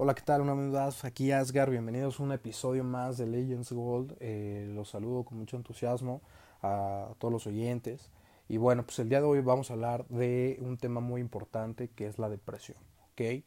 Hola, 0.00 0.14
¿qué 0.14 0.22
tal? 0.22 0.42
Una 0.42 0.54
vez 0.54 1.04
aquí 1.04 1.32
Asgar, 1.32 1.70
bienvenidos 1.70 2.20
a 2.20 2.22
un 2.22 2.30
episodio 2.30 2.84
más 2.84 3.18
de 3.18 3.26
Legends 3.26 3.72
Gold. 3.72 4.14
Eh, 4.20 4.70
los 4.72 4.90
saludo 4.90 5.24
con 5.24 5.38
mucho 5.38 5.56
entusiasmo 5.56 6.22
a 6.62 7.08
todos 7.18 7.32
los 7.32 7.48
oyentes. 7.48 8.08
Y 8.48 8.58
bueno, 8.58 8.84
pues 8.84 9.00
el 9.00 9.08
día 9.08 9.18
de 9.20 9.26
hoy 9.26 9.40
vamos 9.40 9.70
a 9.70 9.74
hablar 9.74 10.06
de 10.06 10.56
un 10.60 10.76
tema 10.76 11.00
muy 11.00 11.20
importante 11.20 11.88
que 11.88 12.06
es 12.06 12.20
la 12.20 12.28
depresión, 12.28 12.78
¿ok? 13.10 13.42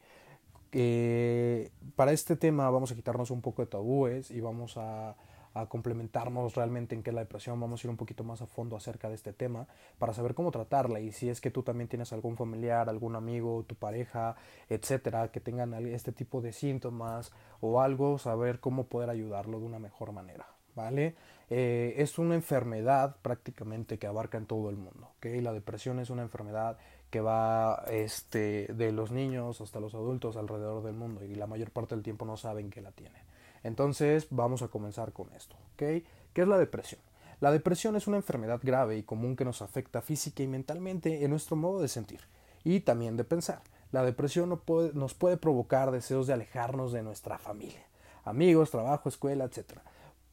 Eh, 0.72 1.70
para 1.96 2.12
este 2.12 2.36
tema 2.36 2.68
vamos 2.68 2.92
a 2.92 2.96
quitarnos 2.96 3.30
un 3.30 3.40
poco 3.40 3.62
de 3.62 3.68
tabúes 3.68 4.30
y 4.30 4.42
vamos 4.42 4.76
a 4.76 5.16
a 5.54 5.66
complementarnos 5.66 6.54
realmente 6.54 6.94
en 6.94 7.02
qué 7.02 7.10
es 7.10 7.14
la 7.14 7.22
depresión. 7.22 7.60
Vamos 7.60 7.82
a 7.82 7.86
ir 7.86 7.90
un 7.90 7.96
poquito 7.96 8.24
más 8.24 8.42
a 8.42 8.46
fondo 8.46 8.76
acerca 8.76 9.08
de 9.08 9.14
este 9.14 9.32
tema 9.32 9.66
para 9.98 10.12
saber 10.12 10.34
cómo 10.34 10.50
tratarla 10.50 11.00
y 11.00 11.12
si 11.12 11.28
es 11.28 11.40
que 11.40 11.50
tú 11.50 11.62
también 11.62 11.88
tienes 11.88 12.12
algún 12.12 12.36
familiar, 12.36 12.88
algún 12.88 13.16
amigo, 13.16 13.64
tu 13.66 13.74
pareja, 13.74 14.36
etcétera, 14.68 15.30
que 15.30 15.40
tengan 15.40 15.74
este 15.86 16.12
tipo 16.12 16.40
de 16.40 16.52
síntomas 16.52 17.32
o 17.60 17.80
algo, 17.80 18.18
saber 18.18 18.60
cómo 18.60 18.84
poder 18.84 19.10
ayudarlo 19.10 19.60
de 19.60 19.66
una 19.66 19.78
mejor 19.78 20.12
manera. 20.12 20.46
¿Vale? 20.74 21.14
Eh, 21.50 21.96
es 21.98 22.18
una 22.18 22.34
enfermedad 22.34 23.16
prácticamente 23.20 23.98
que 23.98 24.06
abarca 24.06 24.38
en 24.38 24.46
todo 24.46 24.70
el 24.70 24.76
mundo. 24.76 25.10
¿okay? 25.18 25.42
La 25.42 25.52
depresión 25.52 26.00
es 26.00 26.08
una 26.08 26.22
enfermedad 26.22 26.78
que 27.10 27.20
va 27.20 27.84
este, 27.90 28.72
de 28.72 28.90
los 28.90 29.12
niños 29.12 29.60
hasta 29.60 29.80
los 29.80 29.94
adultos 29.94 30.38
alrededor 30.38 30.82
del 30.82 30.94
mundo 30.94 31.22
y 31.22 31.34
la 31.34 31.46
mayor 31.46 31.70
parte 31.70 31.94
del 31.94 32.02
tiempo 32.02 32.24
no 32.24 32.38
saben 32.38 32.70
que 32.70 32.80
la 32.80 32.90
tienen. 32.92 33.20
Entonces 33.62 34.26
vamos 34.30 34.62
a 34.62 34.68
comenzar 34.68 35.12
con 35.12 35.32
esto. 35.34 35.56
¿ok? 35.74 36.04
¿Qué 36.32 36.42
es 36.42 36.48
la 36.48 36.58
depresión? 36.58 37.00
La 37.40 37.50
depresión 37.50 37.96
es 37.96 38.06
una 38.06 38.18
enfermedad 38.18 38.60
grave 38.62 38.96
y 38.96 39.02
común 39.02 39.34
que 39.34 39.44
nos 39.44 39.62
afecta 39.62 40.00
física 40.00 40.42
y 40.42 40.46
mentalmente 40.46 41.24
en 41.24 41.30
nuestro 41.30 41.56
modo 41.56 41.82
de 41.82 41.88
sentir 41.88 42.20
y 42.62 42.80
también 42.80 43.16
de 43.16 43.24
pensar. 43.24 43.62
La 43.90 44.04
depresión 44.04 44.60
nos 44.94 45.14
puede 45.14 45.36
provocar 45.36 45.90
deseos 45.90 46.26
de 46.26 46.32
alejarnos 46.32 46.92
de 46.92 47.02
nuestra 47.02 47.38
familia, 47.38 47.84
amigos, 48.24 48.70
trabajo, 48.70 49.08
escuela, 49.08 49.44
etc. 49.44 49.80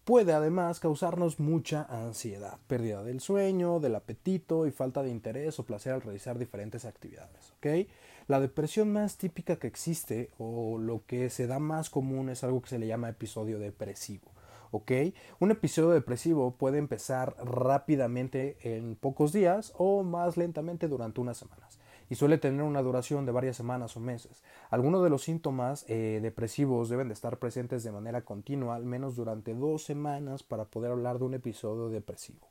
Puede 0.05 0.33
además 0.33 0.79
causarnos 0.79 1.39
mucha 1.39 1.83
ansiedad, 1.89 2.57
pérdida 2.67 3.03
del 3.03 3.19
sueño, 3.19 3.79
del 3.79 3.95
apetito 3.95 4.65
y 4.65 4.71
falta 4.71 5.03
de 5.03 5.09
interés 5.09 5.59
o 5.59 5.65
placer 5.65 5.93
al 5.93 6.01
realizar 6.01 6.37
diferentes 6.37 6.85
actividades. 6.85 7.51
¿ok? 7.57 7.89
La 8.29 8.39
depresión 8.39 8.93
más 8.93 9.17
típica 9.17 9.55
que 9.55 9.65
existe 9.65 10.29
o 10.37 10.77
lo 10.77 11.03
que 11.07 11.31
se 11.31 11.47
da 11.47 11.57
más 11.57 11.89
común 11.89 12.29
es 12.29 12.43
algo 12.43 12.61
que 12.61 12.69
se 12.69 12.77
le 12.77 12.85
llama 12.85 13.09
episodio 13.09 13.57
depresivo. 13.57 14.29
¿ok? 14.69 14.91
Un 15.39 15.49
episodio 15.49 15.89
depresivo 15.89 16.51
puede 16.51 16.77
empezar 16.77 17.35
rápidamente 17.43 18.57
en 18.61 18.95
pocos 18.95 19.33
días 19.33 19.73
o 19.79 20.03
más 20.03 20.37
lentamente 20.37 20.87
durante 20.87 21.21
unas 21.21 21.37
semanas 21.37 21.79
y 22.07 22.13
suele 22.13 22.37
tener 22.37 22.61
una 22.61 22.83
duración 22.83 23.25
de 23.25 23.31
varias 23.31 23.57
semanas 23.57 23.97
o 23.97 23.99
meses. 23.99 24.43
Algunos 24.69 25.03
de 25.03 25.09
los 25.09 25.23
síntomas 25.23 25.85
eh, 25.87 26.19
depresivos 26.21 26.89
deben 26.89 27.07
de 27.07 27.15
estar 27.15 27.39
presentes 27.39 27.83
de 27.83 27.91
manera 27.91 28.21
continua 28.21 28.75
al 28.75 28.85
menos 28.85 29.15
durante 29.15 29.55
dos 29.55 29.85
semanas 29.85 30.43
para 30.43 30.65
poder 30.65 30.91
hablar 30.91 31.17
de 31.17 31.25
un 31.25 31.33
episodio 31.33 31.89
depresivo. 31.89 32.47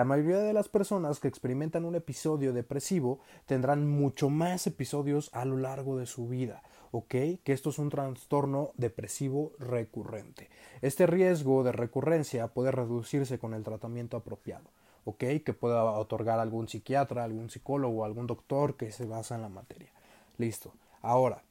La 0.00 0.04
mayoría 0.04 0.38
de 0.38 0.54
las 0.54 0.70
personas 0.70 1.20
que 1.20 1.28
experimentan 1.28 1.84
un 1.84 1.94
episodio 1.94 2.54
depresivo 2.54 3.20
tendrán 3.44 3.86
mucho 3.86 4.30
más 4.30 4.66
episodios 4.66 5.28
a 5.34 5.44
lo 5.44 5.58
largo 5.58 5.98
de 5.98 6.06
su 6.06 6.26
vida. 6.26 6.62
¿ok? 6.90 7.10
Que 7.44 7.52
esto 7.52 7.68
es 7.68 7.78
un 7.78 7.90
trastorno 7.90 8.70
depresivo 8.78 9.52
recurrente. 9.58 10.48
Este 10.80 11.06
riesgo 11.06 11.64
de 11.64 11.72
recurrencia 11.72 12.46
puede 12.46 12.70
reducirse 12.70 13.38
con 13.38 13.52
el 13.52 13.62
tratamiento 13.62 14.16
apropiado, 14.16 14.70
¿ok? 15.04 15.22
Que 15.44 15.52
pueda 15.52 15.84
otorgar 15.84 16.38
algún 16.38 16.66
psiquiatra, 16.66 17.24
algún 17.24 17.50
psicólogo, 17.50 18.06
algún 18.06 18.26
doctor 18.26 18.78
que 18.78 18.92
se 18.92 19.04
basa 19.04 19.34
en 19.34 19.42
la 19.42 19.50
materia. 19.50 19.92
Listo. 20.38 20.72
Ahora, 21.02 21.42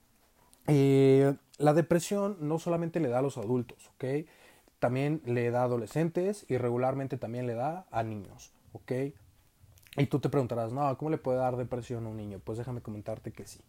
eh, 0.66 1.36
la 1.60 1.76
depresión 1.76 2.38
no 2.40 2.58
solamente 2.58 3.00
le 3.00 3.10
da 3.10 3.20
a 3.20 3.22
los 3.22 3.38
adultos, 3.38 3.92
¿ok? 3.94 4.26
También 4.80 5.22
le 5.26 5.52
da 5.52 5.62
a 5.62 5.66
adolescentes 5.66 6.46
y 6.48 6.58
regularmente 6.58 7.18
también 7.18 7.48
le 7.48 7.54
da 7.54 7.86
a 7.92 8.04
niños, 8.04 8.52
¿ok? 8.74 8.92
Y 9.98 10.06
tú 10.06 10.20
te 10.20 10.30
preguntarás, 10.30 10.72
no, 10.72 10.98
¿cómo 10.98 11.12
le 11.12 11.18
puede 11.18 11.40
dar 11.40 11.58
depresión 11.58 12.06
a 12.06 12.10
un 12.10 12.18
niño? 12.18 12.40
Pues 12.44 12.58
déjame 12.58 12.82
comentarte 12.82 13.32
que 13.32 13.46
sí, 13.46 13.60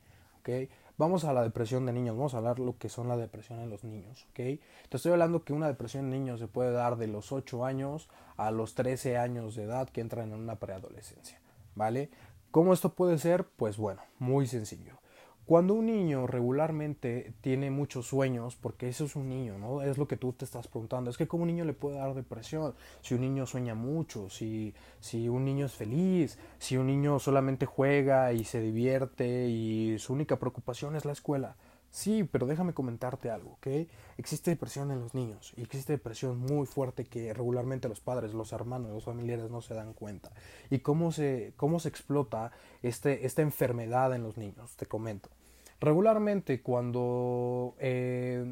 ¿ok? 0.41 0.70
Vamos 0.97 1.25
a 1.25 1.32
la 1.32 1.43
depresión 1.43 1.87
de 1.87 1.93
niños, 1.93 2.16
vamos 2.16 2.34
a 2.34 2.38
hablar 2.38 2.59
lo 2.59 2.76
que 2.76 2.88
son 2.88 3.09
la 3.09 3.16
depresión 3.16 3.59
en 3.60 3.70
los 3.70 3.84
niños, 3.84 4.26
¿ok? 4.31 4.60
Te 4.88 4.97
estoy 4.97 5.12
hablando 5.12 5.44
que 5.44 5.53
una 5.53 5.66
depresión 5.66 6.04
en 6.04 6.10
niños 6.10 6.41
se 6.41 6.47
puede 6.47 6.72
dar 6.72 6.97
de 6.97 7.06
los 7.06 7.32
8 7.32 7.65
años 7.65 8.09
a 8.37 8.50
los 8.50 8.75
13 8.75 9.16
años 9.16 9.56
de 9.56 9.65
edad 9.65 9.88
que 9.88 10.00
entran 10.00 10.32
en 10.32 10.38
una 10.38 10.56
preadolescencia, 10.56 11.41
¿vale? 11.75 12.10
¿Cómo 12.50 12.72
esto 12.72 12.94
puede 12.94 13.19
ser? 13.19 13.44
Pues 13.44 13.76
bueno, 13.78 14.03
muy 14.19 14.47
sencillo. 14.47 15.00
Cuando 15.50 15.75
un 15.75 15.87
niño 15.87 16.28
regularmente 16.28 17.33
tiene 17.41 17.72
muchos 17.72 18.06
sueños, 18.06 18.55
porque 18.55 18.88
eso 18.88 19.06
es 19.06 19.16
un 19.16 19.28
niño, 19.28 19.59
¿no? 19.59 19.83
Es 19.83 19.99
lo 19.99 20.06
que 20.06 20.16
tú 20.16 20.33
te 20.33 20.44
estás 20.44 20.69
preguntando. 20.69 21.11
Es 21.11 21.19
que 21.19 21.27
como 21.27 21.43
un 21.43 21.49
niño 21.49 21.65
le 21.65 21.72
puede 21.72 21.97
dar 21.97 22.15
depresión, 22.15 22.72
si 23.00 23.15
un 23.15 23.22
niño 23.22 23.47
sueña 23.47 23.75
mucho, 23.75 24.31
si, 24.31 24.75
si 25.00 25.28
un 25.28 25.44
niño 25.44 25.66
es 25.66 25.72
feliz, 25.72 26.38
si 26.61 26.77
un 26.77 26.87
niño 26.87 27.19
solamente 27.19 27.66
juega 27.66 28.33
y 28.33 28.44
se 28.44 28.61
divierte 28.61 29.49
y 29.49 29.99
su 29.99 30.12
única 30.12 30.38
preocupación 30.38 30.94
es 30.94 31.05
la 31.05 31.11
escuela. 31.11 31.56
Sí, 31.91 32.22
pero 32.22 32.47
déjame 32.47 32.72
comentarte 32.72 33.28
algo, 33.28 33.55
¿ok? 33.55 33.67
Existe 34.19 34.53
depresión 34.53 34.93
en 34.93 35.00
los 35.00 35.15
niños 35.15 35.53
y 35.56 35.62
existe 35.62 35.94
depresión 35.94 36.38
muy 36.38 36.65
fuerte 36.65 37.06
que 37.06 37.34
regularmente 37.34 37.88
los 37.88 37.99
padres, 37.99 38.34
los 38.34 38.53
hermanos, 38.53 38.93
los 38.93 39.05
familiares 39.05 39.50
no 39.50 39.62
se 39.62 39.75
dan 39.75 39.94
cuenta. 39.94 40.31
¿Y 40.71 40.78
cómo 40.78 41.11
se, 41.11 41.55
cómo 41.56 41.81
se 41.81 41.88
explota 41.88 42.53
este, 42.82 43.27
esta 43.27 43.43
enfermedad 43.43 44.15
en 44.15 44.22
los 44.22 44.37
niños? 44.37 44.77
Te 44.77 44.87
comento. 44.87 45.28
Regularmente 45.80 46.60
cuando 46.60 47.74
eh, 47.78 48.44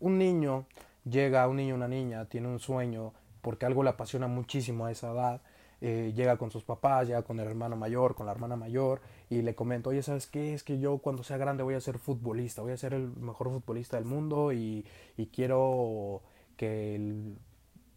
un 0.00 0.18
niño 0.18 0.66
llega, 1.04 1.46
un 1.48 1.56
niño 1.56 1.74
una 1.76 1.88
niña, 1.88 2.24
tiene 2.26 2.48
un 2.48 2.58
sueño 2.58 3.12
porque 3.40 3.66
algo 3.66 3.84
le 3.84 3.90
apasiona 3.90 4.26
muchísimo 4.26 4.86
a 4.86 4.90
esa 4.90 5.12
edad, 5.12 5.42
eh, 5.80 6.12
llega 6.16 6.36
con 6.36 6.50
sus 6.50 6.64
papás, 6.64 7.06
llega 7.06 7.22
con 7.22 7.38
el 7.38 7.46
hermano 7.46 7.76
mayor, 7.76 8.16
con 8.16 8.26
la 8.26 8.32
hermana 8.32 8.56
mayor 8.56 9.00
y 9.30 9.42
le 9.42 9.54
comenta, 9.54 9.90
oye, 9.90 10.02
¿sabes 10.02 10.26
qué? 10.26 10.54
Es 10.54 10.64
que 10.64 10.80
yo 10.80 10.98
cuando 10.98 11.22
sea 11.22 11.36
grande 11.36 11.62
voy 11.62 11.74
a 11.74 11.80
ser 11.80 11.98
futbolista, 11.98 12.62
voy 12.62 12.72
a 12.72 12.76
ser 12.76 12.94
el 12.94 13.08
mejor 13.16 13.50
futbolista 13.50 13.96
del 13.96 14.06
mundo 14.06 14.52
y, 14.52 14.84
y 15.16 15.26
quiero 15.26 16.22
que 16.56 17.34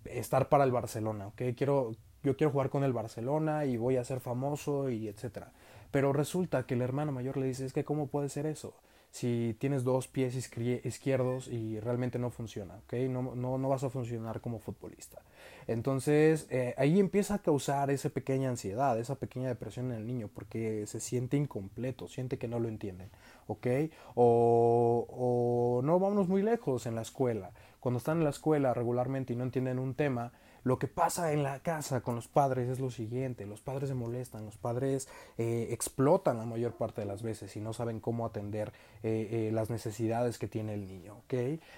estar 0.06 0.50
para 0.50 0.64
el 0.64 0.72
Barcelona. 0.72 1.32
Quiero, 1.36 1.94
yo 2.24 2.38
quiero 2.38 2.52
jugar 2.52 2.70
con 2.70 2.84
el 2.84 2.94
Barcelona 2.94 3.66
y 3.66 3.78
voy 3.78 3.98
a 3.98 4.04
ser 4.04 4.20
famoso 4.20 4.90
y 4.90 5.08
etcétera. 5.08 5.52
Pero 5.92 6.14
resulta 6.14 6.66
que 6.66 6.76
el 6.76 6.82
hermano 6.82 7.12
mayor 7.12 7.38
le 7.38 7.48
dice, 7.48 7.66
es 7.66 7.74
que 7.74 7.84
¿cómo 7.84 8.08
puede 8.08 8.30
ser 8.30 8.46
eso? 8.46 8.76
Si 9.12 9.56
tienes 9.60 9.84
dos 9.84 10.08
pies 10.08 10.36
izquierdos 10.36 11.48
y 11.48 11.80
realmente 11.80 12.20
no 12.20 12.30
funciona, 12.30 12.76
¿ok? 12.86 12.94
No, 13.10 13.34
no, 13.34 13.58
no 13.58 13.70
vas 13.70 13.84
a 13.84 13.90
funcionar 13.90 14.40
como 14.40 14.60
futbolista. 14.60 15.24
Entonces, 15.66 16.46
eh, 16.52 16.76
ahí 16.78 17.00
empieza 17.00 17.36
a 17.36 17.40
causar 17.40 17.90
esa 17.90 18.10
pequeña 18.10 18.50
ansiedad, 18.50 19.00
esa 19.00 19.16
pequeña 19.16 19.48
depresión 19.48 19.92
en 19.92 19.98
el 19.98 20.06
niño, 20.06 20.30
porque 20.32 20.86
se 20.86 21.00
siente 21.00 21.38
incompleto, 21.38 22.08
siente 22.08 22.38
que 22.38 22.48
no 22.48 22.60
lo 22.60 22.68
entienden, 22.68 23.10
¿ok? 23.48 23.68
O, 24.14 25.08
o 25.10 25.82
no, 25.84 26.00
vámonos 26.00 26.28
muy 26.28 26.44
lejos 26.44 26.86
en 26.86 26.94
la 26.94 27.02
escuela. 27.02 27.52
Cuando 27.80 27.98
están 27.98 28.20
en 28.20 28.26
la 28.26 28.30
escuela 28.30 28.76
regularmente 28.76 29.34
y 29.34 29.36
no 29.36 29.44
entienden 29.44 29.80
un 29.80 29.96
tema, 29.96 30.34
lo 30.64 30.78
que 30.78 30.88
pasa 30.88 31.32
en 31.32 31.44
la 31.44 31.60
casa 31.60 32.02
con 32.02 32.16
los 32.16 32.28
padres 32.28 32.70
es 32.70 32.80
lo 32.80 32.92
siguiente, 32.92 33.46
los 33.46 33.62
padres 33.62 33.90
se 33.90 33.96
molestan, 33.96 34.46
los 34.46 34.58
padres 34.58 35.08
eh, 35.38 35.68
explotan 35.72 36.38
la 36.38 36.46
mayor 36.46 36.74
parte 36.74 37.02
de 37.02 37.08
las 37.08 37.24
veces 37.24 37.56
y 37.56 37.62
no 37.62 37.74
saben 37.74 38.00
cómo 38.00 38.26
atender 38.26 38.74
eh, 39.04 39.28
eh, 39.32 39.52
las 39.54 39.70
necesidades 39.70 40.38
que 40.38 40.48
tiene 40.48 40.74
el 40.74 40.88
niño, 40.88 41.18
¿ok? 41.20 41.34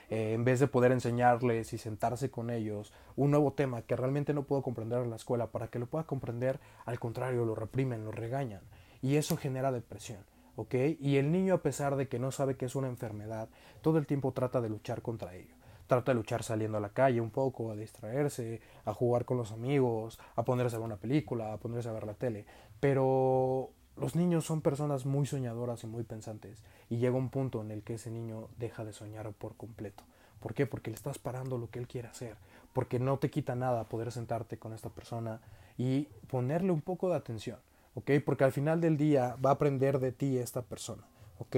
en 0.10 0.44
vez 0.44 0.60
de 0.60 0.68
poder 0.68 0.92
enseñarles 0.92 1.74
y 1.74 1.78
sentarse 1.78 2.30
con 2.30 2.50
ellos 2.50 2.92
un 3.16 3.32
nuevo 3.32 3.54
tema 3.54 3.82
que 3.84 3.96
realmente 3.96 4.34
no 4.34 4.44
puedo 4.44 4.62
comprender 4.62 5.02
en 5.02 5.10
la 5.10 5.16
escuela, 5.16 5.48
para 5.48 5.68
que 5.68 5.80
lo 5.80 5.86
pueda 5.86 6.06
comprender, 6.06 6.60
al 6.86 7.00
contrario, 7.00 7.46
lo 7.46 7.56
reprimen, 7.56 8.04
lo 8.04 8.12
regañan 8.12 8.62
y 9.02 9.16
eso 9.16 9.38
genera 9.38 9.72
depresión. 9.72 10.20
¿ok? 10.56 10.76
Y 11.00 11.18
el 11.18 11.32
niño, 11.32 11.56
a 11.56 11.62
pesar 11.62 11.96
de 11.96 12.08
que 12.08 12.20
no 12.20 12.32
sabe 12.32 12.56
que 12.56 12.66
es 12.66 12.76
una 12.76 12.88
enfermedad, 12.88 13.50
todo 13.82 13.98
el 13.98 14.06
tiempo 14.06 14.34
trata 14.34 14.62
de 14.62 14.70
luchar 14.70 15.02
contra 15.02 15.34
ello 15.36 15.61
trata 15.92 16.14
de 16.14 16.16
luchar 16.16 16.42
saliendo 16.42 16.78
a 16.78 16.82
la 16.82 16.94
calle 16.94 17.20
un 17.20 17.32
poco, 17.32 17.70
a 17.70 17.76
distraerse, 17.76 18.62
a 18.86 18.94
jugar 18.94 19.26
con 19.26 19.36
los 19.36 19.52
amigos, 19.52 20.20
a 20.38 20.46
ponerse 20.46 20.78
a 20.78 20.80
ver 20.80 20.86
una 20.86 20.96
película, 20.96 21.52
a 21.52 21.58
ponerse 21.58 21.90
a 21.90 21.92
ver 21.92 22.06
la 22.06 22.14
tele. 22.14 22.46
Pero 22.80 23.72
los 23.98 24.16
niños 24.16 24.46
son 24.46 24.62
personas 24.62 25.06
muy 25.06 25.26
soñadoras 25.26 25.84
y 25.84 25.88
muy 25.88 26.04
pensantes 26.04 26.64
y 26.90 26.96
llega 26.96 27.18
un 27.18 27.28
punto 27.28 27.60
en 27.60 27.72
el 27.72 27.84
que 27.84 27.96
ese 27.96 28.10
niño 28.10 28.48
deja 28.58 28.86
de 28.86 28.94
soñar 28.94 29.30
por 29.34 29.58
completo. 29.58 30.06
¿Por 30.40 30.54
qué? 30.54 30.66
Porque 30.66 30.92
le 30.92 30.96
estás 30.96 31.20
parando 31.20 31.58
lo 31.58 31.70
que 31.70 31.80
él 31.80 31.90
quiere 31.90 32.08
hacer, 32.08 32.38
porque 32.72 32.98
no 32.98 33.18
te 33.18 33.30
quita 33.30 33.56
nada 33.56 33.84
poder 33.84 34.14
sentarte 34.14 34.58
con 34.58 34.72
esta 34.72 34.92
persona 34.92 35.42
y 35.78 36.08
ponerle 36.30 36.72
un 36.72 36.82
poco 36.82 37.10
de 37.10 37.18
atención, 37.18 37.60
¿ok? 37.96 38.12
Porque 38.26 38.46
al 38.46 38.54
final 38.54 38.80
del 38.80 38.96
día 38.96 39.36
va 39.46 39.50
a 39.50 39.54
aprender 39.54 40.00
de 40.00 40.14
ti 40.14 40.38
esta 40.38 40.62
persona, 40.62 41.04
¿ok? 41.40 41.58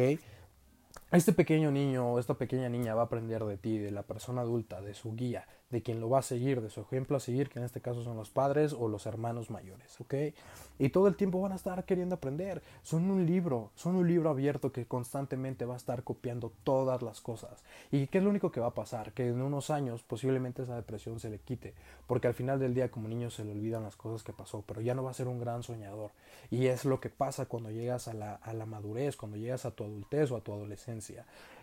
Este 1.13 1.31
pequeño 1.31 1.69
niño 1.69 2.11
o 2.11 2.19
esta 2.19 2.33
pequeña 2.33 2.69
niña 2.69 2.95
va 2.95 3.03
a 3.03 3.05
aprender 3.05 3.43
de 3.45 3.55
ti, 3.55 3.77
de 3.77 3.91
la 3.91 4.01
persona 4.01 4.41
adulta, 4.41 4.81
de 4.81 4.95
su 4.95 5.15
guía, 5.15 5.47
de 5.69 5.83
quien 5.83 5.99
lo 5.99 6.09
va 6.09 6.19
a 6.19 6.23
seguir, 6.23 6.59
de 6.59 6.71
su 6.71 6.81
ejemplo 6.81 7.17
a 7.17 7.19
seguir, 7.19 7.49
que 7.49 7.59
en 7.59 7.65
este 7.65 7.81
caso 7.81 8.03
son 8.03 8.17
los 8.17 8.31
padres 8.31 8.73
o 8.73 8.87
los 8.87 9.05
hermanos 9.05 9.51
mayores, 9.51 10.01
¿ok? 10.01 10.15
Y 10.79 10.89
todo 10.89 11.07
el 11.07 11.15
tiempo 11.15 11.39
van 11.39 11.51
a 11.51 11.55
estar 11.55 11.85
queriendo 11.85 12.15
aprender. 12.15 12.63
Son 12.81 13.11
un 13.11 13.27
libro, 13.27 13.69
son 13.75 13.95
un 13.95 14.07
libro 14.07 14.31
abierto 14.31 14.71
que 14.71 14.87
constantemente 14.87 15.65
va 15.65 15.75
a 15.75 15.77
estar 15.77 16.03
copiando 16.03 16.51
todas 16.63 17.03
las 17.03 17.21
cosas. 17.21 17.63
¿Y 17.91 18.07
qué 18.07 18.17
es 18.17 18.23
lo 18.23 18.31
único 18.31 18.51
que 18.51 18.59
va 18.59 18.67
a 18.67 18.73
pasar? 18.73 19.13
Que 19.13 19.27
en 19.27 19.39
unos 19.39 19.69
años 19.69 20.01
posiblemente 20.01 20.63
esa 20.63 20.75
depresión 20.75 21.19
se 21.19 21.29
le 21.29 21.37
quite, 21.37 21.75
porque 22.07 22.27
al 22.27 22.33
final 22.33 22.59
del 22.59 22.73
día 22.73 22.89
como 22.89 23.07
niño 23.07 23.29
se 23.29 23.45
le 23.45 23.51
olvidan 23.51 23.83
las 23.83 23.95
cosas 23.95 24.23
que 24.23 24.33
pasó, 24.33 24.63
pero 24.67 24.81
ya 24.81 24.95
no 24.95 25.03
va 25.03 25.11
a 25.11 25.15
ser 25.15 25.27
un 25.27 25.39
gran 25.39 25.61
soñador. 25.61 26.09
Y 26.49 26.67
es 26.67 26.85
lo 26.85 26.99
que 26.99 27.09
pasa 27.09 27.45
cuando 27.45 27.69
llegas 27.69 28.07
a 28.07 28.13
la, 28.13 28.33
a 28.33 28.53
la 28.53 28.65
madurez, 28.65 29.15
cuando 29.15 29.37
llegas 29.37 29.65
a 29.65 29.71
tu 29.71 29.83
adultez 29.83 30.31
o 30.31 30.37
a 30.37 30.41
tu 30.41 30.53
adolescencia 30.53 31.02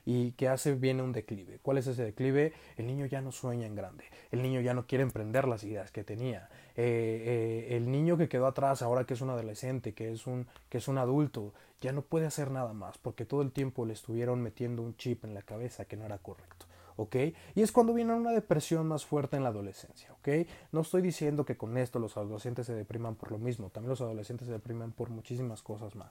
y 0.05 0.33
que 0.33 0.49
hace 0.49 0.75
viene 0.75 1.03
un 1.03 1.13
declive. 1.13 1.59
¿Cuál 1.63 1.79
es 1.79 1.87
ese 1.87 2.05
declive? 2.05 2.53
El 2.77 2.87
niño 2.87 3.07
ya 3.07 3.21
no 3.21 3.33
sueña 3.33 3.67
en 3.67 3.75
grande, 3.75 4.05
el 4.31 4.43
niño 4.43 4.61
ya 4.61 4.75
no 4.75 4.87
quiere 4.87 5.03
emprender 5.03 5.47
las 5.47 5.65
ideas 5.65 5.91
que 5.91 6.05
tenía. 6.05 6.49
Eh, 6.77 7.67
eh, 7.71 7.77
el 7.77 7.91
niño 7.91 8.17
que 8.17 8.29
quedó 8.29 8.47
atrás 8.47 8.83
ahora 8.83 9.05
que 9.05 9.15
es 9.15 9.21
un 9.21 9.31
adolescente, 9.31 9.93
que 9.93 10.13
es 10.13 10.27
un, 10.27 10.47
que 10.69 10.79
es 10.79 10.89
un 10.89 10.99
adulto, 10.99 11.53
ya 11.81 11.93
no 11.93 12.03
puede 12.03 12.27
hacer 12.27 12.51
nada 12.51 12.73
más 12.73 12.99
porque 12.99 13.25
todo 13.25 13.43
el 13.43 13.53
tiempo 13.53 13.87
le 13.87 13.93
estuvieron 13.93 14.43
metiendo 14.43 14.83
un 14.83 14.97
chip 14.97 15.25
en 15.25 15.35
la 15.35 15.43
cabeza 15.43 15.85
que 15.85 15.97
no 15.97 16.05
era 16.05 16.19
correcto. 16.19 16.67
¿ok? 16.97 17.17
Y 17.55 17.63
es 17.63 17.73
cuando 17.73 17.95
viene 17.95 18.13
una 18.13 18.33
depresión 18.33 18.87
más 18.87 19.07
fuerte 19.07 19.37
en 19.37 19.43
la 19.43 19.49
adolescencia, 19.49 20.13
¿ok? 20.13 20.47
No 20.71 20.83
estoy 20.83 21.01
diciendo 21.01 21.47
que 21.47 21.57
con 21.57 21.79
esto 21.79 21.99
los 21.99 22.19
adolescentes 22.19 22.67
se 22.67 22.75
depriman 22.75 23.15
por 23.15 23.31
lo 23.31 23.39
mismo, 23.39 23.71
también 23.71 23.89
los 23.89 24.03
adolescentes 24.03 24.49
se 24.49 24.53
depriman 24.53 24.93
por 24.93 25.09
muchísimas 25.09 25.63
cosas 25.63 25.95
más. 25.97 26.11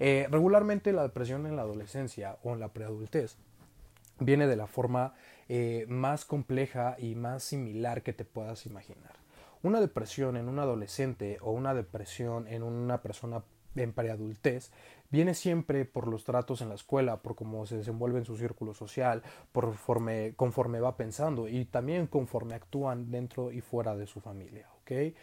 Eh, 0.00 0.26
regularmente 0.30 0.92
la 0.92 1.02
depresión 1.02 1.46
en 1.46 1.56
la 1.56 1.62
adolescencia 1.62 2.38
o 2.42 2.52
en 2.52 2.60
la 2.60 2.68
preadultez 2.68 3.36
viene 4.20 4.46
de 4.46 4.56
la 4.56 4.66
forma 4.66 5.14
eh, 5.48 5.86
más 5.88 6.24
compleja 6.24 6.96
y 6.98 7.14
más 7.14 7.42
similar 7.42 8.02
que 8.02 8.12
te 8.12 8.24
puedas 8.24 8.66
imaginar. 8.66 9.12
Una 9.62 9.80
depresión 9.80 10.36
en 10.36 10.48
un 10.48 10.58
adolescente 10.58 11.38
o 11.40 11.50
una 11.50 11.74
depresión 11.74 12.46
en 12.46 12.62
una 12.62 13.02
persona 13.02 13.42
en 13.74 13.92
preadultez 13.92 14.70
viene 15.10 15.34
siempre 15.34 15.84
por 15.84 16.06
los 16.06 16.24
tratos 16.24 16.60
en 16.60 16.68
la 16.68 16.74
escuela, 16.74 17.22
por 17.22 17.34
cómo 17.34 17.64
se 17.66 17.78
desenvuelve 17.78 18.18
en 18.18 18.24
su 18.24 18.36
círculo 18.36 18.74
social, 18.74 19.22
por 19.52 19.66
conforme, 19.66 20.34
conforme 20.36 20.80
va 20.80 20.96
pensando 20.96 21.48
y 21.48 21.64
también 21.64 22.06
conforme 22.06 22.54
actúan 22.54 23.10
dentro 23.10 23.50
y 23.50 23.60
fuera 23.60 23.96
de 23.96 24.06
su 24.06 24.20
familia. 24.20 24.68
¿okay? 24.82 25.14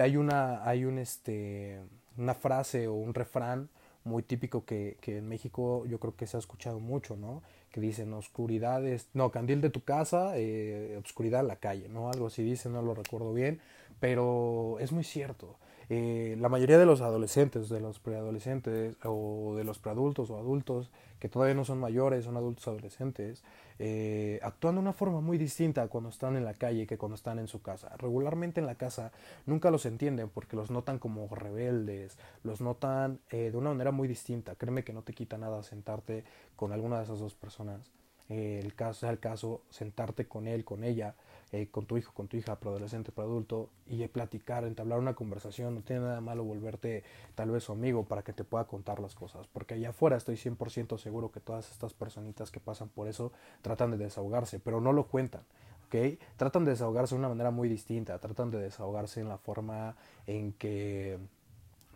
Hay, 0.00 0.16
una, 0.16 0.66
hay 0.66 0.84
un, 0.84 0.98
este, 0.98 1.82
una 2.16 2.34
frase 2.34 2.86
o 2.86 2.94
un 2.94 3.14
refrán 3.14 3.68
muy 4.04 4.22
típico 4.22 4.64
que, 4.64 4.98
que, 5.00 5.18
en 5.18 5.28
México 5.28 5.84
yo 5.86 5.98
creo 5.98 6.14
que 6.16 6.26
se 6.26 6.36
ha 6.36 6.40
escuchado 6.40 6.80
mucho, 6.80 7.16
¿no? 7.16 7.42
Que 7.70 7.80
dicen 7.80 8.12
oscuridad 8.12 8.86
es, 8.86 9.08
no, 9.14 9.30
candil 9.30 9.60
de 9.60 9.70
tu 9.70 9.82
casa, 9.82 10.32
eh, 10.36 10.96
obscuridad 10.98 11.40
en 11.40 11.48
la 11.48 11.56
calle, 11.56 11.88
¿no? 11.88 12.10
Algo 12.10 12.26
así 12.28 12.42
dice, 12.42 12.68
no 12.68 12.82
lo 12.82 12.94
recuerdo 12.94 13.32
bien, 13.32 13.60
pero 14.00 14.76
es 14.80 14.92
muy 14.92 15.04
cierto. 15.04 15.56
Eh, 15.90 16.36
la 16.40 16.48
mayoría 16.48 16.78
de 16.78 16.86
los 16.86 17.00
adolescentes, 17.00 17.68
de 17.68 17.80
los 17.80 17.98
preadolescentes 17.98 18.96
o 19.04 19.54
de 19.56 19.64
los 19.64 19.78
preadultos 19.78 20.30
o 20.30 20.38
adultos 20.38 20.90
que 21.18 21.28
todavía 21.28 21.54
no 21.54 21.64
son 21.64 21.78
mayores, 21.78 22.24
son 22.24 22.36
adultos 22.36 22.66
adolescentes, 22.68 23.42
eh, 23.78 24.38
actúan 24.42 24.76
de 24.76 24.80
una 24.80 24.92
forma 24.92 25.20
muy 25.20 25.38
distinta 25.38 25.88
cuando 25.88 26.10
están 26.10 26.36
en 26.36 26.44
la 26.44 26.54
calle 26.54 26.86
que 26.86 26.98
cuando 26.98 27.16
están 27.16 27.38
en 27.38 27.48
su 27.48 27.62
casa. 27.62 27.96
Regularmente 27.98 28.60
en 28.60 28.66
la 28.66 28.76
casa 28.76 29.12
nunca 29.46 29.70
los 29.70 29.86
entienden 29.86 30.28
porque 30.28 30.56
los 30.56 30.70
notan 30.70 30.98
como 30.98 31.28
rebeldes, 31.34 32.18
los 32.42 32.60
notan 32.60 33.20
eh, 33.30 33.50
de 33.50 33.56
una 33.56 33.70
manera 33.70 33.90
muy 33.90 34.08
distinta. 34.08 34.54
Créeme 34.54 34.84
que 34.84 34.92
no 34.92 35.02
te 35.02 35.12
quita 35.12 35.38
nada 35.38 35.62
sentarte 35.62 36.24
con 36.56 36.72
alguna 36.72 36.98
de 36.98 37.04
esas 37.04 37.18
dos 37.18 37.34
personas. 37.34 37.90
el 38.28 38.74
caso 38.74 39.00
sea 39.00 39.10
el 39.10 39.18
caso, 39.18 39.62
sentarte 39.70 40.26
con 40.26 40.46
él, 40.46 40.64
con 40.64 40.84
ella, 40.84 41.14
eh, 41.54 41.68
con 41.70 41.86
tu 41.86 41.96
hijo, 41.96 42.12
con 42.12 42.26
tu 42.26 42.36
hija, 42.36 42.58
preadolescente, 42.58 43.12
adulto 43.16 43.70
y 43.86 44.04
platicar, 44.08 44.64
entablar 44.64 44.98
una 44.98 45.14
conversación. 45.14 45.76
No 45.76 45.82
tiene 45.82 46.02
nada 46.02 46.20
malo 46.20 46.42
volverte 46.42 47.04
tal 47.36 47.52
vez 47.52 47.62
su 47.62 47.70
amigo 47.70 48.04
para 48.06 48.24
que 48.24 48.32
te 48.32 48.42
pueda 48.42 48.64
contar 48.64 48.98
las 48.98 49.14
cosas. 49.14 49.46
Porque 49.46 49.74
allá 49.74 49.90
afuera 49.90 50.16
estoy 50.16 50.34
100% 50.34 50.98
seguro 50.98 51.30
que 51.30 51.38
todas 51.38 51.70
estas 51.70 51.94
personitas 51.94 52.50
que 52.50 52.58
pasan 52.58 52.88
por 52.88 53.06
eso 53.06 53.30
tratan 53.62 53.92
de 53.92 53.98
desahogarse, 53.98 54.58
pero 54.58 54.80
no 54.80 54.92
lo 54.92 55.06
cuentan. 55.06 55.42
¿ok? 55.86 56.18
Tratan 56.36 56.64
de 56.64 56.72
desahogarse 56.72 57.14
de 57.14 57.20
una 57.20 57.28
manera 57.28 57.52
muy 57.52 57.68
distinta, 57.68 58.18
tratan 58.18 58.50
de 58.50 58.58
desahogarse 58.58 59.20
en 59.20 59.28
la 59.28 59.38
forma 59.38 59.94
en 60.26 60.54
que 60.54 61.20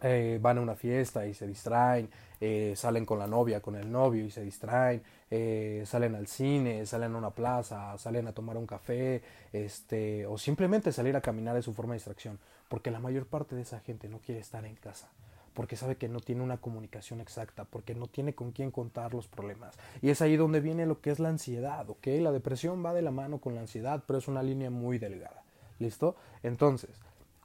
eh, 0.02 0.38
van 0.40 0.58
a 0.58 0.60
una 0.60 0.74
fiesta 0.74 1.26
y 1.26 1.34
se 1.34 1.46
distraen, 1.46 2.08
eh, 2.40 2.74
salen 2.76 3.04
con 3.04 3.18
la 3.18 3.26
novia, 3.26 3.60
con 3.60 3.76
el 3.76 3.90
novio 3.90 4.24
y 4.24 4.30
se 4.30 4.42
distraen, 4.42 5.02
eh, 5.30 5.82
salen 5.86 6.14
al 6.14 6.26
cine, 6.26 6.86
salen 6.86 7.14
a 7.14 7.18
una 7.18 7.30
plaza, 7.30 7.96
salen 7.98 8.26
a 8.28 8.32
tomar 8.32 8.56
un 8.56 8.66
café, 8.66 9.22
este, 9.52 10.26
o 10.26 10.38
simplemente 10.38 10.92
salir 10.92 11.16
a 11.16 11.20
caminar 11.20 11.56
es 11.56 11.64
su 11.64 11.74
forma 11.74 11.94
de 11.94 11.98
distracción, 11.98 12.38
porque 12.68 12.90
la 12.90 13.00
mayor 13.00 13.26
parte 13.26 13.56
de 13.56 13.62
esa 13.62 13.80
gente 13.80 14.08
no 14.08 14.18
quiere 14.18 14.40
estar 14.40 14.64
en 14.64 14.76
casa, 14.76 15.08
porque 15.54 15.76
sabe 15.76 15.96
que 15.96 16.08
no 16.08 16.20
tiene 16.20 16.42
una 16.42 16.58
comunicación 16.58 17.20
exacta, 17.20 17.64
porque 17.64 17.94
no 17.94 18.06
tiene 18.06 18.34
con 18.34 18.52
quién 18.52 18.70
contar 18.70 19.14
los 19.14 19.26
problemas. 19.26 19.76
Y 20.00 20.10
es 20.10 20.22
ahí 20.22 20.36
donde 20.36 20.60
viene 20.60 20.86
lo 20.86 21.00
que 21.00 21.10
es 21.10 21.18
la 21.18 21.30
ansiedad, 21.30 21.90
¿ok? 21.90 22.06
La 22.20 22.32
depresión 22.32 22.84
va 22.84 22.94
de 22.94 23.02
la 23.02 23.10
mano 23.10 23.38
con 23.38 23.54
la 23.54 23.62
ansiedad, 23.62 24.04
pero 24.06 24.20
es 24.20 24.28
una 24.28 24.42
línea 24.42 24.70
muy 24.70 24.98
delgada. 24.98 25.42
¿Listo? 25.80 26.16
Entonces, 26.42 26.90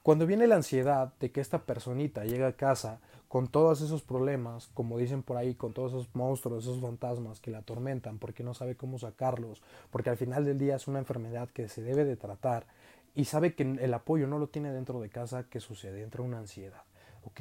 cuando 0.04 0.26
viene 0.26 0.46
la 0.46 0.56
ansiedad 0.56 1.14
de 1.18 1.32
que 1.32 1.40
esta 1.40 1.62
personita 1.62 2.26
llega 2.26 2.46
a 2.46 2.52
casa 2.52 3.00
con 3.26 3.46
todos 3.46 3.80
esos 3.80 4.02
problemas, 4.02 4.68
como 4.74 4.98
dicen 4.98 5.22
por 5.22 5.38
ahí, 5.38 5.54
con 5.54 5.72
todos 5.72 5.92
esos 5.92 6.14
monstruos, 6.14 6.64
esos 6.64 6.82
fantasmas 6.82 7.40
que 7.40 7.50
la 7.50 7.60
atormentan, 7.60 8.18
porque 8.18 8.44
no 8.44 8.52
sabe 8.52 8.76
cómo 8.76 8.98
sacarlos, 8.98 9.62
porque 9.90 10.10
al 10.10 10.18
final 10.18 10.44
del 10.44 10.58
día 10.58 10.76
es 10.76 10.88
una 10.88 10.98
enfermedad 10.98 11.48
que 11.48 11.70
se 11.70 11.80
debe 11.80 12.04
de 12.04 12.16
tratar 12.16 12.66
y 13.14 13.24
sabe 13.24 13.54
que 13.54 13.62
el 13.62 13.94
apoyo 13.94 14.26
no 14.26 14.38
lo 14.38 14.48
tiene 14.48 14.72
dentro 14.72 15.00
de 15.00 15.08
casa, 15.08 15.46
¿qué 15.48 15.58
sucede? 15.58 16.02
Entra 16.02 16.20
una 16.20 16.38
ansiedad, 16.38 16.82
¿ok? 17.24 17.40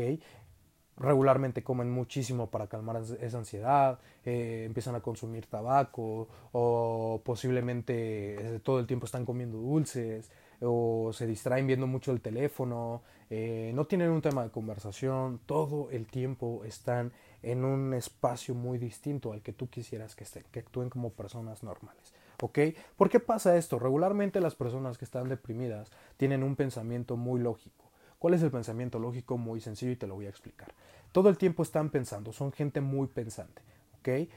regularmente 0.95 1.63
comen 1.63 1.89
muchísimo 1.89 2.49
para 2.49 2.67
calmar 2.67 3.01
esa 3.19 3.37
ansiedad, 3.37 3.99
eh, 4.25 4.63
empiezan 4.65 4.95
a 4.95 5.01
consumir 5.01 5.47
tabaco 5.47 6.27
o 6.51 7.21
posiblemente 7.25 8.55
eh, 8.55 8.59
todo 8.59 8.79
el 8.79 8.87
tiempo 8.87 9.05
están 9.05 9.25
comiendo 9.25 9.57
dulces, 9.57 10.29
o 10.63 11.11
se 11.13 11.27
distraen 11.27 11.67
viendo 11.67 11.87
mucho 11.87 12.11
el 12.11 12.21
teléfono, 12.21 13.01
eh, 13.29 13.71
no 13.73 13.85
tienen 13.85 14.09
un 14.09 14.21
tema 14.21 14.43
de 14.43 14.49
conversación, 14.49 15.39
todo 15.45 15.89
el 15.91 16.07
tiempo 16.07 16.63
están 16.65 17.11
en 17.41 17.65
un 17.65 17.93
espacio 17.93 18.55
muy 18.55 18.77
distinto 18.77 19.33
al 19.33 19.41
que 19.41 19.53
tú 19.53 19.69
quisieras 19.69 20.15
que 20.15 20.23
estén, 20.23 20.43
que 20.51 20.59
actúen 20.59 20.89
como 20.89 21.11
personas 21.11 21.63
normales. 21.63 22.13
¿Ok? 22.41 22.59
¿Por 22.95 23.09
qué 23.09 23.19
pasa 23.19 23.57
esto? 23.57 23.79
Regularmente 23.79 24.39
las 24.39 24.55
personas 24.55 24.97
que 24.97 25.05
están 25.05 25.29
deprimidas 25.29 25.91
tienen 26.17 26.43
un 26.43 26.55
pensamiento 26.55 27.15
muy 27.15 27.39
lógico. 27.39 27.91
¿Cuál 28.19 28.33
es 28.33 28.43
el 28.43 28.51
pensamiento 28.51 28.99
lógico? 28.99 29.37
Muy 29.37 29.61
sencillo 29.61 29.91
y 29.91 29.97
te 29.97 30.07
lo 30.07 30.15
voy 30.15 30.25
a 30.25 30.29
explicar. 30.29 30.73
Todo 31.11 31.29
el 31.29 31.37
tiempo 31.37 31.63
están 31.63 31.89
pensando, 31.89 32.31
son 32.31 32.51
gente 32.51 32.81
muy 32.81 33.07
pensante. 33.07 33.61
¿ok? 33.99 34.29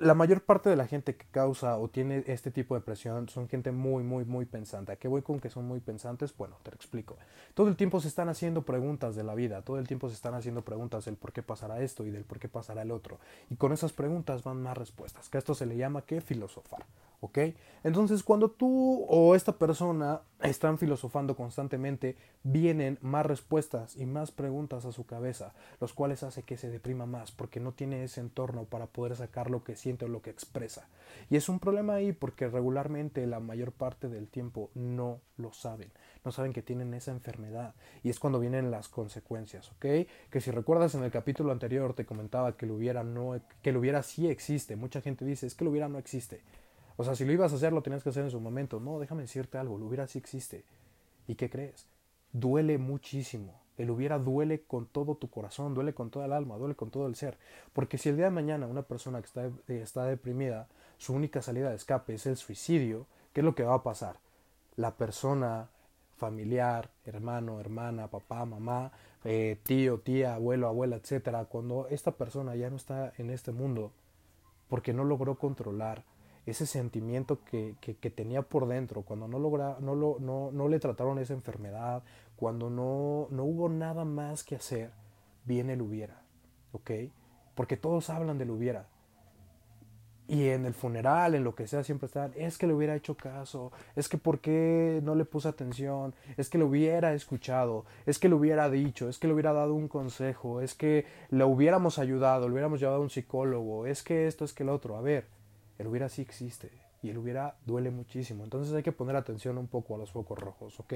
La 0.00 0.14
mayor 0.14 0.42
parte 0.42 0.70
de 0.70 0.76
la 0.76 0.86
gente 0.86 1.16
que 1.16 1.26
causa 1.30 1.76
o 1.78 1.88
tiene 1.88 2.22
este 2.26 2.50
tipo 2.50 2.74
de 2.74 2.80
presión 2.80 3.28
son 3.28 3.48
gente 3.48 3.72
muy, 3.72 4.02
muy, 4.02 4.24
muy 4.24 4.44
pensante. 4.44 4.92
¿A 4.92 4.96
qué 4.96 5.08
voy 5.08 5.22
con 5.22 5.40
que 5.40 5.50
son 5.50 5.66
muy 5.66 5.80
pensantes? 5.80 6.36
Bueno, 6.36 6.56
te 6.62 6.70
lo 6.70 6.76
explico. 6.76 7.16
Todo 7.54 7.68
el 7.68 7.76
tiempo 7.76 8.00
se 8.00 8.08
están 8.08 8.28
haciendo 8.28 8.62
preguntas 8.62 9.16
de 9.16 9.24
la 9.24 9.34
vida, 9.34 9.62
todo 9.62 9.78
el 9.78 9.88
tiempo 9.88 10.08
se 10.08 10.14
están 10.14 10.34
haciendo 10.34 10.62
preguntas 10.62 11.04
del 11.04 11.16
por 11.16 11.32
qué 11.32 11.42
pasará 11.42 11.80
esto 11.80 12.06
y 12.06 12.10
del 12.10 12.24
por 12.24 12.38
qué 12.38 12.48
pasará 12.48 12.82
el 12.82 12.90
otro. 12.90 13.18
Y 13.50 13.56
con 13.56 13.72
esas 13.72 13.92
preguntas 13.92 14.44
van 14.44 14.62
más 14.62 14.76
respuestas, 14.76 15.28
que 15.28 15.38
a 15.38 15.40
esto 15.40 15.54
se 15.54 15.66
le 15.66 15.76
llama 15.76 16.02
que 16.02 16.20
filosofar. 16.20 16.84
¿Ok? 17.20 17.38
Entonces, 17.82 18.22
cuando 18.22 18.50
tú 18.50 19.04
o 19.08 19.34
esta 19.34 19.58
persona 19.58 20.22
están 20.40 20.78
filosofando 20.78 21.34
constantemente, 21.34 22.16
vienen 22.44 22.98
más 23.02 23.26
respuestas 23.26 23.96
y 23.96 24.06
más 24.06 24.30
preguntas 24.30 24.84
a 24.84 24.92
su 24.92 25.04
cabeza, 25.04 25.52
los 25.80 25.92
cuales 25.92 26.22
hace 26.22 26.42
que 26.44 26.56
se 26.56 26.70
deprima 26.70 27.06
más, 27.06 27.32
porque 27.32 27.58
no 27.58 27.72
tiene 27.72 28.04
ese 28.04 28.20
entorno 28.20 28.64
para 28.64 28.86
poder 28.86 29.16
sacar 29.16 29.50
lo 29.50 29.64
que 29.64 29.74
siente 29.74 30.04
o 30.04 30.08
lo 30.08 30.22
que 30.22 30.30
expresa. 30.30 30.88
Y 31.28 31.36
es 31.36 31.48
un 31.48 31.58
problema 31.58 31.94
ahí 31.94 32.12
porque 32.12 32.48
regularmente 32.48 33.26
la 33.26 33.40
mayor 33.40 33.72
parte 33.72 34.08
del 34.08 34.28
tiempo 34.28 34.70
no 34.74 35.20
lo 35.36 35.52
saben, 35.52 35.90
no 36.24 36.30
saben 36.30 36.52
que 36.52 36.62
tienen 36.62 36.94
esa 36.94 37.10
enfermedad. 37.10 37.74
Y 38.02 38.10
es 38.10 38.20
cuando 38.20 38.38
vienen 38.38 38.70
las 38.70 38.88
consecuencias, 38.88 39.70
¿ok? 39.72 40.08
Que 40.30 40.40
si 40.40 40.50
recuerdas 40.50 40.94
en 40.94 41.02
el 41.02 41.10
capítulo 41.10 41.50
anterior 41.50 41.94
te 41.94 42.06
comentaba 42.06 42.56
que 42.56 42.66
lo 42.66 42.74
hubiera, 42.74 43.02
no, 43.02 43.40
que 43.62 43.72
lo 43.72 43.80
hubiera 43.80 44.02
sí 44.02 44.28
existe. 44.28 44.76
Mucha 44.76 45.00
gente 45.00 45.24
dice, 45.24 45.46
es 45.46 45.54
que 45.54 45.64
lo 45.64 45.70
hubiera 45.70 45.88
no 45.88 45.98
existe. 45.98 46.42
O 47.00 47.04
sea, 47.04 47.14
si 47.14 47.24
lo 47.24 47.32
ibas 47.32 47.52
a 47.52 47.56
hacer, 47.56 47.72
lo 47.72 47.80
tenías 47.80 48.02
que 48.02 48.08
hacer 48.08 48.24
en 48.24 48.30
su 48.32 48.40
momento. 48.40 48.80
No, 48.80 48.98
déjame 48.98 49.22
decirte 49.22 49.56
algo, 49.56 49.78
lo 49.78 49.86
hubiera 49.86 50.08
sí 50.08 50.18
existe. 50.18 50.64
¿Y 51.28 51.36
qué 51.36 51.48
crees? 51.48 51.86
Duele 52.32 52.76
muchísimo. 52.76 53.54
El 53.76 53.90
hubiera 53.90 54.18
duele 54.18 54.62
con 54.62 54.86
todo 54.86 55.14
tu 55.14 55.30
corazón, 55.30 55.74
duele 55.74 55.94
con 55.94 56.10
toda 56.10 56.26
el 56.26 56.32
alma, 56.32 56.56
duele 56.56 56.74
con 56.74 56.90
todo 56.90 57.06
el 57.06 57.14
ser. 57.14 57.38
Porque 57.72 57.98
si 57.98 58.08
el 58.08 58.16
día 58.16 58.24
de 58.24 58.32
mañana 58.32 58.66
una 58.66 58.82
persona 58.82 59.20
que 59.20 59.26
está, 59.26 59.44
eh, 59.46 59.80
está 59.80 60.06
deprimida, 60.06 60.66
su 60.96 61.14
única 61.14 61.40
salida 61.40 61.70
de 61.70 61.76
escape 61.76 62.14
es 62.14 62.26
el 62.26 62.36
suicidio, 62.36 63.06
¿qué 63.32 63.42
es 63.42 63.44
lo 63.44 63.54
que 63.54 63.62
va 63.62 63.74
a 63.74 63.82
pasar? 63.84 64.16
La 64.74 64.96
persona 64.96 65.68
familiar, 66.16 66.90
hermano, 67.04 67.60
hermana, 67.60 68.08
papá, 68.08 68.44
mamá, 68.44 68.90
eh, 69.22 69.56
tío, 69.62 70.00
tía, 70.00 70.34
abuelo, 70.34 70.66
abuela, 70.66 70.96
etcétera, 70.96 71.44
cuando 71.44 71.86
esta 71.90 72.10
persona 72.10 72.56
ya 72.56 72.70
no 72.70 72.76
está 72.76 73.12
en 73.18 73.30
este 73.30 73.52
mundo, 73.52 73.92
porque 74.68 74.92
no 74.92 75.04
logró 75.04 75.36
controlar 75.36 76.02
ese 76.50 76.66
sentimiento 76.66 77.44
que, 77.44 77.76
que, 77.80 78.10
tenía 78.10 78.42
por 78.42 78.66
dentro, 78.68 79.02
cuando 79.02 79.28
no, 79.28 79.38
logra, 79.38 79.76
no, 79.80 79.94
lo, 79.94 80.18
no, 80.20 80.50
no 80.52 80.68
le 80.68 80.78
trataron 80.78 81.18
esa 81.18 81.34
enfermedad, 81.34 82.02
cuando 82.36 82.70
no, 82.70 83.28
no 83.30 83.44
hubo 83.44 83.68
nada 83.68 84.04
más 84.04 84.44
que 84.44 84.56
hacer, 84.56 84.90
viene 85.44 85.74
el 85.74 85.82
hubiera, 85.82 86.22
¿ok? 86.72 86.90
Porque 87.54 87.76
todos 87.76 88.10
hablan 88.10 88.38
del 88.38 88.50
hubiera, 88.50 88.86
y 90.28 90.50
en 90.50 90.66
el 90.66 90.74
funeral, 90.74 91.34
en 91.34 91.42
lo 91.42 91.54
que 91.54 91.66
sea, 91.66 91.82
siempre 91.82 92.04
están, 92.04 92.32
es 92.36 92.58
que 92.58 92.66
le 92.66 92.74
hubiera 92.74 92.94
hecho 92.94 93.16
caso, 93.16 93.72
es 93.96 94.10
que 94.10 94.18
por 94.18 94.40
qué 94.40 95.00
no 95.02 95.14
le 95.14 95.24
puse 95.24 95.48
atención, 95.48 96.14
es 96.36 96.50
que 96.50 96.58
le 96.58 96.64
hubiera 96.64 97.14
escuchado, 97.14 97.86
es 98.04 98.18
que 98.18 98.28
le 98.28 98.34
hubiera 98.34 98.68
dicho, 98.68 99.08
es 99.08 99.18
que 99.18 99.26
le 99.26 99.32
hubiera 99.32 99.54
dado 99.54 99.74
un 99.74 99.88
consejo, 99.88 100.60
es 100.60 100.74
que 100.74 101.06
le 101.30 101.44
hubiéramos 101.44 101.98
ayudado, 101.98 102.46
le 102.46 102.52
hubiéramos 102.52 102.78
llevado 102.78 102.98
a 102.98 103.02
un 103.02 103.08
psicólogo, 103.08 103.86
es 103.86 104.02
que 104.02 104.26
esto, 104.26 104.44
es 104.44 104.52
que 104.52 104.64
el 104.64 104.68
otro. 104.68 104.98
A 104.98 105.00
ver, 105.00 105.26
el 105.78 105.86
hubiera 105.86 106.08
sí 106.08 106.22
existe 106.22 106.70
y 107.02 107.10
el 107.10 107.18
hubiera 107.18 107.56
duele 107.64 107.90
muchísimo. 107.90 108.44
Entonces 108.44 108.74
hay 108.74 108.82
que 108.82 108.92
poner 108.92 109.16
atención 109.16 109.58
un 109.58 109.68
poco 109.68 109.94
a 109.94 109.98
los 109.98 110.10
focos 110.10 110.38
rojos, 110.38 110.78
¿ok? 110.80 110.92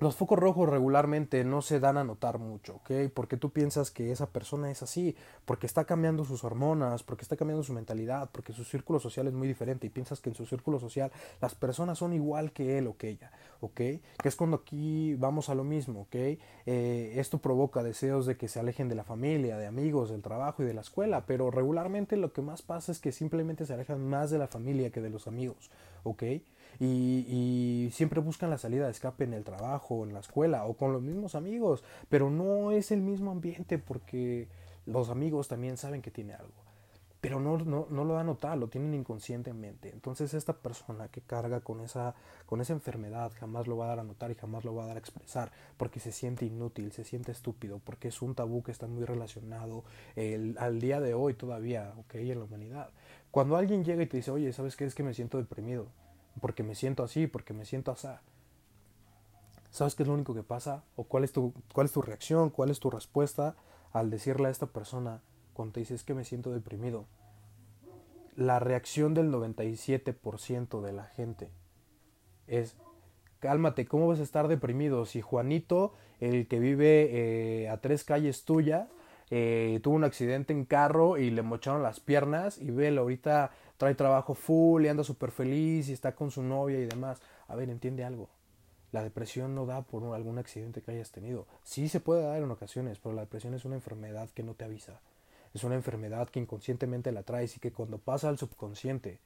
Los 0.00 0.16
focos 0.16 0.38
rojos 0.38 0.68
regularmente 0.68 1.44
no 1.44 1.62
se 1.62 1.78
dan 1.78 1.96
a 1.96 2.04
notar 2.04 2.38
mucho, 2.38 2.76
¿ok? 2.76 3.12
Porque 3.14 3.36
tú 3.36 3.50
piensas 3.50 3.92
que 3.92 4.10
esa 4.10 4.26
persona 4.26 4.70
es 4.70 4.82
así, 4.82 5.14
porque 5.44 5.66
está 5.66 5.84
cambiando 5.84 6.24
sus 6.24 6.42
hormonas, 6.42 7.04
porque 7.04 7.22
está 7.22 7.36
cambiando 7.36 7.62
su 7.62 7.72
mentalidad, 7.72 8.28
porque 8.32 8.52
su 8.52 8.64
círculo 8.64 8.98
social 8.98 9.28
es 9.28 9.34
muy 9.34 9.46
diferente 9.46 9.86
y 9.86 9.90
piensas 9.90 10.20
que 10.20 10.30
en 10.30 10.34
su 10.34 10.46
círculo 10.46 10.80
social 10.80 11.12
las 11.40 11.54
personas 11.54 11.98
son 11.98 12.12
igual 12.12 12.52
que 12.52 12.76
él 12.76 12.88
o 12.88 12.96
que 12.96 13.08
ella, 13.08 13.30
¿ok? 13.60 13.74
Que 13.76 14.02
es 14.24 14.34
cuando 14.34 14.56
aquí 14.56 15.14
vamos 15.14 15.48
a 15.48 15.54
lo 15.54 15.62
mismo, 15.62 16.02
¿ok? 16.02 16.14
Eh, 16.16 17.14
esto 17.16 17.38
provoca 17.38 17.84
deseos 17.84 18.26
de 18.26 18.36
que 18.36 18.48
se 18.48 18.58
alejen 18.58 18.88
de 18.88 18.96
la 18.96 19.04
familia, 19.04 19.56
de 19.58 19.66
amigos, 19.66 20.10
del 20.10 20.22
trabajo 20.22 20.64
y 20.64 20.66
de 20.66 20.74
la 20.74 20.80
escuela, 20.80 21.24
pero 21.24 21.52
regularmente 21.52 22.16
lo 22.16 22.32
que 22.32 22.42
más 22.42 22.62
pasa 22.62 22.90
es 22.90 22.98
que 22.98 23.12
simplemente 23.12 23.64
se 23.64 23.74
alejan 23.74 24.04
más 24.04 24.30
de 24.30 24.38
la 24.38 24.48
familia 24.48 24.90
que 24.90 25.00
de 25.00 25.10
los 25.10 25.28
amigos, 25.28 25.70
¿ok? 26.02 26.24
Y, 26.80 27.90
siempre 27.92 28.20
buscan 28.20 28.50
la 28.50 28.58
salida 28.58 28.86
de 28.86 28.90
escape 28.90 29.24
en 29.24 29.34
el 29.34 29.44
trabajo, 29.44 30.04
en 30.04 30.14
la 30.14 30.20
escuela 30.20 30.64
o 30.64 30.74
con 30.74 30.92
los 30.92 31.02
mismos 31.02 31.34
amigos, 31.34 31.84
pero 32.08 32.30
no 32.30 32.70
es 32.70 32.90
el 32.90 33.00
mismo 33.00 33.30
ambiente 33.30 33.78
porque 33.78 34.48
los 34.86 35.10
amigos 35.10 35.48
también 35.48 35.76
saben 35.76 36.02
que 36.02 36.10
tiene 36.10 36.34
algo, 36.34 36.54
pero 37.20 37.40
no, 37.40 37.58
no, 37.58 37.86
no 37.90 38.04
lo 38.04 38.14
dan 38.14 38.26
notar, 38.26 38.58
lo 38.58 38.68
tienen 38.68 38.94
inconscientemente. 38.94 39.90
Entonces 39.90 40.34
esta 40.34 40.54
persona 40.54 41.08
que 41.08 41.20
carga 41.20 41.60
con 41.60 41.80
esa, 41.80 42.14
con 42.46 42.60
esa 42.60 42.72
enfermedad 42.72 43.32
jamás 43.38 43.66
lo 43.66 43.76
va 43.76 43.86
a 43.86 43.88
dar 43.88 44.00
a 44.00 44.04
notar 44.04 44.30
y 44.30 44.34
jamás 44.34 44.64
lo 44.64 44.74
va 44.74 44.84
a 44.84 44.86
dar 44.88 44.96
a 44.96 45.00
expresar 45.00 45.52
porque 45.76 46.00
se 46.00 46.12
siente 46.12 46.44
inútil, 46.44 46.92
se 46.92 47.04
siente 47.04 47.32
estúpido, 47.32 47.80
porque 47.84 48.08
es 48.08 48.22
un 48.22 48.34
tabú 48.34 48.62
que 48.62 48.72
está 48.72 48.86
muy 48.86 49.04
relacionado 49.04 49.84
el, 50.16 50.56
al 50.58 50.80
día 50.80 51.00
de 51.00 51.14
hoy 51.14 51.34
todavía, 51.34 51.94
ok, 51.98 52.16
en 52.16 52.38
la 52.38 52.44
humanidad. 52.44 52.90
Cuando 53.30 53.56
alguien 53.56 53.84
llega 53.84 54.02
y 54.02 54.06
te 54.06 54.18
dice, 54.18 54.30
oye, 54.30 54.52
¿sabes 54.52 54.76
qué? 54.76 54.84
Es 54.84 54.94
que 54.94 55.02
me 55.02 55.14
siento 55.14 55.38
deprimido 55.38 55.86
porque 56.40 56.62
me 56.62 56.74
siento 56.74 57.02
así, 57.02 57.26
porque 57.26 57.52
me 57.52 57.64
siento 57.64 57.92
así. 57.92 58.08
¿Sabes 59.70 59.94
qué 59.94 60.04
es 60.04 60.06
lo 60.06 60.14
único 60.14 60.34
que 60.34 60.42
pasa? 60.42 60.84
¿O 60.94 61.04
cuál 61.04 61.24
es 61.24 61.32
tu, 61.32 61.52
cuál 61.72 61.86
es 61.86 61.92
tu 61.92 62.00
reacción? 62.00 62.50
¿Cuál 62.50 62.70
es 62.70 62.78
tu 62.78 62.90
respuesta 62.90 63.56
al 63.92 64.10
decirle 64.10 64.48
a 64.48 64.50
esta 64.50 64.66
persona 64.66 65.20
cuando 65.52 65.72
te 65.72 65.80
dices 65.80 66.04
que 66.04 66.14
me 66.14 66.24
siento 66.24 66.52
deprimido? 66.52 67.06
La 68.36 68.58
reacción 68.60 69.14
del 69.14 69.32
97% 69.32 70.80
de 70.80 70.92
la 70.92 71.04
gente 71.04 71.50
es, 72.46 72.76
cálmate, 73.40 73.86
¿cómo 73.86 74.06
vas 74.06 74.20
a 74.20 74.24
estar 74.24 74.48
deprimido? 74.48 75.06
Si 75.06 75.20
Juanito, 75.20 75.94
el 76.20 76.46
que 76.46 76.58
vive 76.58 77.08
eh, 77.64 77.68
a 77.68 77.78
tres 77.78 78.04
calles 78.04 78.44
tuya, 78.44 78.88
eh, 79.30 79.80
tuvo 79.82 79.96
un 79.96 80.04
accidente 80.04 80.52
en 80.52 80.64
carro 80.64 81.16
y 81.16 81.30
le 81.30 81.42
mocharon 81.42 81.82
las 81.82 82.00
piernas 82.00 82.58
y 82.58 82.70
velo, 82.70 83.02
ahorita 83.02 83.50
trae 83.76 83.94
trabajo 83.94 84.34
full 84.34 84.84
y 84.84 84.88
anda 84.88 85.04
súper 85.04 85.30
feliz 85.30 85.88
y 85.88 85.92
está 85.92 86.14
con 86.14 86.30
su 86.30 86.42
novia 86.42 86.78
y 86.78 86.86
demás. 86.86 87.20
A 87.48 87.56
ver, 87.56 87.70
entiende 87.70 88.04
algo. 88.04 88.28
La 88.92 89.02
depresión 89.02 89.54
no 89.54 89.66
da 89.66 89.82
por 89.82 90.14
algún 90.14 90.38
accidente 90.38 90.80
que 90.80 90.92
hayas 90.92 91.10
tenido. 91.10 91.46
Sí 91.64 91.88
se 91.88 92.00
puede 92.00 92.22
dar 92.22 92.40
en 92.40 92.50
ocasiones, 92.50 92.98
pero 93.00 93.14
la 93.14 93.22
depresión 93.22 93.54
es 93.54 93.64
una 93.64 93.74
enfermedad 93.74 94.30
que 94.30 94.44
no 94.44 94.54
te 94.54 94.64
avisa. 94.64 95.00
Es 95.52 95.64
una 95.64 95.74
enfermedad 95.74 96.28
que 96.28 96.40
inconscientemente 96.40 97.10
la 97.10 97.22
traes 97.22 97.56
y 97.56 97.60
que 97.60 97.72
cuando 97.72 97.98
pasa 97.98 98.28
al 98.28 98.38
subconsciente 98.38 99.20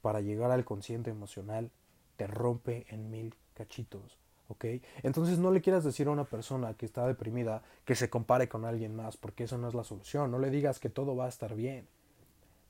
para 0.00 0.20
llegar 0.20 0.50
al 0.50 0.64
consciente 0.64 1.10
emocional 1.10 1.70
te 2.16 2.26
rompe 2.26 2.86
en 2.88 3.10
mil 3.10 3.34
cachitos. 3.54 4.18
¿Ok? 4.50 4.64
Entonces 5.02 5.38
no 5.38 5.50
le 5.50 5.60
quieras 5.60 5.84
decir 5.84 6.08
a 6.08 6.10
una 6.10 6.24
persona 6.24 6.74
que 6.74 6.86
está 6.86 7.06
deprimida 7.06 7.62
que 7.84 7.94
se 7.94 8.10
compare 8.10 8.48
con 8.48 8.64
alguien 8.64 8.94
más, 8.94 9.16
porque 9.16 9.44
eso 9.44 9.58
no 9.58 9.68
es 9.68 9.74
la 9.74 9.84
solución. 9.84 10.30
No 10.30 10.38
le 10.38 10.50
digas 10.50 10.80
que 10.80 10.90
todo 10.90 11.16
va 11.16 11.26
a 11.26 11.28
estar 11.28 11.54
bien. 11.54 11.86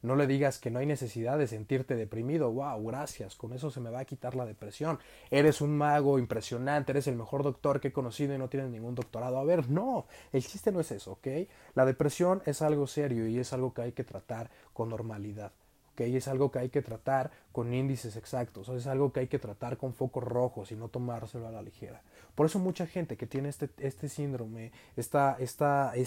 No 0.03 0.17
le 0.17 0.27
digas 0.27 0.59
que 0.59 0.71
no 0.71 0.79
hay 0.79 0.87
necesidad 0.87 1.37
de 1.37 1.47
sentirte 1.47 1.95
deprimido. 1.95 2.51
Wow, 2.51 2.87
gracias, 2.87 3.37
con 3.37 3.53
eso 3.53 3.71
se 3.71 3.81
me 3.81 3.91
va 3.91 4.01
a 4.01 4.05
quitar 4.07 4.35
la 4.35 4.47
depresión. 4.47 4.99
Eres 5.31 5.61
un 5.61 5.77
mago 5.77 6.19
impresionante, 6.19 6.93
eres 6.93 7.07
el 7.07 7.17
mejor 7.17 7.43
doctor 7.43 7.81
que 7.81 7.89
he 7.89 7.93
conocido 7.93 8.35
y 8.35 8.39
no 8.39 8.49
tienes 8.49 8.71
ningún 8.71 8.95
doctorado. 8.95 9.39
A 9.39 9.45
ver, 9.45 9.69
no, 9.69 10.07
el 10.33 10.43
chiste 10.43 10.73
no 10.73 10.81
es 10.81 10.91
eso, 10.91 11.13
¿ok? 11.13 11.27
La 11.75 11.85
depresión 11.85 12.43
es 12.47 12.63
algo 12.63 12.87
serio 12.87 13.27
y 13.29 13.39
es 13.39 13.53
algo 13.53 13.75
que 13.75 13.83
hay 13.83 13.93
que 13.93 14.05
tratar 14.05 14.51
con 14.73 14.89
normalidad. 14.89 15.53
¿Ok? 16.01 16.15
Es 16.15 16.29
algo 16.29 16.51
que 16.51 16.59
hay 16.59 16.69
que 16.71 16.83
tratar 16.83 17.31
con 17.53 17.73
índices 17.73 18.17
exactos, 18.17 18.69
es 18.69 18.87
algo 18.87 19.13
que 19.13 19.21
hay 19.21 19.29
que 19.29 19.39
tratar 19.39 19.77
con 19.77 19.95
focos 19.95 20.25
rojos 20.25 20.73
y 20.73 20.77
no 20.77 20.89
tomárselo 20.89 21.47
a 21.47 21.53
la 21.53 21.63
ligera. 21.63 22.03
Por 22.35 22.47
eso 22.47 22.59
mucha 22.59 22.87
gente 22.87 23.17
que 23.17 23.27
tiene 23.27 23.49
este, 23.49 23.71
este 23.79 24.09
síndrome, 24.09 24.73
esta 24.97 25.37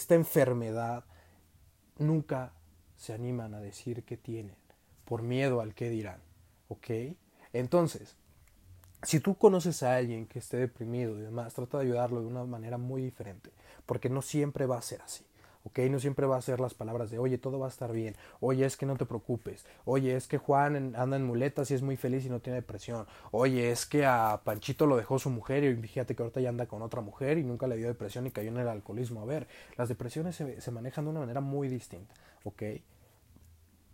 enfermedad, 0.09 1.03
nunca 1.99 2.53
se 2.95 3.13
animan 3.13 3.53
a 3.53 3.59
decir 3.59 4.03
que 4.03 4.17
tienen 4.17 4.55
por 5.05 5.21
miedo 5.21 5.61
al 5.61 5.73
que 5.73 5.89
dirán. 5.89 6.21
¿Ok? 6.69 6.89
Entonces, 7.51 8.15
si 9.03 9.19
tú 9.19 9.35
conoces 9.35 9.83
a 9.83 9.95
alguien 9.95 10.25
que 10.25 10.39
esté 10.39 10.57
deprimido 10.57 11.19
y 11.19 11.21
demás, 11.21 11.53
trata 11.53 11.77
de 11.77 11.85
ayudarlo 11.85 12.21
de 12.21 12.27
una 12.27 12.45
manera 12.45 12.77
muy 12.77 13.01
diferente, 13.01 13.51
porque 13.85 14.09
no 14.09 14.21
siempre 14.21 14.65
va 14.65 14.77
a 14.77 14.81
ser 14.81 15.01
así. 15.01 15.25
¿Ok? 15.63 15.79
No 15.89 15.99
siempre 15.99 16.25
va 16.25 16.37
a 16.37 16.41
ser 16.41 16.59
las 16.59 16.73
palabras 16.73 17.09
de, 17.11 17.19
oye, 17.19 17.37
todo 17.37 17.59
va 17.59 17.67
a 17.67 17.69
estar 17.69 17.91
bien, 17.91 18.15
oye, 18.39 18.65
es 18.65 18.77
que 18.77 18.85
no 18.85 18.95
te 18.95 19.05
preocupes, 19.05 19.65
oye, 19.85 20.15
es 20.15 20.27
que 20.27 20.37
Juan 20.37 20.95
anda 20.95 21.17
en 21.17 21.25
muletas 21.25 21.71
y 21.71 21.73
es 21.73 21.81
muy 21.81 21.97
feliz 21.97 22.25
y 22.25 22.29
no 22.29 22.39
tiene 22.39 22.57
depresión, 22.57 23.05
oye, 23.31 23.71
es 23.71 23.85
que 23.85 24.05
a 24.05 24.41
Panchito 24.43 24.85
lo 24.87 24.97
dejó 24.97 25.19
su 25.19 25.29
mujer 25.29 25.63
y 25.63 25.75
fíjate 25.75 26.15
que 26.15 26.23
ahorita 26.23 26.41
ya 26.41 26.49
anda 26.49 26.65
con 26.65 26.81
otra 26.81 27.01
mujer 27.01 27.37
y 27.37 27.43
nunca 27.43 27.67
le 27.67 27.77
dio 27.77 27.87
depresión 27.87 28.27
y 28.27 28.31
cayó 28.31 28.49
en 28.49 28.57
el 28.57 28.67
alcoholismo. 28.67 29.21
A 29.21 29.25
ver, 29.25 29.47
las 29.77 29.89
depresiones 29.89 30.35
se, 30.35 30.61
se 30.61 30.71
manejan 30.71 31.05
de 31.05 31.11
una 31.11 31.19
manera 31.21 31.41
muy 31.41 31.67
distinta, 31.67 32.13
¿ok? 32.43 32.63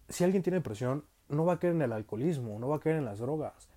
si 0.09 0.23
alguien 0.23 0.43
tiene 0.43 0.57
depresión, 0.57 1.05
no 1.29 1.45
va 1.45 1.53
a 1.53 1.59
caer 1.59 1.73
en 1.73 1.83
el 1.83 1.93
alcoholismo, 1.93 2.59
no 2.59 2.67
va 2.67 2.77
a 2.77 2.79
caer 2.79 2.97
en 2.97 3.05
las 3.05 3.19
drogas. 3.19 3.69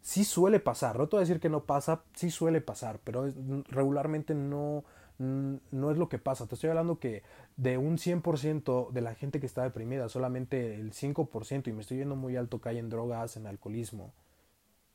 Sí 0.00 0.24
suele 0.24 0.58
pasar, 0.58 0.98
no 0.98 1.06
te 1.06 1.16
voy 1.16 1.20
a 1.20 1.26
decir 1.26 1.40
que 1.40 1.48
no 1.48 1.64
pasa, 1.64 2.02
sí 2.14 2.30
suele 2.30 2.60
pasar, 2.60 2.98
pero 3.04 3.30
regularmente 3.68 4.34
no, 4.34 4.84
no 5.18 5.90
es 5.90 5.98
lo 5.98 6.08
que 6.08 6.18
pasa. 6.18 6.46
Te 6.46 6.54
estoy 6.54 6.70
hablando 6.70 6.98
que 6.98 7.22
de 7.56 7.78
un 7.78 7.98
100% 7.98 8.90
de 8.90 9.00
la 9.00 9.14
gente 9.14 9.40
que 9.40 9.46
está 9.46 9.62
deprimida, 9.62 10.08
solamente 10.08 10.74
el 10.74 10.92
5%, 10.92 11.68
y 11.68 11.72
me 11.72 11.82
estoy 11.82 11.98
yendo 11.98 12.16
muy 12.16 12.36
alto, 12.36 12.60
cae 12.60 12.78
en 12.78 12.88
drogas, 12.88 13.36
en 13.36 13.46
alcoholismo, 13.46 14.12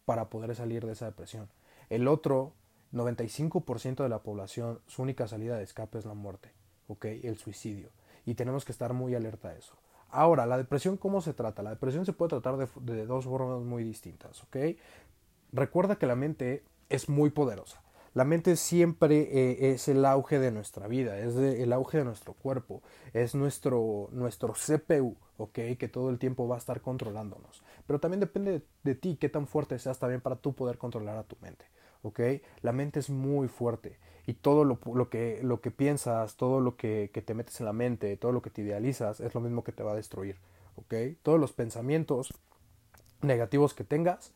para 0.06 0.30
poder 0.30 0.56
salir 0.56 0.86
de 0.86 0.94
esa 0.94 1.06
depresión. 1.06 1.50
El 1.90 2.08
otro 2.08 2.54
95% 2.94 4.04
de 4.04 4.10
la 4.10 4.24
población, 4.24 4.80
su 4.88 5.02
única 5.02 5.28
salida 5.28 5.58
de 5.58 5.64
escape 5.64 6.00
es 6.00 6.06
la 6.06 6.14
muerte, 6.14 6.52
¿ok? 6.88 7.06
El 7.06 7.38
suicidio 7.38 7.90
y 8.28 8.36
tenemos 8.36 8.66
que 8.66 8.74
estar 8.74 8.94
muy 8.94 9.16
alerta 9.16 9.50
a 9.50 9.56
eso. 9.56 9.74
Ahora, 10.10 10.46
la 10.46 10.58
depresión, 10.58 10.98
¿cómo 10.98 11.22
se 11.22 11.34
trata? 11.34 11.64
La 11.64 11.70
depresión 11.70 12.06
se 12.06 12.12
puede 12.12 12.30
tratar 12.30 12.58
de, 12.58 13.06
dos 13.06 13.24
formas 13.24 13.62
muy 13.62 13.86
distintas, 13.86 14.44
¿ok? 14.44 14.58
Recuerda 15.54 15.96
que 15.96 16.06
la 16.06 16.16
mente 16.16 16.66
es 16.90 17.08
muy 17.08 17.30
poderosa. 17.30 17.82
La 18.18 18.26
mente 18.26 18.56
siempre 18.56 19.30
eh, 19.32 19.74
es 19.74 19.88
el 19.88 20.04
auge 20.04 20.40
de 20.40 20.50
nuestra 20.50 20.88
vida, 20.88 21.20
es 21.20 21.36
el 21.36 21.72
auge 21.72 22.00
de 22.00 22.04
nuestro 22.04 22.34
cuerpo, 22.34 22.82
es 23.14 23.36
nuestro, 23.36 24.10
nuestro 24.12 24.54
CPU, 24.54 25.16
¿ok? 25.38 25.60
Que 25.78 25.88
todo 25.88 26.10
el 26.10 26.18
tiempo 26.18 26.48
va 26.48 26.56
a 26.56 26.58
estar 26.58 26.82
controlándonos. 26.82 27.62
Pero 27.86 28.00
también 28.00 28.20
depende 28.20 28.64
de, 28.84 28.96
ti, 28.96 29.18
qué 29.22 29.30
tan 29.30 29.46
fuerte 29.46 29.78
seas 29.78 30.00
también 30.00 30.22
para 30.22 30.36
tú 30.36 30.56
poder 30.56 30.80
controlar 30.80 31.16
a 31.16 31.26
tu 31.26 31.36
mente, 31.42 31.66
¿ok? 32.02 32.20
La 32.64 32.72
mente 32.72 33.00
es 33.02 33.12
muy 33.12 33.50
fuerte 33.50 34.00
y 34.26 34.34
todo 34.34 34.66
lo, 34.66 34.80
que, 35.12 35.40
lo 35.44 35.62
que 35.62 35.70
piensas, 35.70 36.38
todo 36.38 36.60
lo 36.60 36.76
que, 36.76 37.12
te 37.24 37.34
metes 37.36 37.60
en 37.60 37.68
la 37.68 37.74
mente, 37.74 38.18
todo 38.18 38.32
lo 38.32 38.42
que 38.42 38.50
te 38.50 38.64
idealizas, 38.64 39.20
es 39.20 39.36
lo 39.36 39.42
mismo 39.42 39.64
que 39.64 39.74
te 39.74 39.84
va 39.84 39.92
a 39.92 39.96
destruir. 39.96 40.38
¿ok? 40.76 41.20
Todos 41.22 41.40
los 41.40 41.54
pensamientos 41.54 42.34
negativos 43.22 43.76
que 43.76 43.84
tengas 43.84 44.34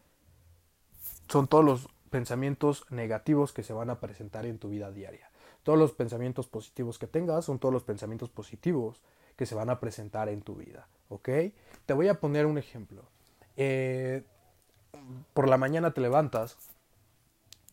son 1.28 1.48
todos 1.48 1.66
los 1.66 1.88
pensamientos 2.12 2.86
negativos 2.92 3.54
que 3.54 3.64
se 3.64 3.74
van 3.74 3.90
a 3.90 4.00
presentar 4.00 4.46
en 4.46 4.60
tu 4.60 4.70
vida 4.70 4.92
diaria. 4.92 5.32
Todos 5.64 5.80
los 5.80 5.94
pensamientos 5.94 6.48
positivos 6.48 7.00
que 7.00 7.08
tengas 7.08 7.46
son 7.46 7.58
todos 7.58 7.74
los 7.74 7.84
pensamientos 7.84 8.30
positivos 8.30 9.02
que 9.36 9.48
se 9.48 9.56
van 9.56 9.72
a 9.72 9.80
presentar 9.80 10.30
en 10.30 10.44
tu 10.44 10.56
vida. 10.56 10.88
¿Ok? 11.10 11.30
Te 11.88 11.94
voy 11.94 12.08
a 12.08 12.20
poner 12.20 12.46
un 12.46 12.60
ejemplo. 12.60 13.06
Eh, 13.58 14.24
por 15.34 15.50
la 15.50 15.58
mañana 15.58 15.92
te 15.92 16.02
levantas 16.02 16.58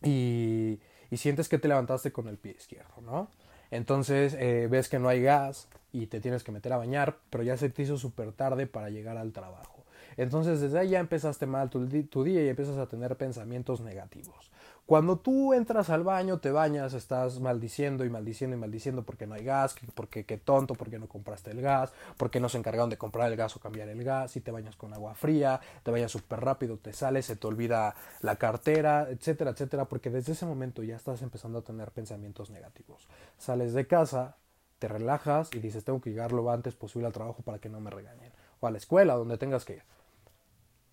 y 0.02 0.80
y 1.10 1.16
sientes 1.16 1.48
que 1.48 1.58
te 1.58 1.68
levantaste 1.68 2.12
con 2.12 2.28
el 2.28 2.38
pie 2.38 2.52
izquierdo, 2.52 3.00
¿no? 3.02 3.30
Entonces 3.70 4.34
eh, 4.34 4.66
ves 4.70 4.88
que 4.88 4.98
no 4.98 5.08
hay 5.08 5.22
gas 5.22 5.68
y 5.92 6.06
te 6.06 6.20
tienes 6.20 6.42
que 6.44 6.52
meter 6.52 6.72
a 6.72 6.78
bañar, 6.78 7.18
pero 7.30 7.42
ya 7.42 7.56
se 7.56 7.68
te 7.70 7.82
hizo 7.82 7.98
súper 7.98 8.32
tarde 8.32 8.66
para 8.66 8.90
llegar 8.90 9.16
al 9.16 9.32
trabajo. 9.32 9.84
Entonces 10.18 10.60
desde 10.60 10.80
ahí 10.80 10.90
ya 10.90 10.98
empezaste 10.98 11.46
mal 11.46 11.70
tu, 11.70 11.86
día 11.86 12.44
y 12.44 12.48
empiezas 12.48 12.76
a 12.76 12.86
tener 12.86 13.16
pensamientos 13.16 13.80
negativos. 13.80 14.50
Cuando 14.84 15.18
tú 15.18 15.54
entras 15.54 15.90
al 15.90 16.02
baño, 16.02 16.38
te 16.38 16.50
bañas, 16.50 16.92
estás 16.92 17.40
maldiciendo 17.40 18.04
y 18.04 18.10
maldiciendo 18.10 18.56
y 18.56 18.58
maldiciendo 18.58 19.04
porque 19.04 19.28
no 19.28 19.34
hay 19.34 19.44
gas, 19.44 19.76
porque 19.94 20.24
qué 20.24 20.36
tonto, 20.38 20.74
porque 20.74 20.98
no 20.98 21.06
compraste 21.06 21.52
el 21.52 21.60
gas, 21.60 21.92
porque 22.16 22.40
no 22.40 22.48
se 22.48 22.58
encargaron 22.58 22.90
de 22.90 22.98
comprar 22.98 23.30
el 23.30 23.36
gas 23.36 23.54
o 23.54 23.60
cambiar 23.60 23.88
el 23.90 24.02
gas, 24.02 24.34
y 24.36 24.40
te 24.40 24.50
bañas 24.50 24.76
con 24.76 24.92
agua 24.92 25.14
fría, 25.14 25.60
te 25.84 25.90
bañas 25.90 26.10
súper 26.10 26.40
rápido, 26.40 26.78
te 26.78 26.92
sales, 26.92 27.26
se 27.26 27.36
te 27.36 27.46
olvida 27.46 27.94
la 28.22 28.36
cartera, 28.36 29.08
etcétera, 29.10 29.50
etcétera, 29.52 29.84
porque 29.84 30.10
desde 30.10 30.32
ese 30.32 30.46
momento 30.46 30.82
ya 30.82 30.96
estás 30.96 31.22
empezando 31.22 31.58
a 31.58 31.62
tener 31.62 31.92
pensamientos 31.92 32.50
negativos. 32.50 33.06
Sales 33.36 33.74
de 33.74 33.86
casa, 33.86 34.36
te 34.78 34.88
relajas 34.88 35.50
y 35.52 35.58
dices 35.58 35.84
tengo 35.84 36.00
que 36.00 36.10
llegar 36.10 36.32
lo 36.32 36.50
antes 36.50 36.74
posible 36.74 37.06
al 37.06 37.12
trabajo 37.12 37.42
para 37.42 37.58
que 37.58 37.68
no 37.68 37.78
me 37.78 37.90
regañen, 37.90 38.32
o 38.58 38.66
a 38.66 38.70
la 38.70 38.78
escuela, 38.78 39.14
donde 39.14 39.36
tengas 39.36 39.64
que 39.64 39.74
ir. 39.74 39.97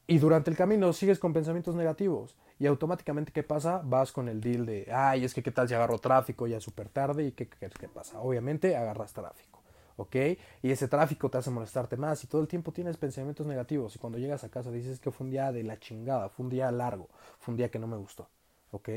Y 0.07 0.19
durante 0.19 0.51
el 0.51 0.57
camino 0.57 0.93
sigues 0.93 1.19
con 1.19 1.33
pensamientos 1.33 1.75
negativos. 1.75 2.35
Y 2.59 2.67
automáticamente, 2.67 3.31
¿qué 3.31 3.43
pasa? 3.43 3.81
Vas 3.83 4.11
con 4.11 4.29
el 4.29 4.39
deal 4.39 4.65
de, 4.65 4.87
ay, 4.93 5.25
es 5.25 5.33
que 5.33 5.41
qué 5.41 5.51
tal 5.51 5.67
si 5.67 5.73
agarro 5.73 5.97
tráfico 5.97 6.47
ya 6.47 6.59
súper 6.59 6.89
tarde. 6.89 7.25
¿Y 7.25 7.31
qué, 7.31 7.47
qué, 7.47 7.89
pasa? 7.89 8.19
Obviamente 8.19 8.75
agarras 8.75 9.13
tráfico. 9.13 9.63
¿Ok? 9.97 10.15
Y 10.61 10.71
ese 10.71 10.87
tráfico 10.87 11.29
te 11.29 11.37
hace 11.37 11.49
molestarte 11.49 11.97
más 11.97 12.23
y 12.23 12.27
todo 12.27 12.41
el 12.41 12.47
tiempo 12.47 12.71
tienes 12.71 12.97
pensamientos 12.97 13.47
negativos. 13.47 13.95
Y 13.95 13.99
cuando 13.99 14.19
llegas 14.19 14.43
a 14.43 14.49
casa 14.49 14.69
dices 14.69 14.99
que 14.99 15.09
fue 15.09 15.25
un 15.25 15.31
día 15.31 15.51
de 15.51 15.63
la 15.63 15.79
chingada, 15.79 16.29
fue 16.29 16.43
un 16.43 16.49
día 16.49 16.71
largo, 16.71 17.09
fue 17.39 17.53
un 17.53 17.57
día 17.57 17.71
que 17.71 17.79
no 17.79 17.87
me 17.87 17.97
gustó. 17.97 18.29
¿Ok? 18.71 18.89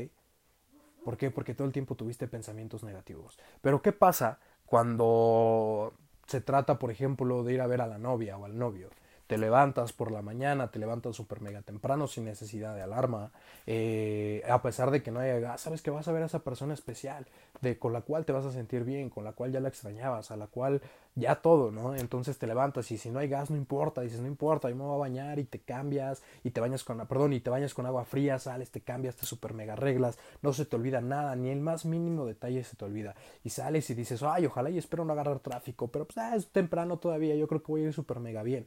¿Por 1.03 1.17
qué? 1.17 1.31
Porque 1.31 1.55
todo 1.55 1.65
el 1.65 1.73
tiempo 1.73 1.95
tuviste 1.95 2.27
pensamientos 2.27 2.83
negativos. 2.83 3.39
Pero 3.61 3.81
¿qué 3.81 3.93
pasa 3.93 4.39
cuando 4.65 5.93
se 6.27 6.41
trata, 6.41 6.77
por 6.77 6.91
ejemplo, 6.91 7.43
de 7.43 7.53
ir 7.53 7.61
a 7.61 7.67
ver 7.67 7.81
a 7.81 7.87
la 7.87 7.97
novia 7.97 8.37
o 8.37 8.45
al 8.45 8.57
novio? 8.57 8.89
Te 9.29 9.37
levantas 9.37 9.93
por 9.93 10.11
la 10.11 10.23
mañana, 10.23 10.71
te 10.71 10.79
levantas 10.79 11.15
súper 11.15 11.39
mega 11.39 11.61
temprano 11.61 12.07
sin 12.07 12.25
necesidad 12.25 12.73
de 12.73 12.81
alarma, 12.81 13.29
eh, 13.67 14.41
a 14.49 14.63
pesar 14.63 14.89
de 14.89 15.03
que 15.03 15.11
no 15.11 15.19
haya 15.19 15.37
gas, 15.37 15.61
sabes 15.61 15.83
que 15.83 15.91
vas 15.91 16.07
a 16.07 16.11
ver 16.11 16.23
a 16.23 16.25
esa 16.25 16.39
persona 16.39 16.73
especial, 16.73 17.27
de, 17.61 17.77
con 17.77 17.93
la 17.93 18.01
cual 18.01 18.25
te 18.25 18.31
vas 18.31 18.43
a 18.45 18.51
sentir 18.51 18.85
bien, 18.85 19.11
con 19.11 19.23
la 19.23 19.33
cual 19.33 19.51
ya 19.51 19.59
la 19.59 19.69
extrañabas, 19.69 20.31
a 20.31 20.35
la 20.35 20.47
cual 20.47 20.81
ya 21.13 21.35
todo, 21.43 21.69
¿no? 21.69 21.95
Entonces 21.95 22.39
te 22.39 22.47
levantas 22.47 22.89
y 22.89 22.97
si 22.97 23.11
no 23.11 23.19
hay 23.19 23.27
gas 23.27 23.51
no 23.51 23.57
importa, 23.57 24.01
dices 24.01 24.19
no 24.19 24.25
importa, 24.25 24.67
yo 24.67 24.75
me 24.75 24.83
voy 24.83 24.95
a 24.95 24.97
bañar 24.97 25.37
y 25.37 25.43
te 25.43 25.59
cambias 25.59 26.23
y 26.43 26.49
te 26.49 26.59
bañas 26.59 26.83
con, 26.83 26.97
perdón, 27.05 27.33
y 27.33 27.39
te 27.39 27.51
bañas 27.51 27.75
con 27.75 27.85
agua 27.85 28.05
fría, 28.05 28.39
sales, 28.39 28.71
te 28.71 28.81
cambias, 28.81 29.15
te 29.15 29.27
super 29.27 29.53
mega 29.53 29.75
reglas, 29.75 30.17
no 30.41 30.53
se 30.53 30.65
te 30.65 30.75
olvida 30.75 31.01
nada, 31.01 31.35
ni 31.35 31.49
el 31.49 31.59
más 31.59 31.85
mínimo 31.85 32.25
detalle 32.25 32.63
se 32.63 32.75
te 32.75 32.83
olvida. 32.83 33.13
Y 33.43 33.51
sales 33.51 33.91
y 33.91 33.93
dices, 33.93 34.23
ay, 34.23 34.47
ojalá 34.47 34.71
y 34.71 34.79
espero 34.79 35.05
no 35.05 35.13
agarrar 35.13 35.37
tráfico, 35.37 35.89
pero 35.89 36.05
pues 36.05 36.17
ah, 36.17 36.35
es 36.35 36.47
temprano 36.47 36.97
todavía, 36.97 37.35
yo 37.35 37.47
creo 37.47 37.61
que 37.61 37.71
voy 37.71 37.81
a 37.83 37.85
ir 37.85 37.93
súper 37.93 38.19
mega 38.19 38.41
bien. 38.41 38.65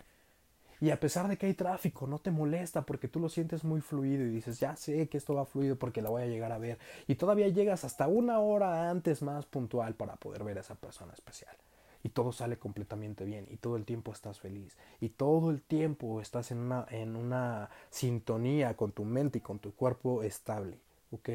Y 0.83 0.91
a 0.91 0.99
pesar 0.99 1.29
de 1.29 1.39
que 1.39 1.47
hay 1.47 1.55
tráfico, 1.55 2.09
no 2.09 2.19
te 2.19 2.33
molesta 2.33 2.83
porque 2.83 3.07
tú 3.07 3.21
lo 3.21 3.29
sientes 3.29 3.63
muy 3.63 3.81
fluido 3.81 4.27
y 4.27 4.31
dices, 4.31 4.59
ya 4.59 4.75
sé 4.75 5.09
que 5.09 5.17
esto 5.17 5.33
va 5.33 5.47
fluido 5.47 5.77
porque 5.77 6.03
la 6.03 6.11
voy 6.11 6.23
a 6.23 6.27
llegar 6.27 6.51
a 6.51 6.59
ver. 6.59 6.77
Y 7.07 7.15
todavía 7.15 7.47
llegas 7.47 7.85
hasta 7.85 8.09
una 8.09 8.41
hora 8.41 8.91
antes 8.91 9.23
más 9.23 9.47
puntual 9.47 9.95
para 9.95 10.17
poder 10.17 10.43
ver 10.43 10.59
a 10.59 10.63
esa 10.63 10.75
persona 10.75 11.13
especial. 11.13 11.55
Y 12.03 12.09
todo 12.09 12.33
sale 12.33 12.59
completamente 12.59 13.25
bien 13.25 13.47
y 13.49 13.59
todo 13.59 13.77
el 13.77 13.85
tiempo 13.85 14.11
estás 14.11 14.41
feliz. 14.41 14.77
Y 15.01 15.11
todo 15.11 15.53
el 15.53 15.63
tiempo 15.63 16.21
estás 16.21 16.51
en 16.51 16.59
una, 16.59 16.85
en 16.91 17.15
una 17.15 17.71
sintonía 17.91 18.77
con 18.77 18.91
tu 18.91 19.05
mente 19.05 19.39
y 19.39 19.41
con 19.41 19.61
tu 19.61 19.73
cuerpo 19.77 20.25
estable. 20.25 20.81
¿Ok? 21.13 21.29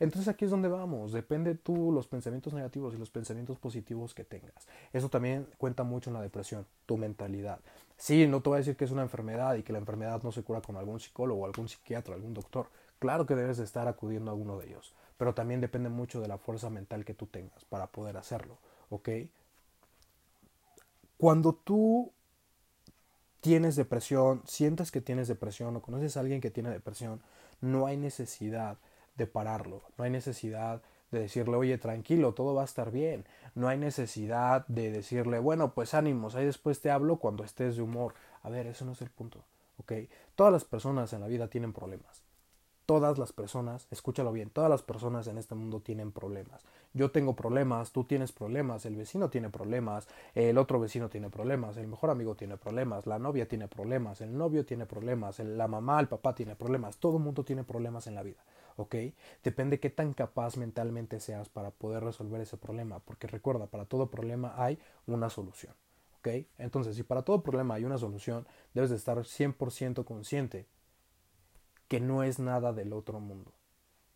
Entonces 0.00 0.26
aquí 0.26 0.46
es 0.46 0.50
donde 0.50 0.66
vamos. 0.66 1.12
Depende 1.12 1.54
tú 1.54 1.92
los 1.92 2.08
pensamientos 2.08 2.52
negativos 2.52 2.94
y 2.94 2.98
los 2.98 3.10
pensamientos 3.10 3.60
positivos 3.60 4.12
que 4.12 4.24
tengas. 4.24 4.66
Eso 4.92 5.08
también 5.08 5.46
cuenta 5.56 5.84
mucho 5.84 6.10
en 6.10 6.14
la 6.14 6.22
depresión, 6.22 6.66
tu 6.84 6.96
mentalidad. 6.96 7.60
Sí, 7.98 8.26
no 8.28 8.40
te 8.40 8.48
voy 8.48 8.56
a 8.56 8.58
decir 8.58 8.76
que 8.76 8.84
es 8.84 8.92
una 8.92 9.02
enfermedad 9.02 9.56
y 9.56 9.64
que 9.64 9.72
la 9.72 9.80
enfermedad 9.80 10.22
no 10.22 10.30
se 10.32 10.44
cura 10.44 10.60
con 10.62 10.76
algún 10.76 11.00
psicólogo, 11.00 11.44
algún 11.44 11.68
psiquiatra, 11.68 12.14
algún 12.14 12.32
doctor. 12.32 12.68
Claro 13.00 13.26
que 13.26 13.34
debes 13.34 13.58
de 13.58 13.64
estar 13.64 13.88
acudiendo 13.88 14.30
a 14.30 14.34
uno 14.34 14.56
de 14.58 14.68
ellos, 14.68 14.94
pero 15.16 15.34
también 15.34 15.60
depende 15.60 15.88
mucho 15.88 16.20
de 16.20 16.28
la 16.28 16.38
fuerza 16.38 16.70
mental 16.70 17.04
que 17.04 17.14
tú 17.14 17.26
tengas 17.26 17.64
para 17.64 17.88
poder 17.88 18.16
hacerlo, 18.16 18.56
¿ok? 18.90 19.08
Cuando 21.18 21.52
tú 21.52 22.12
tienes 23.40 23.74
depresión, 23.74 24.42
sientes 24.46 24.92
que 24.92 25.00
tienes 25.00 25.26
depresión 25.26 25.74
o 25.74 25.82
conoces 25.82 26.16
a 26.16 26.20
alguien 26.20 26.40
que 26.40 26.50
tiene 26.50 26.70
depresión, 26.70 27.20
no 27.60 27.86
hay 27.86 27.96
necesidad 27.96 28.78
de 29.16 29.26
pararlo, 29.26 29.82
no 29.96 30.04
hay 30.04 30.10
necesidad 30.10 30.76
de 30.76 30.82
decirle, 31.10 31.56
oye, 31.56 31.78
tranquilo, 31.78 32.34
todo 32.34 32.54
va 32.54 32.62
a 32.62 32.66
estar 32.66 32.90
bien. 32.90 33.24
No 33.54 33.68
hay 33.68 33.78
necesidad 33.78 34.66
de 34.68 34.90
decirle, 34.90 35.38
bueno, 35.38 35.74
pues 35.74 35.94
ánimos, 35.94 36.34
ahí 36.34 36.44
después 36.44 36.80
te 36.80 36.90
hablo 36.90 37.16
cuando 37.16 37.44
estés 37.44 37.76
de 37.76 37.82
humor. 37.82 38.14
A 38.42 38.50
ver, 38.50 38.66
eso 38.66 38.84
no 38.84 38.92
es 38.92 39.02
el 39.02 39.10
punto, 39.10 39.44
¿ok? 39.78 39.92
Todas 40.34 40.52
las 40.52 40.64
personas 40.64 41.12
en 41.12 41.20
la 41.20 41.26
vida 41.26 41.48
tienen 41.48 41.72
problemas. 41.72 42.27
Todas 42.88 43.18
las 43.18 43.34
personas, 43.34 43.86
escúchalo 43.90 44.32
bien, 44.32 44.48
todas 44.48 44.70
las 44.70 44.82
personas 44.82 45.26
en 45.26 45.36
este 45.36 45.54
mundo 45.54 45.80
tienen 45.80 46.10
problemas. 46.10 46.64
Yo 46.94 47.10
tengo 47.10 47.36
problemas, 47.36 47.92
tú 47.92 48.04
tienes 48.04 48.32
problemas, 48.32 48.86
el 48.86 48.96
vecino 48.96 49.28
tiene 49.28 49.50
problemas, 49.50 50.08
el 50.34 50.56
otro 50.56 50.80
vecino 50.80 51.10
tiene 51.10 51.28
problemas, 51.28 51.76
el 51.76 51.86
mejor 51.86 52.08
amigo 52.08 52.34
tiene 52.34 52.56
problemas, 52.56 53.04
la 53.06 53.18
novia 53.18 53.46
tiene 53.46 53.68
problemas, 53.68 54.22
el 54.22 54.34
novio 54.34 54.64
tiene 54.64 54.86
problemas, 54.86 55.38
la 55.38 55.68
mamá, 55.68 56.00
el 56.00 56.08
papá 56.08 56.34
tiene 56.34 56.56
problemas, 56.56 56.96
todo 56.96 57.18
el 57.18 57.22
mundo 57.24 57.44
tiene 57.44 57.62
problemas 57.62 58.06
en 58.06 58.14
la 58.14 58.22
vida. 58.22 58.42
¿ok? 58.76 58.94
Depende 59.44 59.80
qué 59.80 59.90
tan 59.90 60.14
capaz 60.14 60.56
mentalmente 60.56 61.20
seas 61.20 61.50
para 61.50 61.70
poder 61.70 62.02
resolver 62.02 62.40
ese 62.40 62.56
problema, 62.56 63.00
porque 63.00 63.26
recuerda, 63.26 63.66
para 63.66 63.84
todo 63.84 64.10
problema 64.10 64.54
hay 64.56 64.78
una 65.06 65.28
solución, 65.28 65.74
¿ok? 66.20 66.46
Entonces, 66.56 66.96
si 66.96 67.02
para 67.02 67.20
todo 67.20 67.42
problema 67.42 67.74
hay 67.74 67.84
una 67.84 67.98
solución, 67.98 68.46
debes 68.72 68.88
de 68.88 68.96
estar 68.96 69.18
100% 69.18 70.06
consciente 70.06 70.66
que 71.88 72.00
no 72.00 72.22
es 72.22 72.38
nada 72.38 72.72
del 72.72 72.92
otro 72.92 73.20
mundo, 73.20 73.52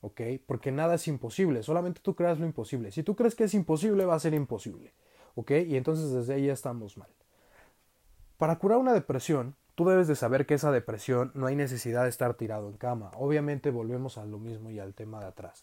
¿ok? 0.01 0.21
Porque 0.47 0.71
nada 0.71 0.95
es 0.95 1.09
imposible, 1.09 1.63
solamente 1.63 2.01
tú 2.03 2.15
creas 2.15 2.39
lo 2.39 2.47
imposible. 2.47 2.93
Si 2.93 3.03
tú 3.03 3.17
crees 3.17 3.35
que 3.35 3.45
es 3.45 3.55
imposible, 3.55 4.05
va 4.05 4.15
a 4.15 4.21
ser 4.21 4.35
imposible, 4.35 4.93
¿ok? 5.35 5.51
Y 5.67 5.77
entonces 5.77 6.13
desde 6.13 6.35
ahí 6.35 6.47
ya 6.47 6.53
estamos 6.53 6.97
mal. 6.97 7.11
Para 8.39 8.59
curar 8.59 8.79
una 8.79 8.93
depresión, 8.93 9.57
Tú 9.75 9.87
debes 9.87 10.07
de 10.07 10.17
saber 10.17 10.45
que 10.45 10.55
esa 10.55 10.71
depresión 10.71 11.33
no 11.35 11.47
hay 11.47 11.57
necesidad 11.57 12.03
de 12.03 12.11
estar 12.11 12.35
tirado 12.35 12.69
en 12.69 12.77
cama. 12.77 13.11
Obviamente 13.15 13.71
volvemos 13.71 14.19
a 14.19 14.27
lo 14.27 14.39
mismo 14.39 14.71
y 14.71 14.79
al 14.79 14.95
tema 14.95 15.21
de 15.21 15.27
atrás. 15.27 15.63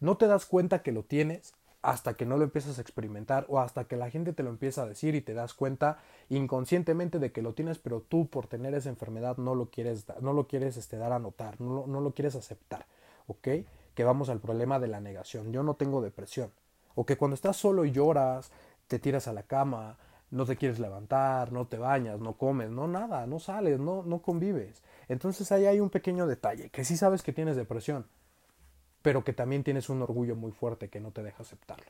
No 0.00 0.16
te 0.16 0.26
das 0.26 0.46
cuenta 0.46 0.82
que 0.82 0.92
lo 0.92 1.02
tienes 1.02 1.54
hasta 1.88 2.14
que 2.14 2.26
no 2.26 2.36
lo 2.36 2.44
empiezas 2.44 2.76
a 2.76 2.82
experimentar 2.82 3.46
o 3.48 3.60
hasta 3.60 3.84
que 3.84 3.96
la 3.96 4.10
gente 4.10 4.34
te 4.34 4.42
lo 4.42 4.50
empieza 4.50 4.82
a 4.82 4.86
decir 4.86 5.14
y 5.14 5.22
te 5.22 5.32
das 5.32 5.54
cuenta 5.54 5.98
inconscientemente 6.28 7.18
de 7.18 7.32
que 7.32 7.40
lo 7.40 7.54
tienes, 7.54 7.78
pero 7.78 8.02
tú 8.02 8.28
por 8.28 8.46
tener 8.46 8.74
esa 8.74 8.90
enfermedad 8.90 9.38
no 9.38 9.54
lo 9.54 9.70
quieres, 9.70 10.04
no 10.20 10.34
lo 10.34 10.46
quieres 10.46 10.76
este, 10.76 10.98
dar 10.98 11.12
a 11.12 11.18
notar, 11.18 11.58
no, 11.62 11.86
no 11.86 12.02
lo 12.02 12.12
quieres 12.12 12.36
aceptar. 12.36 12.84
¿Ok? 13.26 13.48
Que 13.94 14.04
vamos 14.04 14.28
al 14.28 14.38
problema 14.38 14.78
de 14.78 14.88
la 14.88 15.00
negación. 15.00 15.50
Yo 15.50 15.62
no 15.62 15.74
tengo 15.74 16.02
depresión. 16.02 16.50
O 16.94 17.06
que 17.06 17.16
cuando 17.16 17.34
estás 17.34 17.56
solo 17.56 17.86
y 17.86 17.92
lloras, 17.92 18.50
te 18.86 18.98
tiras 18.98 19.26
a 19.26 19.32
la 19.32 19.44
cama, 19.44 19.96
no 20.30 20.44
te 20.44 20.56
quieres 20.56 20.78
levantar, 20.78 21.52
no 21.52 21.66
te 21.66 21.78
bañas, 21.78 22.20
no 22.20 22.34
comes, 22.34 22.70
no 22.70 22.86
nada, 22.86 23.26
no 23.26 23.38
sales, 23.38 23.80
no, 23.80 24.02
no 24.02 24.20
convives. 24.20 24.82
Entonces 25.08 25.50
ahí 25.52 25.64
hay 25.64 25.80
un 25.80 25.88
pequeño 25.88 26.26
detalle, 26.26 26.68
que 26.68 26.84
sí 26.84 26.98
sabes 26.98 27.22
que 27.22 27.32
tienes 27.32 27.56
depresión, 27.56 28.06
pero 29.08 29.24
que 29.24 29.32
también 29.32 29.64
tienes 29.64 29.88
un 29.88 30.02
orgullo 30.02 30.36
muy 30.36 30.52
fuerte 30.52 30.90
que 30.90 31.00
no 31.00 31.12
te 31.12 31.22
deja 31.22 31.42
aceptarlo. 31.42 31.86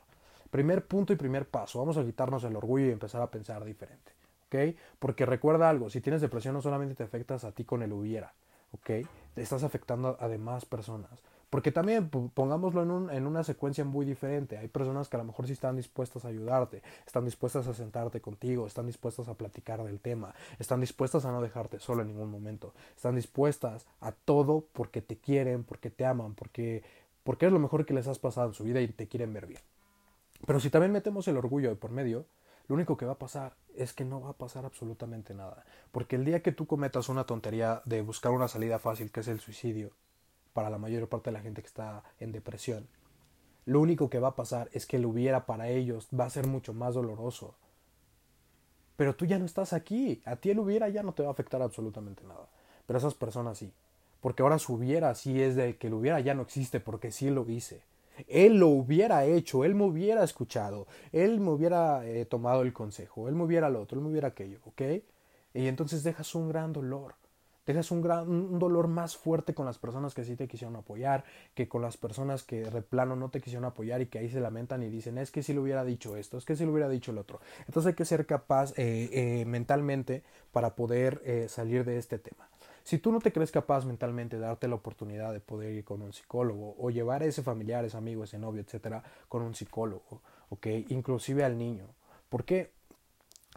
Primer 0.49 0.85
punto 0.85 1.11
y 1.11 1.17
primer 1.17 1.49
paso, 1.49 1.77
vamos 1.79 1.97
a 1.97 2.05
quitarnos 2.05 2.45
el 2.45 2.55
orgullo 2.55 2.85
y 2.85 2.91
empezar 2.91 3.21
a 3.21 3.29
pensar 3.29 3.65
diferente, 3.65 4.13
¿ok? 4.47 4.77
Porque 4.99 5.25
recuerda 5.25 5.69
algo, 5.69 5.89
si 5.89 5.99
tienes 5.99 6.21
depresión 6.21 6.53
no 6.53 6.61
solamente 6.61 6.95
te 6.95 7.03
afectas 7.03 7.43
a 7.43 7.51
ti 7.51 7.65
con 7.65 7.83
el 7.83 7.91
hubiera, 7.91 8.31
¿ok? 8.71 9.05
Te 9.35 9.41
estás 9.41 9.63
afectando 9.63 10.15
a 10.17 10.29
demás 10.29 10.63
personas. 10.63 11.21
Porque 11.49 11.71
también 11.71 12.09
pongámoslo 12.09 12.83
en, 12.83 12.91
un, 12.91 13.09
en, 13.09 13.25
una 13.25 13.43
secuencia 13.43 13.83
muy 13.83 14.05
diferente. 14.05 14.57
Hay 14.57 14.67
personas 14.67 15.09
que 15.09 15.15
a 15.15 15.19
lo 15.19 15.25
mejor 15.25 15.47
sí 15.47 15.53
están 15.53 15.75
dispuestas 15.75 16.23
a 16.23 16.27
ayudarte, 16.27 16.83
están 17.07 17.25
dispuestas 17.25 17.67
a 17.67 17.73
sentarte 17.73 18.21
contigo, 18.21 18.67
están 18.67 18.85
dispuestas 18.85 19.27
a 19.27 19.33
platicar 19.33 19.83
del 19.83 19.99
tema, 19.99 20.35
están 20.59 20.79
dispuestas 20.79 21.25
a 21.25 21.31
no 21.31 21.41
dejarte 21.41 21.79
solo 21.79 22.03
en 22.03 22.09
ningún 22.09 22.29
momento, 22.29 22.73
están 22.95 23.15
dispuestas 23.15 23.87
a 23.99 24.11
todo 24.11 24.63
porque 24.73 25.01
te 25.01 25.17
quieren, 25.17 25.63
porque 25.63 25.89
te 25.89 26.05
aman, 26.05 26.35
porque, 26.35 26.83
porque 27.29 27.45
es 27.45 27.51
lo 27.51 27.59
mejor 27.59 27.85
que 27.85 27.93
les 27.93 28.07
has 28.07 28.17
pasado 28.17 28.47
en 28.47 28.53
su 28.55 28.63
vida 28.63 28.81
y 28.81 28.87
te 28.87 29.07
quieren 29.07 29.31
ver 29.33 29.45
bien. 29.45 29.61
Pero 30.47 30.59
si 30.59 30.71
también 30.71 30.91
metemos 30.91 31.27
el 31.27 31.37
orgullo 31.37 31.69
de 31.69 31.75
por 31.75 31.91
medio, 31.91 32.25
lo 32.67 32.73
único 32.73 32.97
que 32.97 33.05
va 33.05 33.11
a 33.11 33.19
pasar 33.19 33.53
es 33.75 33.93
que 33.93 34.03
no 34.03 34.19
va 34.19 34.31
a 34.31 34.37
pasar 34.39 34.65
absolutamente 34.65 35.35
nada. 35.35 35.63
Porque 35.91 36.15
el 36.15 36.25
día 36.25 36.41
que 36.41 36.51
tú 36.51 36.65
cometas 36.65 37.07
una 37.07 37.25
tontería 37.25 37.83
de 37.85 38.01
buscar 38.01 38.31
una 38.31 38.47
salida 38.47 38.79
fácil, 38.79 39.11
que 39.11 39.19
es 39.19 39.27
el 39.27 39.39
suicidio, 39.39 39.91
para 40.53 40.71
la 40.71 40.79
mayor 40.79 41.07
parte 41.07 41.29
de 41.29 41.37
la 41.37 41.43
gente 41.43 41.61
que 41.61 41.67
está 41.67 42.01
en 42.19 42.31
depresión. 42.31 42.87
Lo 43.67 43.79
único 43.79 44.09
que 44.09 44.17
va 44.17 44.29
a 44.29 44.35
pasar 44.35 44.67
es 44.73 44.87
que 44.87 44.97
lo 44.97 45.09
hubiera 45.09 45.45
para 45.45 45.69
ellos 45.69 46.07
va 46.19 46.25
a 46.25 46.31
ser 46.31 46.47
mucho 46.47 46.73
más 46.73 46.95
doloroso. 46.95 47.53
Pero 48.95 49.15
tú 49.15 49.27
ya 49.27 49.37
no 49.37 49.45
estás 49.45 49.73
aquí. 49.73 50.23
A 50.25 50.37
ti 50.37 50.49
el 50.49 50.57
hubiera 50.57 50.89
ya 50.89 51.03
no 51.03 51.13
te 51.13 51.21
va 51.21 51.29
a 51.29 51.33
afectar 51.33 51.61
absolutamente 51.61 52.23
nada. 52.23 52.49
Pero 52.87 52.97
a 52.97 53.01
esas 53.01 53.13
personas 53.13 53.59
sí. 53.59 53.71
Porque 54.21 54.43
ahora 54.43 54.59
su 54.59 54.73
hubiera 54.73 55.13
sí 55.15 55.41
es 55.41 55.55
de 55.55 55.77
que 55.77 55.87
el 55.87 55.93
hubiera 55.93 56.19
ya 56.19 56.33
no 56.33 56.41
existe 56.41 56.79
porque 56.79 57.11
sí 57.11 57.29
lo 57.29 57.49
hice. 57.49 57.81
él 58.27 58.57
lo 58.57 58.67
hubiera 58.67 59.25
hecho, 59.25 59.63
él 59.63 59.75
me 59.75 59.85
hubiera 59.85 60.23
escuchado, 60.23 60.87
él 61.13 61.39
me 61.39 61.51
hubiera 61.51 62.05
eh, 62.05 62.25
tomado 62.25 62.63
el 62.63 62.73
consejo, 62.73 63.29
él 63.29 63.35
me 63.35 63.43
hubiera 63.43 63.69
lo 63.69 63.81
otro, 63.81 63.97
él 63.97 64.03
me 64.03 64.11
hubiera 64.11 64.29
aquello, 64.29 64.59
¿ok? 64.65 64.81
Y 65.53 65.67
entonces 65.67 66.03
dejas 66.03 66.35
un 66.35 66.49
gran 66.49 66.73
dolor 66.73 67.15
dejas 67.69 67.91
un, 67.91 68.01
gran, 68.01 68.27
un 68.27 68.57
dolor 68.57 68.87
más 68.87 69.15
fuerte 69.15 69.53
con 69.53 69.65
las 69.65 69.77
personas 69.77 70.15
que 70.15 70.23
sí 70.23 70.35
te 70.35 70.47
quisieron 70.47 70.75
apoyar, 70.75 71.23
que 71.53 71.67
con 71.67 71.81
las 71.81 71.97
personas 71.97 72.43
que 72.43 72.63
de 72.63 72.81
plano 72.81 73.15
no 73.15 73.29
te 73.29 73.41
quisieron 73.41 73.65
apoyar 73.65 74.01
y 74.01 74.07
que 74.07 74.17
ahí 74.17 74.29
se 74.29 74.39
lamentan 74.39 74.81
y 74.81 74.89
dicen, 74.89 75.19
es 75.19 75.29
que 75.29 75.43
si 75.43 75.53
le 75.53 75.59
hubiera 75.59 75.83
dicho 75.83 76.17
esto, 76.17 76.37
es 76.37 76.45
que 76.45 76.55
si 76.55 76.65
le 76.65 76.71
hubiera 76.71 76.89
dicho 76.89 77.11
el 77.11 77.19
otro. 77.19 77.39
Entonces 77.67 77.91
hay 77.91 77.95
que 77.95 78.05
ser 78.05 78.25
capaz 78.25 78.73
eh, 78.77 79.09
eh, 79.13 79.45
mentalmente 79.45 80.23
para 80.51 80.75
poder 80.75 81.21
eh, 81.23 81.45
salir 81.47 81.85
de 81.85 81.97
este 81.97 82.17
tema. 82.17 82.49
Si 82.83 82.97
tú 82.97 83.11
no 83.11 83.19
te 83.19 83.31
crees 83.31 83.51
capaz 83.51 83.85
mentalmente 83.85 84.37
de 84.37 84.43
darte 84.43 84.67
la 84.67 84.75
oportunidad 84.75 85.33
de 85.33 85.39
poder 85.39 85.73
ir 85.73 85.83
con 85.83 86.01
un 86.01 86.13
psicólogo 86.13 86.75
o 86.79 86.89
llevar 86.89 87.21
a 87.21 87.25
ese 87.25 87.43
familiar, 87.43 87.85
ese 87.85 87.97
amigo, 87.97 88.23
ese 88.23 88.37
novio, 88.37 88.61
etcétera, 88.61 89.03
con 89.27 89.41
un 89.41 89.55
psicólogo, 89.55 90.21
¿ok? 90.49 90.67
Inclusive 90.89 91.43
al 91.43 91.57
niño. 91.57 91.87
¿Por 92.29 92.45
qué? 92.45 92.71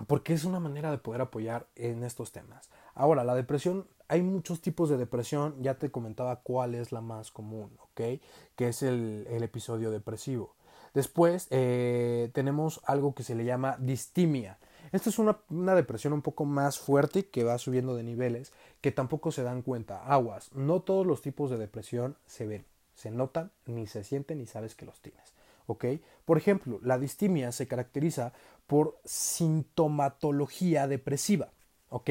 Porque 0.07 0.33
es 0.33 0.45
una 0.45 0.61
manera 0.61 0.91
de 0.91 0.99
poder 0.99 1.21
apoyar 1.21 1.67
en 1.77 2.03
estos 2.03 2.33
temas. 2.33 2.71
Ahora, 2.95 3.25
la 3.25 3.35
depresión, 3.35 3.87
hay 4.09 4.23
muchos 4.23 4.61
tipos 4.61 4.89
de 4.91 4.97
depresión, 4.97 5.55
ya 5.63 5.75
te 5.75 5.91
comentaba 5.91 6.37
cuál 6.37 6.75
es 6.75 6.93
la 6.93 7.01
más 7.01 7.31
común, 7.31 7.71
¿ok? 7.81 8.21
Que 8.57 8.69
es 8.69 8.83
el, 8.83 9.27
episodio 9.43 9.91
depresivo. 9.91 10.55
Después 10.95 11.47
eh, 11.51 12.31
tenemos 12.35 12.81
algo 12.85 13.15
que 13.15 13.23
se 13.23 13.35
le 13.35 13.45
llama 13.45 13.77
distimia. 13.79 14.59
Esta 14.93 15.11
es 15.11 15.19
una, 15.19 15.39
una, 15.51 15.75
depresión 15.75 16.13
un 16.13 16.23
poco 16.23 16.45
más 16.45 16.79
fuerte 16.79 17.27
que 17.27 17.45
va 17.45 17.59
subiendo 17.59 17.97
de 17.97 18.03
niveles, 18.03 18.53
que 18.81 18.93
tampoco 18.93 19.33
se 19.33 19.43
dan 19.43 19.63
cuenta. 19.63 20.05
Aguas, 20.05 20.53
no 20.53 20.81
todos 20.81 21.07
los 21.07 21.23
tipos 21.23 21.51
de 21.51 21.59
depresión 21.59 22.17
se 22.27 22.47
ven, 22.47 22.67
se 22.95 23.11
notan, 23.11 23.51
ni 23.67 23.87
se 23.87 24.05
sienten, 24.05 24.39
ni 24.39 24.47
sabes 24.47 24.75
que 24.75 24.85
los 24.85 25.01
tienes. 25.01 25.33
¿ok? 25.67 25.85
Por 26.25 26.39
ejemplo, 26.39 26.79
la 26.83 26.99
distimia 26.99 27.53
se 27.53 27.67
caracteriza 27.67 28.33
por 28.67 28.99
sintomatología 29.05 30.87
depresiva, 30.87 31.51
¿ok? 31.89 32.11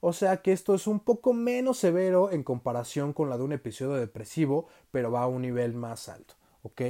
O 0.00 0.12
sea 0.12 0.38
que 0.38 0.52
esto 0.52 0.74
es 0.74 0.86
un 0.86 1.00
poco 1.00 1.34
menos 1.34 1.78
severo 1.78 2.30
en 2.30 2.42
comparación 2.42 3.12
con 3.12 3.28
la 3.28 3.36
de 3.36 3.44
un 3.44 3.52
episodio 3.52 3.94
depresivo, 3.94 4.66
pero 4.90 5.12
va 5.12 5.22
a 5.22 5.26
un 5.26 5.42
nivel 5.42 5.74
más 5.74 6.08
alto, 6.08 6.34
¿ok? 6.62 6.82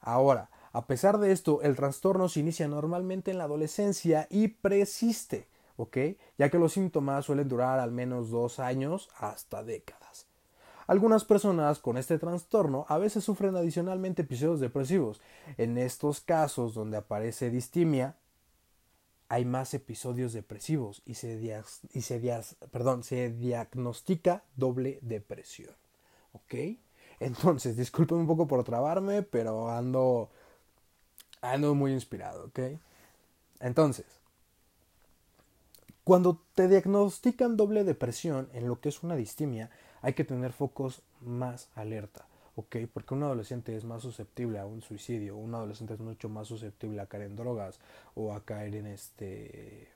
Ahora, 0.00 0.50
a 0.74 0.86
pesar 0.88 1.18
de 1.18 1.30
esto, 1.30 1.62
el 1.62 1.76
trastorno 1.76 2.28
se 2.28 2.40
inicia 2.40 2.66
normalmente 2.66 3.30
en 3.30 3.38
la 3.38 3.44
adolescencia 3.44 4.26
y 4.28 4.48
persiste, 4.48 5.46
¿ok? 5.76 5.96
Ya 6.36 6.50
que 6.50 6.58
los 6.58 6.72
síntomas 6.72 7.24
suelen 7.24 7.48
durar 7.48 7.78
al 7.78 7.92
menos 7.92 8.30
dos 8.30 8.58
años 8.58 9.08
hasta 9.16 9.62
décadas. 9.62 10.26
Algunas 10.88 11.24
personas 11.24 11.78
con 11.78 11.96
este 11.96 12.18
trastorno 12.18 12.86
a 12.88 12.98
veces 12.98 13.22
sufren 13.22 13.54
adicionalmente 13.54 14.22
episodios 14.22 14.58
depresivos. 14.58 15.20
En 15.58 15.78
estos 15.78 16.20
casos 16.20 16.74
donde 16.74 16.96
aparece 16.96 17.50
distimia, 17.50 18.16
hay 19.28 19.44
más 19.44 19.74
episodios 19.74 20.32
depresivos 20.32 21.02
y 21.06 21.14
se, 21.14 21.62
se 22.02 23.30
diagnostica 23.30 24.42
doble 24.56 24.98
depresión. 25.02 25.74
¿Ok? 26.32 26.54
Entonces, 27.20 27.76
disculpen 27.78 28.18
un 28.18 28.26
poco 28.26 28.48
por 28.48 28.64
trabarme, 28.64 29.22
pero 29.22 29.70
ando, 29.70 30.30
ando 31.52 31.74
muy 31.74 31.92
inspirado, 31.92 32.46
¿ok? 32.46 32.60
Entonces, 33.60 34.06
cuando 36.04 36.38
te 36.54 36.68
diagnostican 36.68 37.56
doble 37.56 37.84
depresión 37.84 38.48
en 38.52 38.68
lo 38.68 38.80
que 38.80 38.90
es 38.90 39.02
una 39.02 39.16
distimia, 39.16 39.70
hay 40.02 40.12
que 40.12 40.24
tener 40.24 40.52
focos 40.52 41.02
más 41.20 41.70
alerta, 41.74 42.26
¿ok? 42.56 42.76
Porque 42.92 43.14
un 43.14 43.22
adolescente 43.22 43.74
es 43.74 43.84
más 43.84 44.02
susceptible 44.02 44.58
a 44.58 44.66
un 44.66 44.82
suicidio, 44.82 45.36
un 45.36 45.54
adolescente 45.54 45.94
es 45.94 46.00
mucho 46.00 46.28
más 46.28 46.48
susceptible 46.48 47.00
a 47.00 47.06
caer 47.06 47.24
en 47.24 47.36
drogas 47.36 47.80
o 48.14 48.34
a 48.34 48.44
caer 48.44 48.74
en 48.74 48.86
este... 48.86 49.88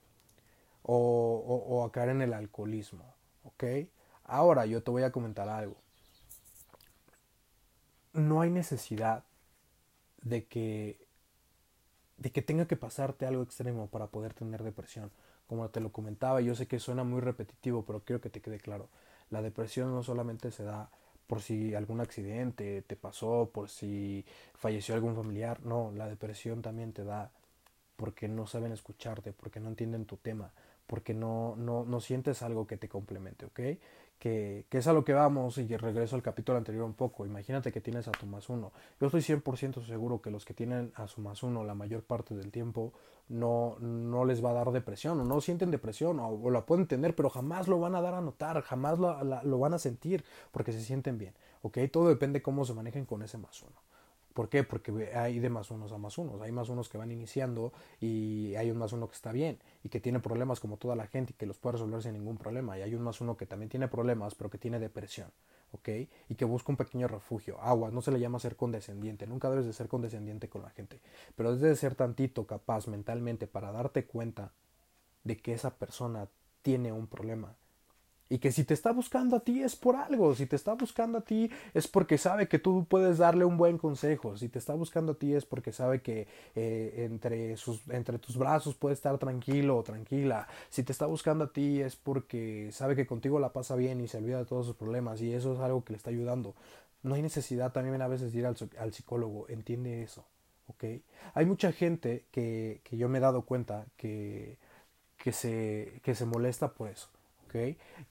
o, 0.83 1.85
a 1.85 1.93
caer 1.93 2.11
en 2.11 2.23
el 2.23 2.33
alcoholismo, 2.33 3.05
¿ok? 3.45 3.65
Ahora 4.25 4.65
yo 4.67 4.83
te 4.83 4.91
voy 4.91 5.03
a 5.03 5.13
comentar 5.13 5.49
algo. 5.49 5.77
No 8.15 8.41
hay 8.41 8.51
necesidad 8.51 9.25
de 10.23 10.47
que 10.47 11.08
de 12.19 12.31
que 12.33 12.43
tenga 12.43 12.67
que 12.67 12.77
pasarte 12.77 13.27
algo 13.27 13.43
extremo 13.43 13.89
para 13.89 14.09
poder 14.09 14.35
tener 14.35 14.63
depresión. 14.63 15.11
Como 15.47 15.69
te 15.71 15.81
lo 15.81 15.93
comentaba, 15.93 16.41
yo 16.41 16.55
sé 16.55 16.67
que 16.67 16.79
suena 16.79 17.05
muy 17.05 17.21
repetitivo, 17.21 17.85
pero 17.85 18.01
quiero 18.05 18.21
que 18.21 18.31
te 18.31 18.41
quede 18.41 18.59
claro. 18.59 18.89
La 19.31 19.43
depresión 19.43 19.95
no 19.95 20.03
solamente 20.03 20.51
se 20.51 20.65
da 20.65 20.91
por 21.27 21.43
si 21.43 21.75
algún 21.75 22.01
accidente 22.01 22.83
te 22.83 22.97
pasó, 22.97 23.51
por 23.53 23.69
si 23.69 24.25
falleció 24.55 24.95
algún 24.95 25.15
familiar, 25.15 25.61
no, 25.65 25.93
la 25.95 26.09
depresión 26.09 26.63
también 26.63 26.93
te 26.93 27.05
da 27.05 27.31
porque 27.97 28.29
no 28.29 28.47
saben 28.47 28.73
escucharte, 28.73 29.33
porque 29.33 29.61
no 29.61 29.69
entienden 29.69 30.07
tu 30.07 30.17
tema, 30.17 30.53
porque 30.87 31.15
no, 31.15 31.55
no, 31.57 31.85
no 31.85 32.01
sientes 32.01 32.43
algo 32.43 32.67
que 32.67 32.77
te 32.77 32.89
complemente, 32.89 33.47
¿ok? 33.47 33.61
Que, 34.19 34.67
que, 34.69 34.79
es 34.79 34.87
a 34.87 34.93
lo 34.93 35.05
que 35.05 35.13
vamos 35.13 35.59
y 35.59 35.77
regreso 35.77 36.17
al 36.17 36.23
capítulo 36.23 36.59
anterior 36.59 36.85
un 36.85 36.95
poco. 36.95 37.27
Imagínate 37.27 37.73
que 37.73 37.81
tienes 37.81 38.09
a 38.09 38.13
tu 38.13 38.27
más 38.27 38.49
uno. 38.49 38.73
Yo 39.01 39.07
estoy 39.07 39.21
100% 39.21 39.85
seguro 39.87 40.21
que 40.21 40.31
los 40.31 40.45
que 40.45 40.55
tienen 40.55 40.93
a 40.95 41.07
su 41.07 41.21
más 41.21 41.43
uno 41.43 41.65
la 41.65 41.75
mayor 41.75 42.03
parte 42.03 42.35
del 42.35 42.51
tiempo 42.51 42.93
no, 43.29 43.77
no 43.81 44.25
les 44.25 44.45
va 44.45 44.51
a 44.51 44.55
dar 44.55 44.71
depresión 44.73 45.21
o 45.21 45.25
no 45.25 45.41
sienten 45.41 45.71
depresión 45.71 46.19
o, 46.21 46.51
la 46.51 46.65
pueden 46.65 46.87
tener, 46.87 47.15
pero 47.15 47.31
jamás 47.31 47.69
lo 47.69 47.79
van 47.79 47.95
a 47.95 48.01
dar 48.01 48.15
a 48.15 48.21
notar, 48.21 48.63
jamás 48.63 48.99
lo, 48.99 49.59
van 49.59 49.75
a 49.75 49.79
sentir 49.79 50.25
porque 50.51 50.73
se 50.73 50.81
sienten 50.81 51.19
bien. 51.19 51.35
¿ok? 51.63 51.79
Todo 51.93 52.09
depende 52.09 52.43
cómo 52.43 52.65
se 52.65 52.75
manejen 52.75 53.05
con 53.05 53.23
ese 53.23 53.39
más 53.39 53.63
uno. 53.63 53.77
¿Por 54.39 54.49
qué? 54.49 54.63
Porque 54.63 55.11
hay 55.17 55.41
de 55.41 55.51
más 55.51 55.73
unos 55.73 55.91
a 55.91 55.99
más 55.99 56.17
unos. 56.17 56.41
Hay 56.43 56.53
más 56.53 56.69
unos 56.69 56.89
que 56.89 56.97
van 56.97 57.11
iniciando 57.11 57.73
y 57.99 58.55
hay 58.55 58.71
un 58.71 58.79
más 58.79 58.93
uno 58.93 59.09
que 59.09 59.17
está 59.17 59.33
bien 59.33 59.59
y 59.83 59.89
que 59.89 59.99
tiene 59.99 60.21
problemas 60.21 60.61
como 60.61 60.77
toda 60.77 60.95
la 60.95 61.09
gente 61.09 61.33
y 61.33 61.35
que 61.35 61.45
los 61.45 61.59
puede 61.59 61.73
resolver 61.73 62.01
sin 62.05 62.13
ningún 62.13 62.37
problema. 62.37 62.79
Y 62.79 62.83
hay 62.83 62.95
un 62.95 63.03
más 63.03 63.21
uno 63.21 63.37
que 63.37 63.47
también 63.47 63.69
tiene 63.69 63.89
problemas 63.89 64.37
pero 64.37 64.49
que 64.49 64.57
tiene 64.57 64.79
depresión. 64.79 65.33
¿ok? 65.73 65.89
Y 66.29 66.37
que 66.37 66.45
busca 66.45 66.71
un 66.71 66.77
pequeño 66.77 67.09
refugio. 67.09 67.61
Agua, 67.61 67.91
no 67.91 68.01
se 68.01 68.13
le 68.13 68.21
llama 68.21 68.39
ser 68.39 68.55
condescendiente. 68.55 69.27
Nunca 69.27 69.51
debes 69.51 69.67
de 69.67 69.73
ser 69.73 69.89
condescendiente 69.89 70.49
con 70.49 70.63
la 70.63 70.71
gente. 70.71 71.01
Pero 71.35 71.57
debes 71.57 71.71
de 71.71 71.75
ser 71.75 71.97
tantito 71.97 72.47
capaz 72.47 72.87
mentalmente 72.87 73.49
para 73.49 73.73
darte 73.73 74.07
cuenta 74.07 74.53
de 75.25 75.37
que 75.37 75.53
esa 75.53 75.75
persona 75.75 76.29
tiene 76.63 76.93
un 76.93 77.09
problema 77.09 77.57
y 78.31 78.39
que 78.39 78.53
si 78.53 78.65
te 78.65 78.75
está 78.75 78.93
buscando 78.93 79.37
a 79.37 79.41
ti 79.41 79.63
es 79.63 79.75
por 79.77 79.97
algo, 79.97 80.35
si 80.35 80.47
te 80.47 80.57
está 80.57 80.75
buscando 80.75 81.19
a 81.19 81.21
ti 81.23 81.51
es 81.73 81.89
porque 81.89 82.19
sabe 82.19 82.49
que 82.49 82.59
tú 82.59 82.87
puedes 82.89 83.19
darle 83.19 83.45
un 83.45 83.57
buen 83.57 83.79
consejo, 83.79 84.37
si 84.37 84.49
te 84.49 84.59
está 84.59 84.75
buscando 84.75 85.13
a 85.13 85.15
ti 85.15 85.35
es 85.35 85.47
porque 85.47 85.73
sabe 85.73 86.03
que 86.03 86.29
eh, 86.55 87.07
entre, 87.11 87.57
sus, 87.57 87.89
entre 87.89 88.19
tus 88.19 88.37
brazos 88.37 88.75
puede 88.75 88.95
estar 88.95 89.17
tranquilo 89.19 89.79
o 89.79 89.83
tranquila, 89.83 90.47
si 90.69 90.83
te 90.83 90.93
está 90.93 91.07
buscando 91.07 91.45
a 91.45 91.53
ti 91.53 91.81
es 91.81 91.97
porque 91.97 92.69
sabe 92.73 92.97
que 92.97 93.07
contigo 93.07 93.39
la 93.41 93.53
pasa 93.53 93.77
bien 93.77 94.01
y 94.01 94.09
se 94.09 94.19
olvida 94.19 94.39
de 94.39 94.45
todos 94.45 94.67
sus 94.67 94.77
problemas 94.77 95.23
y 95.23 95.33
eso 95.33 95.55
es 95.55 95.61
algo 95.61 95.85
que 95.85 95.93
le 95.95 95.97
está 95.97 96.11
ayudando. 96.11 96.55
No 97.03 97.15
hay 97.15 97.23
necesidad 97.23 97.73
también 97.73 98.03
a 98.03 98.09
veces 98.09 98.33
de 98.33 98.41
ir 98.41 98.47
al, 98.47 98.57
al 98.79 98.93
psicólogo, 98.93 99.49
entiende 99.49 100.03
eso, 100.03 100.25
¿ok? 100.67 100.85
Hay 101.35 101.47
mucha 101.47 101.73
gente 101.73 102.25
que, 102.31 102.81
que 102.85 102.97
yo 102.97 103.09
me 103.09 103.19
he 103.19 103.21
dado 103.21 103.43
cuenta 103.43 103.87
que, 103.97 104.59
que, 105.17 105.33
se, 105.33 106.01
que 106.03 106.15
se 106.15 106.27
molesta 106.27 106.73
por 106.75 106.89
eso 106.91 107.09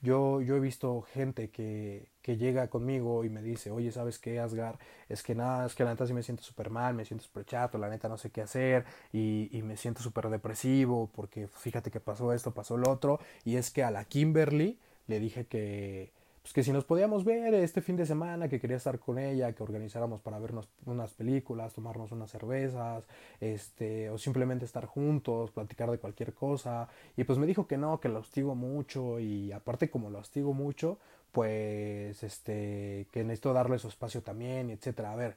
yo, 0.00 0.40
yo 0.40 0.56
he 0.56 0.60
visto 0.60 1.02
gente 1.02 1.50
que, 1.50 2.10
que 2.22 2.36
llega 2.36 2.68
conmigo 2.68 3.24
y 3.24 3.30
me 3.30 3.42
dice, 3.42 3.70
oye, 3.70 3.92
¿sabes 3.92 4.18
qué, 4.18 4.40
Asgar? 4.40 4.78
Es 5.08 5.22
que 5.22 5.34
nada, 5.34 5.66
es 5.66 5.74
que 5.74 5.84
la 5.84 5.90
neta 5.90 6.06
sí 6.06 6.12
me 6.12 6.22
siento 6.22 6.42
súper 6.42 6.70
mal, 6.70 6.94
me 6.94 7.04
siento 7.04 7.24
súper 7.24 7.44
chato, 7.44 7.78
la 7.78 7.88
neta 7.88 8.08
no 8.08 8.18
sé 8.18 8.30
qué 8.30 8.42
hacer 8.42 8.84
y, 9.12 9.48
y 9.52 9.62
me 9.62 9.76
siento 9.76 10.02
súper 10.02 10.28
depresivo 10.28 11.10
porque 11.14 11.48
fíjate 11.48 11.90
que 11.90 12.00
pasó 12.00 12.32
esto, 12.32 12.52
pasó 12.52 12.76
lo 12.76 12.90
otro 12.90 13.20
y 13.44 13.56
es 13.56 13.70
que 13.70 13.82
a 13.82 13.90
la 13.90 14.04
Kimberly 14.04 14.78
le 15.06 15.20
dije 15.20 15.46
que, 15.46 16.12
pues 16.48 16.54
que 16.54 16.62
si 16.62 16.72
nos 16.72 16.86
podíamos 16.86 17.24
ver 17.24 17.52
este 17.52 17.82
fin 17.82 17.96
de 17.96 18.06
semana, 18.06 18.48
que 18.48 18.58
quería 18.58 18.78
estar 18.78 18.98
con 18.98 19.18
ella, 19.18 19.52
que 19.52 19.62
organizáramos 19.62 20.22
para 20.22 20.38
vernos 20.38 20.66
unas 20.86 21.12
películas, 21.12 21.74
tomarnos 21.74 22.10
unas 22.10 22.30
cervezas, 22.30 23.04
este, 23.38 24.08
o 24.08 24.16
simplemente 24.16 24.64
estar 24.64 24.86
juntos, 24.86 25.50
platicar 25.50 25.90
de 25.90 25.98
cualquier 25.98 26.32
cosa. 26.32 26.88
Y 27.18 27.24
pues 27.24 27.38
me 27.38 27.46
dijo 27.46 27.66
que 27.66 27.76
no, 27.76 28.00
que 28.00 28.08
lo 28.08 28.20
hostigo 28.20 28.54
mucho 28.54 29.20
y 29.20 29.52
aparte 29.52 29.90
como 29.90 30.08
lo 30.08 30.20
hostigo 30.20 30.54
mucho, 30.54 30.96
pues 31.32 32.22
este, 32.22 33.06
que 33.12 33.24
necesito 33.24 33.52
darle 33.52 33.78
su 33.78 33.88
espacio 33.88 34.22
también, 34.22 34.70
etcétera. 34.70 35.12
A 35.12 35.16
ver, 35.16 35.36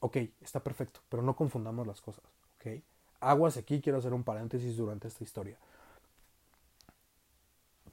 ok, 0.00 0.16
está 0.40 0.58
perfecto, 0.58 0.98
pero 1.08 1.22
no 1.22 1.36
confundamos 1.36 1.86
las 1.86 2.00
cosas, 2.00 2.24
ok. 2.58 2.82
Aguas 3.20 3.56
aquí, 3.58 3.80
quiero 3.80 3.98
hacer 3.98 4.12
un 4.12 4.24
paréntesis 4.24 4.76
durante 4.76 5.06
esta 5.06 5.22
historia 5.22 5.56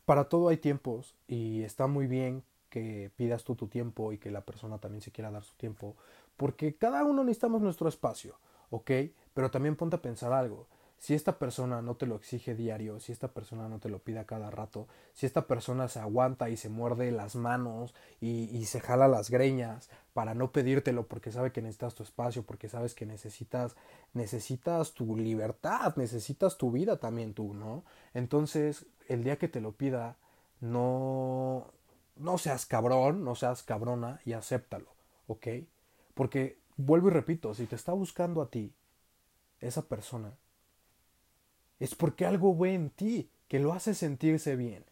para 0.10 0.24
todo 0.24 0.50
hay 0.50 0.58
tiempos 0.58 1.15
y 1.28 1.62
está 1.62 1.86
muy 1.86 2.08
bien 2.08 2.43
que 2.72 3.12
pidas 3.15 3.43
tú 3.43 3.54
tu 3.54 3.67
tiempo 3.67 4.12
y 4.12 4.17
que 4.17 4.32
la 4.32 4.41
persona 4.41 4.80
también 4.80 5.04
se 5.04 5.12
quiera 5.12 5.30
dar 5.30 5.43
su 5.43 5.54
tiempo, 5.54 5.95
porque 6.36 6.76
cada 6.76 7.04
uno 7.04 7.24
necesitamos 7.24 7.62
nuestro 7.62 7.88
espacio, 7.88 8.39
¿ok? 8.72 8.89
Pero 9.36 9.52
también 9.52 9.76
ponte 9.76 9.98
a 9.98 10.02
pensar 10.02 10.34
algo. 10.34 10.67
Si 10.99 11.13
esta 11.13 11.39
persona 11.39 11.81
no 11.81 11.95
te 11.95 12.05
lo 12.05 12.15
exige 12.15 12.55
diario, 12.55 12.99
si 12.99 13.13
esta 13.13 13.29
persona 13.29 13.69
no 13.69 13.79
te 13.79 13.88
lo 13.88 13.99
pide 13.99 14.19
a 14.19 14.25
cada 14.25 14.51
rato, 14.51 14.88
si 15.13 15.25
esta 15.25 15.47
persona 15.47 15.88
se 15.88 15.99
aguanta 15.99 16.49
y 16.49 16.57
se 16.57 16.67
muerde 16.67 17.09
las 17.12 17.35
manos 17.35 17.95
y, 18.19 18.55
y, 18.55 18.65
se 18.65 18.81
jala 18.81 19.07
las 19.07 19.29
greñas 19.29 19.89
para 20.13 20.33
no 20.33 20.51
pedírtelo 20.51 21.07
porque 21.07 21.31
sabe 21.31 21.53
que 21.53 21.62
necesitas 21.62 21.95
tu 21.95 22.03
espacio, 22.03 22.43
porque 22.43 22.67
sabes 22.67 22.95
que 22.95 23.05
necesitas, 23.05 23.77
necesitas 24.13 24.93
tu 24.93 25.15
libertad, 25.15 25.95
necesitas 25.95 26.57
tu 26.57 26.69
vida 26.69 26.97
también 26.97 27.33
tú, 27.33 27.53
¿no? 27.53 27.85
Entonces, 28.13 28.85
el 29.07 29.23
día 29.23 29.38
que 29.38 29.47
te 29.47 29.62
lo 29.62 29.71
pida, 29.71 30.17
no, 30.59 31.71
no 32.17 32.38
seas 32.38 32.65
cabrón, 32.65 33.23
no 33.23 33.35
seas 33.35 33.63
cabrona 33.63 34.19
y 34.25 34.33
acéptalo, 34.33 34.93
¿ok? 35.27 35.47
Porque, 36.13 36.59
vuelvo 36.75 37.07
y 37.07 37.12
repito, 37.12 37.53
si 37.53 37.65
te 37.65 37.77
está 37.77 37.93
buscando 37.93 38.41
a 38.41 38.49
ti, 38.49 38.73
esa 39.62 39.83
persona, 39.83 40.33
es 41.80 41.96
porque 41.96 42.26
algo 42.26 42.56
ve 42.58 42.74
en 42.74 42.89
ti 42.89 43.30
que 43.48 43.60
lo 43.60 43.74
hace 43.74 43.94
sentirse 43.94 44.56
bien. 44.56 44.84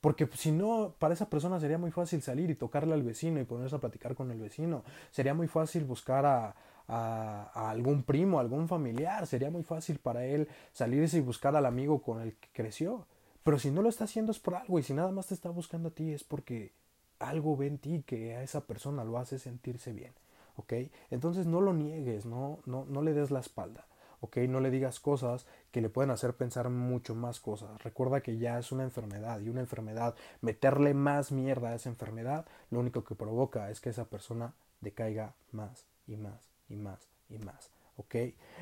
Porque 0.00 0.26
si 0.34 0.50
no, 0.50 0.94
para 0.98 1.12
esa 1.12 1.28
persona 1.28 1.60
sería 1.60 1.76
muy 1.76 1.90
fácil 1.90 2.22
salir 2.22 2.48
y 2.50 2.54
tocarle 2.54 2.94
al 2.94 3.02
vecino 3.02 3.38
y 3.40 3.44
ponerse 3.44 3.76
a 3.76 3.80
platicar 3.80 4.14
con 4.14 4.30
el 4.30 4.40
vecino. 4.40 4.82
Sería 5.10 5.34
muy 5.34 5.46
fácil 5.46 5.84
buscar 5.84 6.24
a, 6.24 6.54
a, 6.88 7.70
algún 7.70 8.02
primo, 8.02 8.38
a 8.38 8.40
algún 8.40 8.66
familiar. 8.66 9.26
Sería 9.26 9.50
muy 9.50 9.62
fácil 9.62 9.98
para 9.98 10.24
él 10.24 10.48
salirse 10.72 11.18
y 11.18 11.20
buscar 11.20 11.54
al 11.54 11.66
amigo 11.66 12.02
con 12.02 12.22
el 12.22 12.34
que 12.34 12.48
creció. 12.52 13.06
Pero 13.42 13.58
si 13.58 13.70
no 13.70 13.82
lo 13.82 13.88
está 13.88 14.04
haciendo 14.04 14.32
es 14.32 14.38
por 14.38 14.54
algo 14.54 14.78
y 14.78 14.82
si 14.82 14.94
nada 14.94 15.10
más 15.12 15.26
te 15.26 15.34
está 15.34 15.50
buscando 15.50 15.88
a 15.88 15.92
ti 15.92 16.12
es 16.12 16.24
porque 16.24 16.72
algo 17.18 17.56
ve 17.56 17.66
en 17.66 17.78
ti 17.78 18.02
que 18.06 18.34
a 18.36 18.42
esa 18.42 18.66
persona 18.66 19.04
lo 19.04 19.18
hace 19.18 19.38
sentirse 19.38 19.92
bien. 19.92 20.14
¿Ok? 20.56 20.72
Entonces 21.10 21.46
no 21.46 21.60
lo 21.60 21.74
niegues, 21.74 22.26
no, 22.26 22.60
no, 22.66 22.84
no 22.86 23.02
le 23.02 23.12
des 23.12 23.30
la 23.30 23.40
espalda. 23.40 23.86
¿Ok? 24.20 24.38
No 24.48 24.60
le 24.60 24.70
digas 24.70 25.00
cosas 25.00 25.46
que 25.70 25.80
le 25.80 25.88
pueden 25.88 26.10
hacer 26.10 26.34
pensar 26.34 26.68
mucho 26.70 27.14
más 27.14 27.40
cosas. 27.40 27.82
Recuerda 27.82 28.20
que 28.20 28.38
ya 28.38 28.58
es 28.58 28.72
una 28.72 28.84
enfermedad 28.84 29.40
y 29.40 29.48
una 29.48 29.60
enfermedad, 29.60 30.14
meterle 30.40 30.94
más 30.94 31.32
mierda 31.32 31.70
a 31.70 31.74
esa 31.74 31.88
enfermedad, 31.88 32.46
lo 32.70 32.80
único 32.80 33.04
que 33.04 33.14
provoca 33.14 33.70
es 33.70 33.80
que 33.80 33.90
esa 33.90 34.04
persona 34.04 34.54
decaiga 34.80 35.34
más 35.52 35.84
y 36.06 36.16
más 36.16 36.48
y 36.68 36.76
más 36.76 37.00
y 37.28 37.38
más. 37.38 37.70
¿ok? 37.96 38.14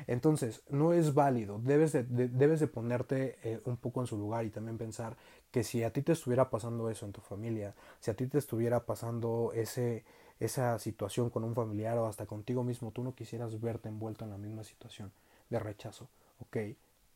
Entonces, 0.07 0.61
no 0.69 0.93
es 0.93 1.13
válido, 1.13 1.59
debes 1.63 1.93
de, 1.93 2.03
debes 2.03 2.59
de 2.59 2.67
ponerte 2.67 3.37
eh, 3.43 3.61
un 3.65 3.77
poco 3.77 4.01
en 4.01 4.07
su 4.07 4.17
lugar 4.17 4.45
y 4.45 4.49
también 4.49 4.77
pensar 4.77 5.15
que 5.51 5.63
si 5.63 5.83
a 5.83 5.91
ti 5.91 6.01
te 6.01 6.11
estuviera 6.11 6.49
pasando 6.49 6.89
eso 6.89 7.05
en 7.05 7.13
tu 7.13 7.21
familia, 7.21 7.73
si 8.01 8.11
a 8.11 8.15
ti 8.15 8.27
te 8.27 8.37
estuviera 8.37 8.85
pasando 8.85 9.51
ese, 9.55 10.03
esa 10.39 10.77
situación 10.77 11.29
con 11.29 11.43
un 11.43 11.55
familiar 11.55 11.97
o 11.97 12.05
hasta 12.05 12.25
contigo 12.25 12.63
mismo, 12.63 12.91
tú 12.91 13.03
no 13.03 13.15
quisieras 13.15 13.59
verte 13.61 13.89
envuelto 13.89 14.25
en 14.25 14.31
la 14.31 14.37
misma 14.37 14.63
situación 14.63 15.11
de 15.49 15.59
rechazo, 15.59 16.09
¿ok? 16.39 16.57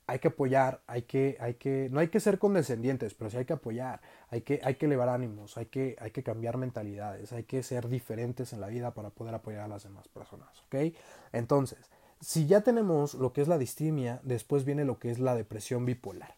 Hay 0.06 0.20
que 0.20 0.28
apoyar, 0.28 0.82
hay 0.86 1.04
que, 1.04 1.38
hay 1.40 1.54
que, 1.54 1.88
no 1.90 2.02
hay 2.02 2.10
que 2.10 2.20
ser 2.20 2.38
condescendientes, 2.38 3.14
pero 3.14 3.30
sí 3.30 3.38
hay 3.38 3.46
que 3.46 3.54
apoyar, 3.54 4.02
hay 4.30 4.42
que, 4.42 4.60
hay 4.64 4.76
que 4.76 4.86
elevar 4.86 5.08
ánimos, 5.08 5.58
hay 5.58 5.68
que, 5.68 5.96
hay 6.00 6.12
que 6.12 6.24
cambiar 6.24 6.58
mentalidades, 6.58 7.32
hay 7.32 7.44
que 7.44 7.64
ser 7.64 7.88
diferentes 7.88 8.52
en 8.52 8.60
la 8.60 8.68
vida 8.68 8.94
para 8.94 9.12
poder 9.12 9.34
apoyar 9.34 9.62
a 9.62 9.68
las 9.68 9.84
demás 9.84 10.08
personas, 10.10 10.62
¿ok? 10.64 10.94
Entonces, 11.32 11.90
si 12.20 12.48
ya 12.48 12.62
tenemos 12.62 13.14
lo 13.14 13.32
que 13.32 13.42
es 13.42 13.48
la 13.48 13.58
distimia, 13.58 14.20
después 14.24 14.66
viene 14.66 14.84
lo 14.84 15.00
que 15.00 15.10
es 15.10 15.20
la 15.20 15.36
depresión 15.36 15.86
bipolar. 15.86 16.36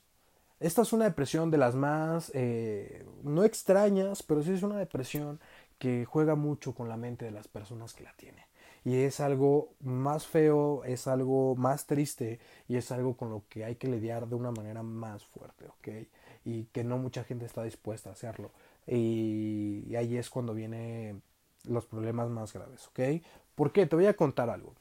Esta 0.59 0.83
es 0.83 0.93
una 0.93 1.05
depresión 1.05 1.51
de 1.51 1.57
las 1.57 1.75
más, 1.75 2.31
eh, 2.33 3.05
no 3.23 3.43
extrañas, 3.43 4.23
pero 4.23 4.41
sí 4.41 4.53
es 4.53 4.63
una 4.63 4.77
depresión 4.77 5.39
que 5.77 6.05
juega 6.05 6.35
mucho 6.35 6.73
con 6.73 6.87
la 6.87 6.97
mente 6.97 7.25
de 7.25 7.31
las 7.31 7.47
personas 7.47 7.93
que 7.93 8.03
la 8.03 8.13
tienen 8.13 8.45
y 8.85 8.97
es 8.97 9.19
algo 9.19 9.73
más 9.81 10.27
feo, 10.27 10.83
es 10.83 11.07
algo 11.07 11.55
más 11.55 11.87
triste 11.87 12.39
y 12.67 12.77
es 12.77 12.91
algo 12.91 13.17
con 13.17 13.31
lo 13.31 13.41
que 13.49 13.65
hay 13.65 13.77
que 13.77 13.87
lidiar 13.87 14.27
de 14.27 14.35
una 14.35 14.51
manera 14.51 14.83
más 14.83 15.25
fuerte, 15.25 15.65
¿ok? 15.65 16.07
Y 16.45 16.65
que 16.65 16.83
no 16.83 16.99
mucha 16.99 17.23
gente 17.23 17.47
está 17.47 17.63
dispuesta 17.63 18.09
a 18.09 18.13
hacerlo. 18.13 18.51
Y, 18.85 19.95
ahí 19.95 20.17
es 20.17 20.29
cuando 20.29 20.53
vienen 20.53 21.23
los 21.63 21.87
problemas 21.87 22.29
más 22.29 22.53
graves, 22.53 22.87
¿ok? 22.87 23.25
¿Por 23.55 23.71
qué? 23.71 23.87
Te 23.87 23.95
voy 23.95 24.05
a 24.05 24.15
contar 24.15 24.51
algo. 24.51 24.75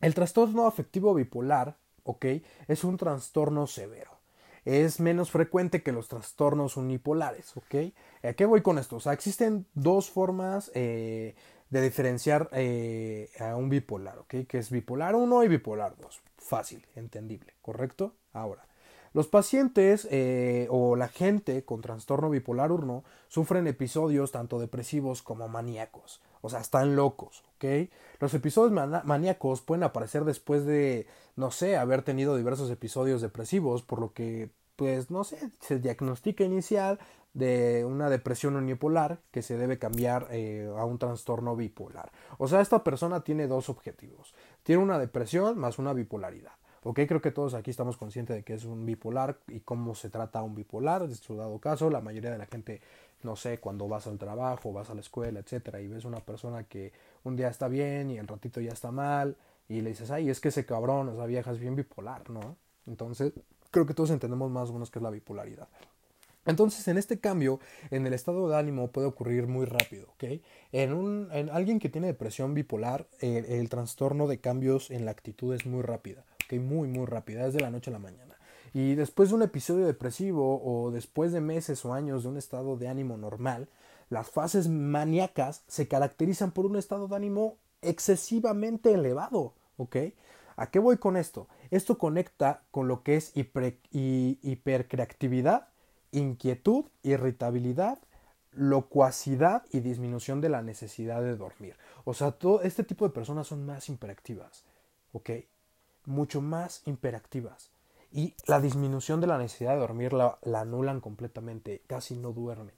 El 0.00 0.14
trastorno 0.14 0.68
afectivo 0.68 1.12
bipolar, 1.12 1.76
¿ok? 2.04 2.26
Es 2.68 2.84
un 2.84 2.96
trastorno 2.96 3.66
severo. 3.66 4.12
Es 4.64 5.00
menos 5.00 5.32
frecuente 5.32 5.82
que 5.82 5.90
los 5.90 6.06
trastornos 6.06 6.76
unipolares, 6.76 7.56
¿ok? 7.56 7.92
¿A 8.22 8.34
qué 8.34 8.46
voy 8.46 8.62
con 8.62 8.78
esto? 8.78 8.96
O 8.96 9.00
sea, 9.00 9.12
existen 9.12 9.66
dos 9.74 10.10
formas 10.10 10.70
eh, 10.76 11.34
de 11.72 11.80
diferenciar 11.80 12.50
eh, 12.52 13.30
a 13.40 13.56
un 13.56 13.70
bipolar, 13.70 14.18
¿ok? 14.18 14.46
Que 14.46 14.58
es 14.58 14.70
bipolar 14.70 15.14
1 15.14 15.44
y 15.44 15.48
bipolar 15.48 15.96
2. 15.96 16.20
Fácil, 16.36 16.86
entendible, 16.94 17.54
¿correcto? 17.62 18.12
Ahora, 18.34 18.66
los 19.14 19.26
pacientes 19.26 20.06
eh, 20.10 20.66
o 20.70 20.96
la 20.96 21.08
gente 21.08 21.64
con 21.64 21.80
trastorno 21.80 22.28
bipolar 22.28 22.72
1 22.72 23.04
sufren 23.28 23.66
episodios 23.66 24.32
tanto 24.32 24.58
depresivos 24.58 25.22
como 25.22 25.48
maníacos, 25.48 26.20
o 26.42 26.50
sea, 26.50 26.60
están 26.60 26.94
locos, 26.94 27.42
¿ok? 27.56 27.88
Los 28.20 28.34
episodios 28.34 28.72
maníacos 29.04 29.62
pueden 29.62 29.84
aparecer 29.84 30.26
después 30.26 30.66
de, 30.66 31.06
no 31.36 31.50
sé, 31.50 31.78
haber 31.78 32.02
tenido 32.02 32.36
diversos 32.36 32.70
episodios 32.70 33.22
depresivos, 33.22 33.82
por 33.82 33.98
lo 33.98 34.12
que, 34.12 34.50
pues, 34.76 35.10
no 35.10 35.24
sé, 35.24 35.38
se 35.60 35.78
diagnostica 35.78 36.44
inicial 36.44 36.98
de 37.34 37.84
una 37.84 38.10
depresión 38.10 38.56
unipolar 38.56 39.20
que 39.30 39.42
se 39.42 39.56
debe 39.56 39.78
cambiar 39.78 40.28
eh, 40.30 40.70
a 40.76 40.84
un 40.84 40.98
trastorno 40.98 41.56
bipolar. 41.56 42.12
O 42.38 42.48
sea, 42.48 42.60
esta 42.60 42.84
persona 42.84 43.20
tiene 43.20 43.46
dos 43.46 43.68
objetivos. 43.68 44.34
Tiene 44.62 44.82
una 44.82 44.98
depresión 44.98 45.58
más 45.58 45.78
una 45.78 45.92
bipolaridad. 45.92 46.52
Ok, 46.84 47.00
creo 47.06 47.20
que 47.20 47.30
todos 47.30 47.54
aquí 47.54 47.70
estamos 47.70 47.96
conscientes 47.96 48.34
de 48.34 48.42
que 48.42 48.54
es 48.54 48.64
un 48.64 48.84
bipolar 48.84 49.38
y 49.48 49.60
cómo 49.60 49.94
se 49.94 50.10
trata 50.10 50.42
un 50.42 50.54
bipolar. 50.54 51.02
En 51.02 51.14
su 51.14 51.36
dado 51.36 51.58
caso, 51.60 51.88
la 51.90 52.00
mayoría 52.00 52.32
de 52.32 52.38
la 52.38 52.46
gente, 52.46 52.80
no 53.22 53.36
sé, 53.36 53.58
cuando 53.58 53.86
vas 53.88 54.08
al 54.08 54.18
trabajo, 54.18 54.72
vas 54.72 54.90
a 54.90 54.94
la 54.94 55.00
escuela, 55.00 55.38
etcétera, 55.38 55.80
y 55.80 55.86
ves 55.86 56.04
una 56.04 56.18
persona 56.18 56.64
que 56.64 56.92
un 57.22 57.36
día 57.36 57.48
está 57.48 57.68
bien 57.68 58.10
y 58.10 58.18
el 58.18 58.26
ratito 58.26 58.60
ya 58.60 58.72
está 58.72 58.90
mal, 58.90 59.36
y 59.68 59.80
le 59.80 59.90
dices, 59.90 60.10
ay, 60.10 60.28
es 60.28 60.40
que 60.40 60.48
ese 60.48 60.66
cabrón, 60.66 61.08
esa 61.08 61.24
vieja 61.26 61.52
es 61.52 61.60
bien 61.60 61.76
bipolar, 61.76 62.28
¿no? 62.30 62.56
Entonces, 62.86 63.32
creo 63.70 63.86
que 63.86 63.94
todos 63.94 64.10
entendemos 64.10 64.50
más 64.50 64.68
o 64.70 64.72
menos 64.72 64.90
qué 64.90 64.98
es 64.98 65.02
la 65.04 65.10
bipolaridad. 65.10 65.68
Entonces, 66.44 66.88
en 66.88 66.98
este 66.98 67.20
cambio, 67.20 67.60
en 67.90 68.06
el 68.06 68.12
estado 68.12 68.48
de 68.48 68.56
ánimo 68.56 68.88
puede 68.88 69.06
ocurrir 69.06 69.46
muy 69.46 69.64
rápido, 69.64 70.08
¿ok? 70.14 70.40
En, 70.72 70.92
un, 70.92 71.28
en 71.32 71.50
alguien 71.50 71.78
que 71.78 71.88
tiene 71.88 72.08
depresión 72.08 72.52
bipolar, 72.54 73.06
el, 73.20 73.68
trastorno 73.68 74.26
de 74.26 74.40
cambios 74.40 74.90
en 74.90 75.04
la 75.04 75.12
actitud 75.12 75.54
es 75.54 75.66
muy 75.66 75.82
rápida, 75.82 76.24
¿ok? 76.46 76.60
Muy, 76.60 76.88
muy 76.88 77.06
rápida, 77.06 77.46
es 77.46 77.54
de 77.54 77.60
la 77.60 77.70
noche 77.70 77.90
a 77.90 77.92
la 77.92 78.00
mañana. 78.00 78.36
Y 78.74 78.96
después 78.96 79.28
de 79.28 79.36
un 79.36 79.42
episodio 79.42 79.86
depresivo 79.86 80.60
o 80.64 80.90
después 80.90 81.30
de 81.30 81.40
meses 81.40 81.84
o 81.84 81.94
años 81.94 82.24
de 82.24 82.30
un 82.30 82.38
estado 82.38 82.76
de 82.76 82.88
ánimo 82.88 83.16
normal, 83.16 83.68
las 84.08 84.28
fases 84.28 84.68
maníacas 84.68 85.62
se 85.68 85.86
caracterizan 85.86 86.50
por 86.50 86.66
un 86.66 86.76
estado 86.76 87.06
de 87.06 87.16
ánimo 87.16 87.58
excesivamente 87.82 88.92
elevado, 88.92 89.54
¿ok? 89.76 89.96
¿A 90.56 90.70
qué 90.70 90.78
voy 90.78 90.98
con 90.98 91.16
esto? 91.16 91.48
Esto 91.70 91.98
conecta 91.98 92.62
con 92.70 92.88
lo 92.88 93.02
que 93.02 93.16
es 93.16 93.36
hiper, 93.36 93.78
hipercreatividad 93.92 95.71
inquietud, 96.12 96.84
irritabilidad, 97.02 97.98
locuacidad 98.52 99.64
y 99.72 99.80
disminución 99.80 100.40
de 100.40 100.50
la 100.50 100.62
necesidad 100.62 101.22
de 101.22 101.36
dormir. 101.36 101.76
O 102.04 102.14
sea, 102.14 102.32
todo 102.32 102.62
este 102.62 102.84
tipo 102.84 103.06
de 103.06 103.14
personas 103.14 103.46
son 103.46 103.66
más 103.66 103.88
hiperactivas, 103.88 104.64
¿ok? 105.12 105.30
Mucho 106.06 106.40
más 106.40 106.82
hiperactivas. 106.86 107.70
Y 108.12 108.34
la 108.46 108.60
disminución 108.60 109.20
de 109.20 109.26
la 109.26 109.38
necesidad 109.38 109.72
de 109.72 109.80
dormir 109.80 110.12
la, 110.12 110.38
la, 110.42 110.60
anulan 110.60 111.00
completamente, 111.00 111.80
casi 111.86 112.14
no 112.14 112.32
duermen. 112.32 112.74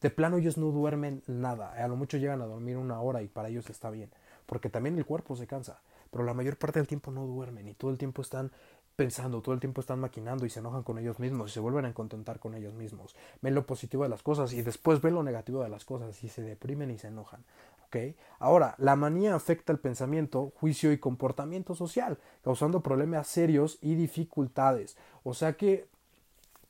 De 0.00 0.10
plano 0.10 0.38
ellos 0.38 0.58
no 0.58 0.72
duermen 0.72 1.22
nada, 1.28 1.72
a 1.72 1.86
lo 1.86 1.94
mucho 1.94 2.16
llegan 2.16 2.42
a 2.42 2.46
dormir 2.46 2.76
una 2.76 3.00
hora 3.00 3.22
y 3.22 3.28
para 3.28 3.48
ellos 3.48 3.70
está 3.70 3.90
bien, 3.90 4.10
porque 4.46 4.68
también 4.68 4.98
el 4.98 5.06
cuerpo 5.06 5.36
se 5.36 5.46
cansa, 5.46 5.80
pero 6.10 6.24
la 6.24 6.34
mayor 6.34 6.56
parte 6.56 6.80
del 6.80 6.88
tiempo 6.88 7.12
no 7.12 7.24
duermen 7.26 7.68
y 7.68 7.74
todo 7.74 7.92
el 7.92 7.98
tiempo 7.98 8.22
están 8.22 8.50
pensando, 8.96 9.42
todo 9.42 9.54
el 9.54 9.60
tiempo 9.60 9.80
están 9.80 10.00
maquinando 10.00 10.46
y 10.46 10.50
se 10.50 10.60
enojan 10.60 10.82
con 10.82 10.98
ellos 10.98 11.18
mismos 11.18 11.50
y 11.50 11.54
se 11.54 11.60
vuelven 11.60 11.84
a 11.84 11.94
contentar 11.94 12.38
con 12.38 12.54
ellos 12.54 12.74
mismos. 12.74 13.14
Ven 13.40 13.54
lo 13.54 13.66
positivo 13.66 14.02
de 14.02 14.08
las 14.08 14.22
cosas 14.22 14.52
y 14.52 14.62
después 14.62 15.00
ven 15.00 15.14
lo 15.14 15.22
negativo 15.22 15.62
de 15.62 15.68
las 15.68 15.84
cosas 15.84 16.22
y 16.22 16.28
se 16.28 16.42
deprimen 16.42 16.90
y 16.90 16.98
se 16.98 17.08
enojan. 17.08 17.44
¿ok? 17.86 18.16
Ahora, 18.38 18.74
la 18.78 18.96
manía 18.96 19.34
afecta 19.34 19.72
el 19.72 19.78
pensamiento, 19.78 20.52
juicio 20.56 20.92
y 20.92 20.98
comportamiento 20.98 21.74
social, 21.74 22.18
causando 22.42 22.80
problemas 22.80 23.26
serios 23.26 23.78
y 23.80 23.94
dificultades. 23.94 24.96
O 25.24 25.34
sea 25.34 25.54
que 25.54 25.88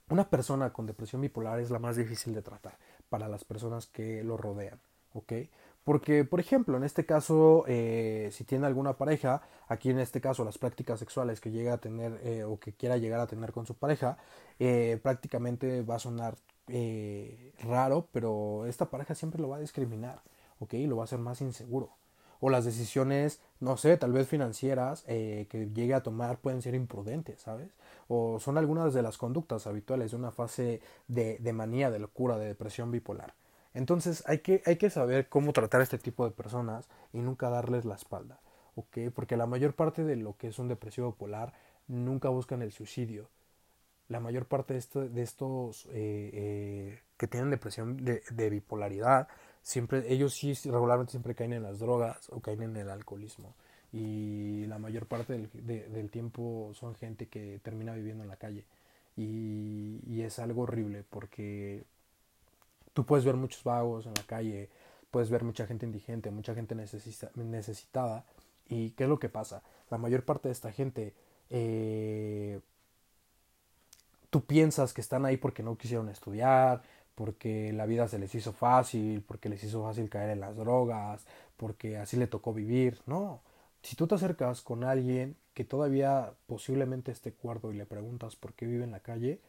una 0.08 0.28
persona 0.28 0.72
con 0.72 0.86
depresión 0.86 1.22
bipolar 1.22 1.60
es 1.60 1.70
la 1.70 1.78
más 1.78 1.96
difícil 1.96 2.34
de 2.34 2.42
tratar 2.42 2.76
para 3.08 3.28
las 3.28 3.44
personas 3.44 3.86
que 3.86 4.22
lo 4.24 4.36
rodean. 4.36 4.78
¿ok? 5.14 5.32
Porque, 5.84 6.24
por 6.24 6.38
ejemplo, 6.40 6.76
en 6.76 6.84
este 6.84 7.04
caso, 7.06 7.64
eh, 7.66 8.28
si 8.32 8.44
tiene 8.44 8.66
alguna 8.66 8.94
pareja, 8.94 9.42
aquí 9.68 9.90
en 9.90 9.98
este 9.98 10.20
caso 10.20 10.44
las 10.44 10.58
prácticas 10.58 11.00
sexuales 11.00 11.40
que 11.40 11.50
llega 11.50 11.74
a 11.74 11.78
tener 11.78 12.20
eh, 12.22 12.44
o 12.44 12.58
que 12.60 12.72
quiera 12.72 12.98
llegar 12.98 13.20
a 13.20 13.26
tener 13.26 13.52
con 13.52 13.66
su 13.66 13.74
pareja, 13.74 14.16
eh, 14.60 15.00
prácticamente 15.02 15.82
va 15.82 15.96
a 15.96 15.98
sonar 15.98 16.36
raro, 17.64 18.08
pero 18.12 18.64
esta 18.66 18.86
pareja 18.86 19.14
siempre 19.14 19.42
lo 19.42 19.48
va 19.48 19.56
a 19.56 19.60
discriminar, 19.60 20.22
¿ok? 20.60 20.74
Lo 20.86 20.96
va 20.96 21.02
a 21.02 21.04
hacer 21.04 21.18
más 21.18 21.40
inseguro. 21.42 21.90
O 22.40 22.48
las 22.50 22.64
decisiones, 22.64 23.40
no 23.60 23.76
sé, 23.76 23.96
tal 23.98 24.12
vez 24.12 24.26
financieras 24.26 25.02
que 25.02 25.70
llegue 25.74 25.92
a 25.94 26.02
tomar 26.02 26.38
pueden 26.38 26.62
ser 26.62 26.74
imprudentes, 26.74 27.40
¿sabes? 27.42 27.68
o 28.08 28.38
son 28.40 28.58
algunas 28.58 28.92
de 28.92 29.02
las 29.02 29.16
conductas 29.16 29.66
habituales 29.66 30.10
de 30.10 30.16
una 30.18 30.30
fase 30.30 30.80
de, 31.08 31.38
de 31.38 31.52
manía, 31.52 31.90
de 31.90 31.98
locura, 31.98 32.36
de 32.36 32.46
depresión 32.46 32.90
bipolar. 32.90 33.34
Entonces 33.74 34.22
hay 34.26 34.38
que, 34.38 34.62
hay 34.66 34.76
que 34.76 34.90
saber 34.90 35.28
cómo 35.28 35.52
tratar 35.52 35.80
a 35.80 35.84
este 35.84 35.98
tipo 35.98 36.24
de 36.24 36.30
personas 36.30 36.88
y 37.12 37.18
nunca 37.18 37.48
darles 37.48 37.84
la 37.84 37.94
espalda, 37.94 38.40
¿ok? 38.74 38.98
Porque 39.14 39.36
la 39.36 39.46
mayor 39.46 39.74
parte 39.74 40.04
de 40.04 40.16
lo 40.16 40.36
que 40.36 40.48
es 40.48 40.58
un 40.58 40.68
depresivo 40.68 41.12
bipolar 41.12 41.54
nunca 41.88 42.28
buscan 42.28 42.62
el 42.62 42.72
suicidio. 42.72 43.28
La 44.08 44.20
mayor 44.20 44.46
parte 44.46 44.74
de, 44.74 45.22
estos 45.22 45.86
eh, 45.86 46.30
eh, 46.34 47.00
que 47.16 47.28
tienen 47.28 47.50
depresión 47.50 48.04
de, 48.04 48.50
bipolaridad, 48.50 49.28
siempre, 49.62 50.12
ellos 50.12 50.34
sí 50.34 50.52
regularmente 50.68 51.12
siempre 51.12 51.34
caen 51.34 51.54
en 51.54 51.62
las 51.62 51.78
drogas 51.78 52.28
o 52.30 52.40
caen 52.40 52.62
en 52.62 52.76
el 52.76 52.90
alcoholismo. 52.90 53.54
Y 53.90 54.66
la 54.66 54.78
mayor 54.78 55.06
parte 55.06 55.48
del, 55.52 56.10
tiempo 56.10 56.72
son 56.74 56.94
gente 56.94 57.26
que 57.28 57.58
termina 57.62 57.94
viviendo 57.94 58.22
en 58.22 58.28
la 58.28 58.36
calle. 58.36 58.64
Y 59.16 60.22
es 60.22 60.38
algo 60.38 60.62
horrible 60.62 61.04
porque 61.08 61.84
tú 62.92 63.04
puedes 63.06 63.24
ver 63.24 63.36
muchos 63.36 63.62
vagos 63.64 64.06
en 64.06 64.14
la 64.14 64.22
calle, 64.24 64.70
puedes 65.10 65.30
ver 65.30 65.44
mucha 65.44 65.66
gente 65.66 65.86
indigente, 65.86 66.30
mucha 66.30 66.54
gente 66.54 66.74
necesita, 66.74 67.30
necesitada. 67.34 68.24
¿Y 68.68 68.90
qué 68.90 69.04
es 69.04 69.08
lo 69.08 69.18
que 69.18 69.28
pasa? 69.28 69.62
La 69.90 69.98
mayor 69.98 70.24
parte 70.24 70.48
de 70.48 70.52
esta 70.52 70.72
gente, 70.72 71.14
eh, 71.50 72.60
tú 74.30 74.44
piensas 74.44 74.92
que 74.94 75.00
están 75.00 75.24
ahí 75.26 75.36
porque 75.36 75.62
no 75.62 75.76
quisieron 75.76 76.08
estudiar, 76.08 76.82
porque 77.14 77.72
la 77.72 77.86
vida 77.86 78.08
se 78.08 78.18
les 78.18 78.34
hizo 78.34 78.52
fácil, 78.52 79.22
porque 79.22 79.48
les 79.48 79.62
hizo 79.64 79.82
fácil 79.82 80.08
caer 80.08 80.30
en 80.30 80.40
las 80.40 80.56
drogas, 80.56 81.26
porque 81.56 81.98
así 81.98 82.16
le 82.16 82.26
tocó 82.26 82.54
vivir. 82.54 82.98
No, 83.06 83.42
si 83.82 83.96
tú 83.96 84.06
te 84.06 84.14
acercas 84.14 84.62
con 84.62 84.84
alguien 84.84 85.36
que 85.54 85.64
todavía 85.64 86.32
posiblemente 86.46 87.12
esté 87.12 87.32
cuerdo 87.32 87.72
y 87.72 87.76
le 87.76 87.86
preguntas 87.86 88.36
por 88.36 88.54
qué 88.54 88.66
vive 88.66 88.84
en 88.84 88.92
la 88.92 89.00
calle, 89.00 89.40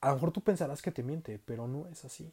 a 0.00 0.08
lo 0.08 0.14
mejor 0.14 0.32
tú 0.32 0.40
pensarás 0.40 0.82
que 0.82 0.92
te 0.92 1.02
miente, 1.02 1.38
pero 1.44 1.66
no 1.66 1.86
es 1.88 2.04
así. 2.04 2.32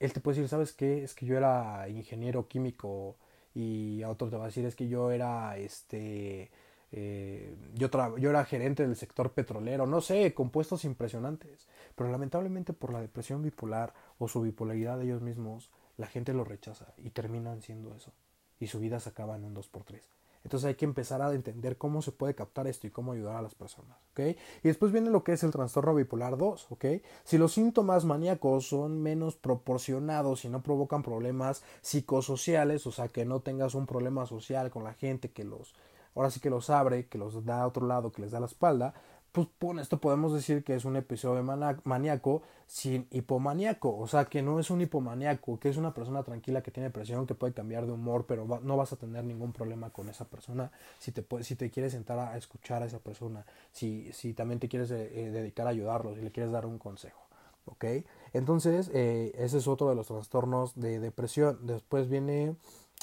Él 0.00 0.12
te 0.12 0.20
puede 0.20 0.36
decir, 0.36 0.48
¿sabes 0.48 0.72
qué? 0.72 1.04
Es 1.04 1.14
que 1.14 1.26
yo 1.26 1.36
era 1.36 1.88
ingeniero 1.88 2.48
químico 2.48 3.16
y 3.54 4.02
a 4.02 4.10
otro 4.10 4.30
te 4.30 4.36
va 4.36 4.44
a 4.44 4.46
decir, 4.46 4.64
es 4.64 4.74
que 4.74 4.88
yo 4.88 5.10
era, 5.10 5.56
este, 5.56 6.50
eh, 6.90 7.54
yo, 7.74 7.88
yo 8.18 8.30
era 8.30 8.44
gerente 8.44 8.86
del 8.86 8.96
sector 8.96 9.32
petrolero, 9.32 9.86
no 9.86 10.00
sé, 10.00 10.34
compuestos 10.34 10.84
impresionantes. 10.84 11.68
Pero 11.94 12.10
lamentablemente 12.10 12.72
por 12.72 12.92
la 12.92 13.00
depresión 13.00 13.42
bipolar 13.42 13.94
o 14.18 14.28
su 14.28 14.40
bipolaridad 14.42 14.98
de 14.98 15.04
ellos 15.04 15.22
mismos, 15.22 15.70
la 15.96 16.06
gente 16.06 16.32
lo 16.32 16.44
rechaza 16.44 16.94
y 16.98 17.10
terminan 17.10 17.62
siendo 17.62 17.94
eso. 17.94 18.12
Y 18.58 18.68
su 18.68 18.80
vida 18.80 19.00
se 19.00 19.10
acaba 19.10 19.36
en 19.36 19.44
un 19.44 19.54
2x3. 19.54 20.00
Entonces 20.44 20.68
hay 20.68 20.74
que 20.74 20.84
empezar 20.84 21.22
a 21.22 21.32
entender 21.32 21.76
cómo 21.76 22.02
se 22.02 22.12
puede 22.12 22.34
captar 22.34 22.66
esto 22.66 22.86
y 22.86 22.90
cómo 22.90 23.12
ayudar 23.12 23.36
a 23.36 23.42
las 23.42 23.54
personas. 23.54 23.96
Y 24.18 24.68
después 24.68 24.92
viene 24.92 25.10
lo 25.10 25.24
que 25.24 25.32
es 25.32 25.42
el 25.42 25.50
trastorno 25.50 25.94
bipolar 25.94 26.36
2, 26.36 26.66
¿ok? 26.70 26.84
Si 27.24 27.38
los 27.38 27.52
síntomas 27.52 28.04
maníacos 28.04 28.66
son 28.66 29.02
menos 29.02 29.36
proporcionados 29.36 30.44
y 30.44 30.48
no 30.48 30.62
provocan 30.62 31.02
problemas 31.02 31.62
psicosociales, 31.80 32.86
o 32.86 32.92
sea, 32.92 33.08
que 33.08 33.24
no 33.24 33.40
tengas 33.40 33.74
un 33.74 33.86
problema 33.86 34.26
social 34.26 34.70
con 34.70 34.84
la 34.84 34.94
gente 34.94 35.30
que 35.30 35.44
los, 35.44 35.74
ahora 36.14 36.30
sí 36.30 36.40
que 36.40 36.50
los 36.50 36.70
abre, 36.70 37.06
que 37.06 37.18
los 37.18 37.44
da 37.44 37.62
a 37.62 37.66
otro 37.66 37.86
lado, 37.86 38.12
que 38.12 38.22
les 38.22 38.32
da 38.32 38.40
la 38.40 38.46
espalda, 38.46 38.94
pues 39.32 39.48
con 39.58 39.78
esto 39.78 39.98
podemos 39.98 40.34
decir 40.34 40.62
que 40.62 40.74
es 40.74 40.84
un 40.84 40.96
episodio 40.96 41.42
maníaco 41.84 42.42
sin 42.66 43.06
hipomaníaco, 43.10 43.96
o 43.96 44.06
sea 44.06 44.26
que 44.26 44.42
no 44.42 44.60
es 44.60 44.70
un 44.70 44.82
hipomaníaco, 44.82 45.58
que 45.58 45.70
es 45.70 45.78
una 45.78 45.94
persona 45.94 46.22
tranquila 46.22 46.62
que 46.62 46.70
tiene 46.70 46.90
presión, 46.90 47.26
que 47.26 47.34
puede 47.34 47.54
cambiar 47.54 47.86
de 47.86 47.92
humor, 47.92 48.26
pero 48.26 48.46
no 48.62 48.76
vas 48.76 48.92
a 48.92 48.96
tener 48.96 49.24
ningún 49.24 49.52
problema 49.52 49.90
con 49.90 50.10
esa 50.10 50.26
persona 50.26 50.70
si 50.98 51.12
te, 51.12 51.24
si 51.42 51.56
te 51.56 51.70
quieres 51.70 51.92
sentar 51.92 52.18
a 52.18 52.36
escuchar 52.36 52.82
a 52.82 52.86
esa 52.86 52.98
persona, 52.98 53.46
si, 53.72 54.12
si 54.12 54.34
también 54.34 54.60
te 54.60 54.68
quieres 54.68 54.90
eh, 54.90 55.10
eh, 55.14 55.30
dedicar 55.30 55.66
a 55.66 55.70
ayudarlo, 55.70 56.14
si 56.14 56.20
le 56.20 56.30
quieres 56.30 56.52
dar 56.52 56.66
un 56.66 56.78
consejo. 56.78 57.22
¿Ok? 57.64 57.84
Entonces, 58.32 58.90
eh, 58.92 59.32
ese 59.38 59.58
es 59.58 59.68
otro 59.68 59.88
de 59.88 59.94
los 59.94 60.08
trastornos 60.08 60.74
de 60.74 60.98
depresión. 60.98 61.60
Después 61.62 62.08
viene, 62.08 62.56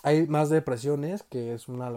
hay 0.03 0.27
más 0.27 0.49
depresiones, 0.49 1.23
que 1.23 1.53
es, 1.53 1.69
una, 1.69 1.89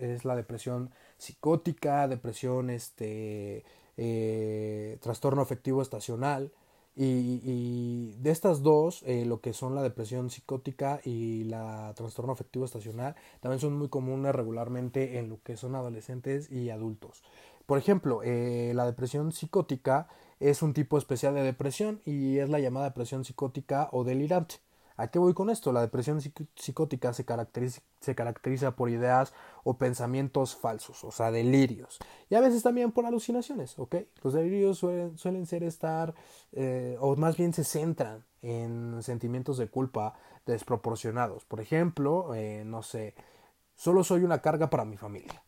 es 0.00 0.24
la 0.24 0.36
depresión 0.36 0.90
psicótica, 1.18 2.08
depresión, 2.08 2.70
este, 2.70 3.64
eh, 3.96 4.98
trastorno 5.00 5.42
afectivo 5.42 5.82
estacional. 5.82 6.52
Y, 6.96 8.12
de 8.20 8.30
estas 8.30 8.62
dos, 8.62 9.02
eh, 9.04 9.24
lo 9.24 9.40
que 9.40 9.52
son 9.52 9.74
la 9.74 9.82
depresión 9.82 10.30
psicótica 10.30 11.00
y 11.04 11.42
la 11.44 11.92
trastorno 11.96 12.32
afectivo 12.32 12.64
estacional, 12.64 13.16
también 13.40 13.58
son 13.58 13.76
muy 13.76 13.88
comunes 13.88 14.32
regularmente 14.32 15.18
en 15.18 15.28
lo 15.28 15.42
que 15.42 15.56
son 15.56 15.74
adolescentes 15.74 16.52
y 16.52 16.70
adultos. 16.70 17.24
Por 17.66 17.78
ejemplo, 17.78 18.22
eh, 18.22 18.72
la 18.74 18.86
depresión 18.86 19.32
psicótica 19.32 20.08
es 20.38 20.62
un 20.62 20.72
tipo 20.72 20.98
especial 20.98 21.34
de 21.34 21.42
depresión 21.42 22.00
y 22.04 22.38
es 22.38 22.48
la 22.48 22.60
llamada 22.60 22.86
depresión 22.86 23.24
psicótica 23.24 23.88
o 23.92 24.04
delirante. 24.04 24.56
¿A 24.96 25.08
qué 25.08 25.18
voy 25.18 25.34
con 25.34 25.50
esto? 25.50 25.72
La 25.72 25.80
depresión 25.80 26.20
psicótica 26.20 27.12
se 27.12 27.24
caracteriza, 27.24 28.76
por 28.76 28.90
ideas 28.90 29.32
o 29.64 29.76
pensamientos 29.76 30.54
falsos, 30.54 31.02
o 31.02 31.10
sea, 31.10 31.32
delirios. 31.32 31.98
Y 32.30 32.36
a 32.36 32.40
veces 32.40 32.62
también 32.62 32.92
por 32.92 33.04
alucinaciones, 33.04 33.76
¿ok? 33.78 33.96
Los 34.22 34.34
delirios 34.34 34.78
suelen, 34.78 35.18
suelen 35.18 35.46
ser 35.46 35.64
estar, 35.64 36.14
eh, 36.52 36.96
o 37.00 37.16
más 37.16 37.36
bien 37.36 37.52
se 37.52 37.64
centran 37.64 38.24
en 38.42 39.02
sentimientos 39.02 39.58
de 39.58 39.66
culpa 39.66 40.14
desproporcionados. 40.46 41.44
Por 41.44 41.60
ejemplo, 41.60 42.32
eh, 42.34 42.62
no 42.64 42.82
sé, 42.84 43.14
solo 43.74 44.04
soy 44.04 44.22
una 44.22 44.42
carga 44.42 44.70
para 44.70 44.84
mi 44.84 44.96
familia. 44.96 45.42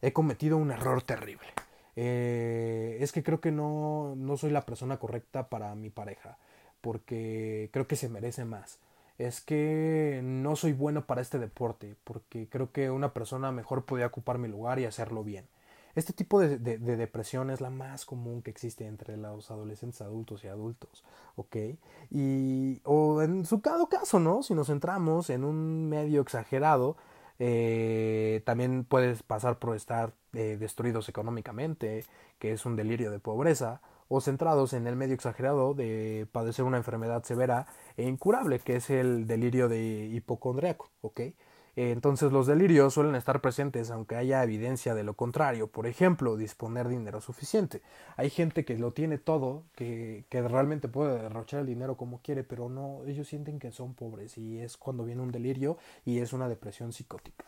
He 0.00 0.12
cometido 0.12 0.56
un 0.58 0.70
error 0.70 1.02
terrible. 1.02 1.48
Eh, 1.96 2.98
es 3.00 3.10
que 3.10 3.24
creo 3.24 3.40
que 3.40 3.50
no, 3.50 4.14
no 4.16 4.36
soy 4.36 4.50
la 4.50 4.64
persona 4.64 4.98
correcta 4.98 5.48
para 5.48 5.74
mi 5.74 5.90
pareja, 5.90 6.38
porque 6.80 7.68
creo 7.72 7.88
que 7.88 7.96
se 7.96 8.08
merece 8.08 8.44
más 8.44 8.78
es 9.26 9.40
que 9.40 10.20
no 10.22 10.56
soy 10.56 10.72
bueno 10.72 11.06
para 11.06 11.20
este 11.20 11.38
deporte, 11.38 11.96
porque 12.04 12.48
creo 12.48 12.72
que 12.72 12.90
una 12.90 13.12
persona 13.12 13.52
mejor 13.52 13.84
podría 13.84 14.06
ocupar 14.06 14.38
mi 14.38 14.48
lugar 14.48 14.78
y 14.78 14.84
hacerlo 14.84 15.24
bien. 15.24 15.46
Este 15.94 16.14
tipo 16.14 16.40
de, 16.40 16.58
depresión 16.58 17.50
es 17.50 17.60
la 17.60 17.68
más 17.68 18.06
común 18.06 18.40
que 18.40 18.50
existe 18.50 18.86
entre 18.86 19.18
los 19.18 19.50
adolescentes 19.50 20.00
adultos 20.00 20.42
y 20.44 20.48
adultos. 20.48 21.04
Y, 22.10 22.80
o 22.84 23.20
en 23.22 23.44
su 23.44 23.60
caso, 23.60 24.18
¿no? 24.18 24.42
Si 24.42 24.54
nos 24.54 24.68
centramos 24.68 25.28
en 25.28 25.44
un 25.44 25.88
medio 25.90 26.22
exagerado, 26.22 26.96
eh, 27.38 28.42
también 28.46 28.84
puedes 28.84 29.22
pasar 29.22 29.58
por 29.58 29.76
estar 29.76 30.14
eh, 30.32 30.56
destruidos 30.58 31.08
económicamente, 31.10 32.04
que 32.38 32.52
es 32.52 32.64
un 32.64 32.76
delirio 32.76 33.10
de 33.10 33.18
pobreza, 33.18 33.82
o 34.08 34.20
centrados 34.20 34.72
en 34.72 34.86
el 34.86 34.96
medio 34.96 35.14
exagerado 35.14 35.74
de 35.74 36.26
padecer 36.32 36.64
una 36.64 36.76
enfermedad 36.76 37.24
severa 37.24 37.66
e 37.96 38.04
incurable, 38.04 38.58
que 38.60 38.76
es 38.76 38.90
el 38.90 39.26
delirio 39.26 39.68
de 39.68 40.06
hipocondriaco, 40.06 40.90
¿ok? 41.00 41.20
Entonces 41.74 42.32
los 42.32 42.46
delirios 42.46 42.92
suelen 42.92 43.14
estar 43.14 43.40
presentes 43.40 43.90
aunque 43.90 44.16
haya 44.16 44.42
evidencia 44.44 44.94
de 44.94 45.04
lo 45.04 45.14
contrario. 45.14 45.68
Por 45.68 45.86
ejemplo, 45.86 46.36
disponer 46.36 46.88
dinero 46.88 47.22
suficiente. 47.22 47.80
Hay 48.16 48.28
gente 48.28 48.66
que 48.66 48.76
lo 48.76 48.92
tiene 48.92 49.16
todo, 49.16 49.64
que, 49.74 50.26
que 50.28 50.42
realmente 50.42 50.88
puede 50.88 51.22
derrochar 51.22 51.60
el 51.60 51.66
dinero 51.66 51.96
como 51.96 52.20
quiere, 52.20 52.44
pero 52.44 52.68
no, 52.68 53.04
ellos 53.06 53.28
sienten 53.28 53.58
que 53.58 53.72
son 53.72 53.94
pobres 53.94 54.36
y 54.36 54.58
es 54.58 54.76
cuando 54.76 55.04
viene 55.04 55.22
un 55.22 55.32
delirio 55.32 55.78
y 56.04 56.18
es 56.18 56.34
una 56.34 56.48
depresión 56.48 56.92
psicótica. 56.92 57.46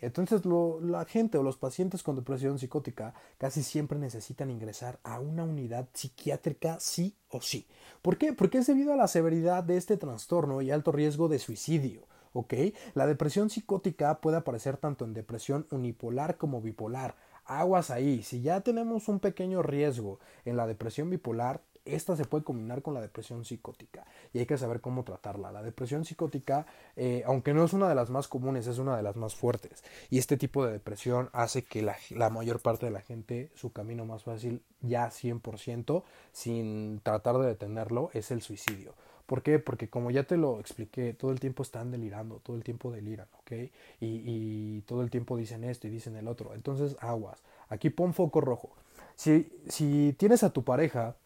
Entonces 0.00 0.42
la 0.44 1.04
gente 1.04 1.38
o 1.38 1.42
los 1.42 1.56
pacientes 1.56 2.02
con 2.02 2.16
depresión 2.16 2.58
psicótica 2.58 3.14
casi 3.38 3.62
siempre 3.62 3.98
necesitan 3.98 4.50
ingresar 4.50 4.98
a 5.04 5.20
una 5.20 5.44
unidad 5.44 5.88
psiquiátrica 5.92 6.78
sí 6.80 7.16
o 7.28 7.40
sí. 7.40 7.66
¿Por 8.02 8.18
qué? 8.18 8.32
Porque 8.32 8.58
es 8.58 8.66
debido 8.66 8.92
a 8.92 8.96
la 8.96 9.06
severidad 9.06 9.62
de 9.62 9.76
este 9.76 9.96
trastorno 9.96 10.62
y 10.62 10.70
alto 10.70 10.90
riesgo 10.90 11.28
de 11.28 11.38
suicidio. 11.38 12.06
La 12.94 13.06
depresión 13.06 13.50
psicótica 13.50 14.20
puede 14.20 14.38
aparecer 14.38 14.78
tanto 14.78 15.04
en 15.04 15.14
depresión 15.14 15.66
unipolar 15.70 16.38
como 16.38 16.60
bipolar. 16.60 17.14
Aguas 17.44 17.90
ahí, 17.90 18.22
si 18.22 18.40
ya 18.40 18.62
tenemos 18.62 19.08
un 19.08 19.20
pequeño 19.20 19.62
riesgo 19.62 20.18
en 20.44 20.56
la 20.56 20.66
depresión 20.66 21.10
bipolar, 21.10 21.60
esta 21.84 22.16
se 22.16 22.24
puede 22.24 22.44
combinar 22.44 22.82
con 22.82 22.94
la 22.94 23.00
depresión 23.00 23.44
psicótica 23.44 24.04
y 24.32 24.38
hay 24.38 24.46
que 24.46 24.58
saber 24.58 24.80
cómo 24.80 25.04
tratarla. 25.04 25.52
La 25.52 25.62
depresión 25.62 26.04
psicótica, 26.04 26.66
eh, 26.96 27.22
aunque 27.26 27.54
no 27.54 27.64
es 27.64 27.72
una 27.72 27.88
de 27.88 27.94
las 27.94 28.10
más 28.10 28.28
comunes, 28.28 28.66
es 28.66 28.78
una 28.78 28.96
de 28.96 29.02
las 29.02 29.16
más 29.16 29.34
fuertes 29.34 29.82
y 30.10 30.18
este 30.18 30.36
tipo 30.36 30.64
de 30.64 30.72
depresión 30.72 31.30
hace 31.32 31.62
que 31.64 31.82
la, 31.82 31.96
la 32.10 32.30
mayor 32.30 32.60
parte 32.60 32.86
de 32.86 32.92
la 32.92 33.00
gente 33.00 33.50
su 33.54 33.72
camino 33.72 34.04
más 34.04 34.24
fácil 34.24 34.62
ya 34.80 35.08
100% 35.08 36.02
sin 36.32 37.00
tratar 37.00 37.38
de 37.38 37.46
detenerlo 37.46 38.10
es 38.12 38.30
el 38.30 38.42
suicidio. 38.42 38.94
¿Por 39.26 39.42
qué? 39.42 39.58
Porque 39.58 39.88
como 39.88 40.10
ya 40.10 40.24
te 40.24 40.36
lo 40.36 40.60
expliqué, 40.60 41.14
todo 41.14 41.30
el 41.30 41.40
tiempo 41.40 41.62
están 41.62 41.90
delirando, 41.90 42.40
todo 42.40 42.56
el 42.56 42.64
tiempo 42.64 42.90
deliran, 42.90 43.28
¿ok? 43.40 43.52
Y, 43.52 43.70
y 44.00 44.80
todo 44.82 45.02
el 45.02 45.10
tiempo 45.10 45.36
dicen 45.36 45.64
esto 45.64 45.86
y 45.86 45.90
dicen 45.90 46.16
el 46.16 46.28
otro. 46.28 46.54
Entonces, 46.54 46.96
aguas. 47.00 47.42
Aquí 47.68 47.88
pon 47.88 48.12
foco 48.12 48.40
rojo. 48.40 48.74
Si, 49.14 49.50
si 49.68 50.14
tienes 50.18 50.42
a 50.42 50.52
tu 50.52 50.64
pareja 50.64 51.16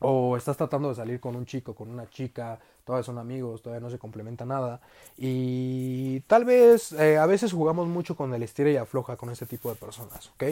o 0.00 0.36
estás 0.36 0.56
tratando 0.56 0.88
de 0.88 0.94
salir 0.94 1.20
con 1.20 1.36
un 1.36 1.46
chico, 1.46 1.74
con 1.74 1.90
una 1.90 2.08
chica, 2.10 2.58
todavía 2.84 3.04
son 3.04 3.18
amigos, 3.18 3.62
todavía 3.62 3.80
no 3.80 3.90
se 3.90 3.98
complementa 3.98 4.44
nada. 4.44 4.80
Y 5.16 6.20
tal 6.20 6.44
vez 6.44 6.92
eh, 6.92 7.18
a 7.18 7.26
veces 7.26 7.52
jugamos 7.52 7.88
mucho 7.88 8.16
con 8.16 8.32
el 8.34 8.42
estira 8.42 8.70
y 8.70 8.76
afloja 8.76 9.16
con 9.16 9.30
este 9.30 9.46
tipo 9.46 9.68
de 9.70 9.76
personas, 9.76 10.30
¿ok? 10.34 10.44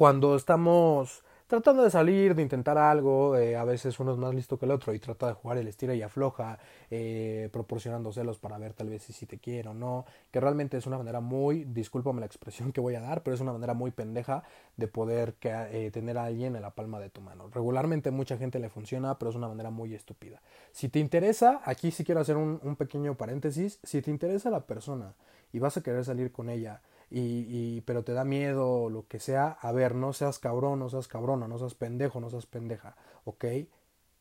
cuando 0.00 0.34
estamos 0.34 1.22
tratando 1.50 1.82
de 1.82 1.90
salir, 1.90 2.36
de 2.36 2.42
intentar 2.42 2.78
algo, 2.78 3.36
eh, 3.36 3.56
a 3.56 3.64
veces 3.64 3.98
uno 3.98 4.12
es 4.12 4.18
más 4.18 4.32
listo 4.32 4.56
que 4.56 4.66
el 4.66 4.70
otro 4.70 4.94
y 4.94 5.00
trata 5.00 5.26
de 5.26 5.32
jugar 5.32 5.58
el 5.58 5.66
estira 5.66 5.96
y 5.96 6.00
afloja, 6.00 6.60
eh, 6.92 7.48
proporcionando 7.52 8.12
celos 8.12 8.38
para 8.38 8.56
ver 8.56 8.72
tal 8.72 8.88
vez 8.88 9.02
si, 9.02 9.26
te 9.26 9.38
quiere 9.38 9.68
o 9.68 9.74
no, 9.74 10.04
que 10.30 10.38
realmente 10.38 10.76
es 10.76 10.86
una 10.86 10.96
manera 10.96 11.18
muy, 11.18 11.64
discúlpame 11.64 12.20
la 12.20 12.26
expresión 12.26 12.70
que 12.70 12.80
voy 12.80 12.94
a 12.94 13.00
dar, 13.00 13.24
pero 13.24 13.34
es 13.34 13.40
una 13.40 13.52
manera 13.52 13.74
muy 13.74 13.90
pendeja 13.90 14.44
de 14.76 14.86
poder 14.86 15.34
eh, 15.42 15.90
tener 15.92 16.18
a 16.18 16.26
alguien 16.26 16.54
en 16.54 16.62
la 16.62 16.70
palma 16.70 17.00
de 17.00 17.10
tu 17.10 17.20
mano. 17.20 17.50
Regularmente 17.52 18.12
mucha 18.12 18.38
gente 18.38 18.60
le 18.60 18.68
funciona, 18.68 19.18
pero 19.18 19.30
es 19.30 19.36
una 19.36 19.48
manera 19.48 19.70
muy 19.70 19.92
estúpida. 19.92 20.40
Si 20.70 20.88
te 20.88 21.00
interesa, 21.00 21.62
aquí 21.64 21.90
sí 21.90 22.04
quiero 22.04 22.20
hacer 22.20 22.36
un 22.36 22.76
pequeño 22.76 23.16
paréntesis, 23.16 23.80
si 23.82 24.00
te 24.02 24.12
interesa 24.12 24.50
la 24.50 24.60
persona 24.66 25.14
y 25.52 25.58
vas 25.58 25.76
a 25.76 25.82
querer 25.82 26.04
salir 26.04 26.30
con 26.30 26.48
ella, 26.48 26.80
y, 27.10 27.80
pero 27.82 28.04
te 28.04 28.12
da 28.12 28.24
miedo 28.24 28.88
lo 28.88 29.06
que 29.08 29.18
sea, 29.18 29.50
a 29.60 29.72
ver, 29.72 29.94
no 29.94 30.12
seas 30.12 30.38
cabrón, 30.38 30.78
no 30.78 30.88
seas 30.88 31.08
cabrona, 31.08 31.48
no 31.48 31.58
seas 31.58 31.74
pendejo, 31.74 32.20
no 32.20 32.30
seas 32.30 32.46
pendeja, 32.46 32.96
¿ok? 33.24 33.44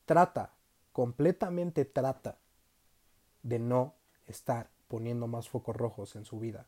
Trata, 0.05 0.53
completamente 0.91 1.85
trata 1.85 2.37
de 3.43 3.59
no 3.59 3.93
estar 4.27 4.69
poniendo 4.87 5.27
más 5.27 5.49
focos 5.49 5.75
rojos 5.75 6.15
en 6.15 6.25
su 6.25 6.39
vida. 6.39 6.65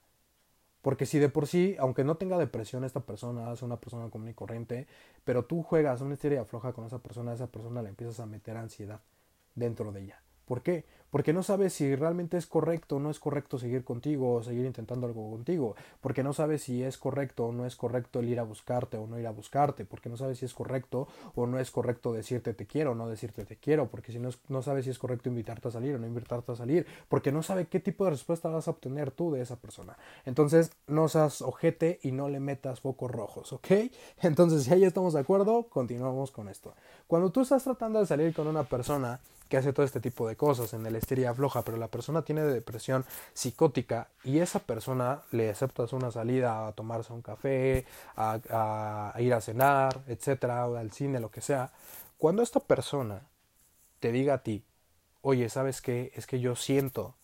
Porque 0.81 1.05
si 1.05 1.19
de 1.19 1.29
por 1.29 1.47
sí, 1.47 1.75
aunque 1.79 2.03
no 2.03 2.15
tenga 2.17 2.37
depresión 2.37 2.83
esta 2.83 3.01
persona, 3.01 3.51
es 3.51 3.61
una 3.61 3.79
persona 3.79 4.09
común 4.09 4.29
y 4.29 4.33
corriente, 4.33 4.87
pero 5.23 5.45
tú 5.45 5.63
juegas 5.63 6.01
una 6.01 6.13
historia 6.13 6.45
floja 6.45 6.73
con 6.73 6.85
esa 6.85 6.99
persona, 6.99 7.33
esa 7.33 7.47
persona 7.47 7.81
le 7.81 7.89
empiezas 7.89 8.19
a 8.19 8.25
meter 8.25 8.57
ansiedad 8.57 9.01
dentro 9.55 9.91
de 9.91 10.01
ella. 10.01 10.21
¿Por 10.45 10.63
qué? 10.63 10.85
Porque 11.11 11.33
no 11.33 11.43
sabes 11.43 11.73
si 11.73 11.93
realmente 11.93 12.37
es 12.37 12.47
correcto 12.47 12.95
o 12.95 12.99
no 12.99 13.11
es 13.11 13.19
correcto 13.19 13.59
seguir 13.59 13.83
contigo 13.83 14.35
o 14.35 14.43
seguir 14.43 14.65
intentando 14.65 15.05
algo 15.05 15.29
contigo. 15.29 15.75
Porque 15.99 16.23
no 16.23 16.31
sabes 16.31 16.63
si 16.63 16.83
es 16.83 16.97
correcto 16.97 17.47
o 17.47 17.51
no 17.51 17.65
es 17.65 17.75
correcto 17.75 18.21
el 18.21 18.29
ir 18.29 18.39
a 18.39 18.43
buscarte 18.43 18.97
o 18.97 19.05
no 19.07 19.19
ir 19.19 19.27
a 19.27 19.31
buscarte. 19.31 19.83
Porque 19.83 20.07
no 20.07 20.15
sabes 20.15 20.39
si 20.39 20.45
es 20.45 20.53
correcto 20.53 21.09
o 21.35 21.45
no 21.47 21.59
es 21.59 21.69
correcto 21.69 22.13
decirte 22.13 22.53
te 22.53 22.65
quiero 22.65 22.91
o 22.91 22.95
no 22.95 23.09
decirte 23.09 23.43
te 23.43 23.57
quiero. 23.57 23.87
Porque 23.89 24.13
si 24.13 24.19
no, 24.19 24.29
no 24.47 24.61
sabes 24.61 24.85
si 24.85 24.91
es 24.91 24.97
correcto 24.97 25.27
invitarte 25.27 25.67
a 25.67 25.71
salir 25.71 25.95
o 25.95 25.99
no 25.99 26.07
invitarte 26.07 26.53
a 26.53 26.55
salir. 26.55 26.87
Porque 27.09 27.33
no 27.33 27.43
sabe 27.43 27.67
qué 27.67 27.81
tipo 27.81 28.05
de 28.05 28.11
respuesta 28.11 28.47
vas 28.47 28.69
a 28.69 28.71
obtener 28.71 29.11
tú 29.11 29.31
de 29.31 29.41
esa 29.41 29.57
persona. 29.57 29.97
Entonces 30.25 30.71
no 30.87 31.09
seas 31.09 31.41
ojete 31.41 31.99
y 32.03 32.13
no 32.13 32.29
le 32.29 32.39
metas 32.39 32.79
focos 32.79 33.11
rojos, 33.11 33.51
¿ok? 33.51 33.67
Entonces 34.21 34.63
si 34.63 34.73
ahí 34.73 34.85
estamos 34.85 35.13
de 35.13 35.19
acuerdo, 35.19 35.63
continuamos 35.63 36.31
con 36.31 36.47
esto. 36.47 36.73
Cuando 37.07 37.31
tú 37.31 37.41
estás 37.41 37.65
tratando 37.65 37.99
de 37.99 38.05
salir 38.05 38.33
con 38.33 38.47
una 38.47 38.63
persona 38.63 39.19
que 39.51 39.57
hace 39.57 39.73
todo 39.73 39.85
este 39.85 39.99
tipo 39.99 40.29
de 40.29 40.37
cosas 40.37 40.73
en 40.73 40.85
el 40.85 40.95
floja, 41.35 41.63
pero 41.63 41.77
la 41.77 41.87
persona 41.87 42.23
tiene 42.23 42.43
depresión 42.43 43.05
psicótica 43.33 44.09
y 44.23 44.39
esa 44.39 44.59
persona 44.59 45.21
le 45.31 45.49
aceptas 45.49 45.93
una 45.93 46.11
salida 46.11 46.67
a 46.67 46.73
tomarse 46.73 47.13
un 47.13 47.21
café, 47.21 47.85
a, 48.15 49.13
ir 49.19 49.33
a 49.33 49.41
cenar, 49.41 50.01
etcétera, 50.07 50.67
o 50.67 50.75
al 50.75 50.91
cine, 50.91 51.19
lo 51.19 51.31
que 51.31 51.41
sea, 51.41 51.71
cuando 52.17 52.41
esta 52.41 52.59
persona 52.59 53.21
te 53.99 54.11
diga 54.11 54.35
a 54.35 54.43
ti, 54.43 54.63
oye, 55.21 55.49
¿sabes 55.49 55.81
qué? 55.81 56.11
Es 56.15 56.27
que 56.27 56.39
yo 56.39 56.55
siento 56.55 57.15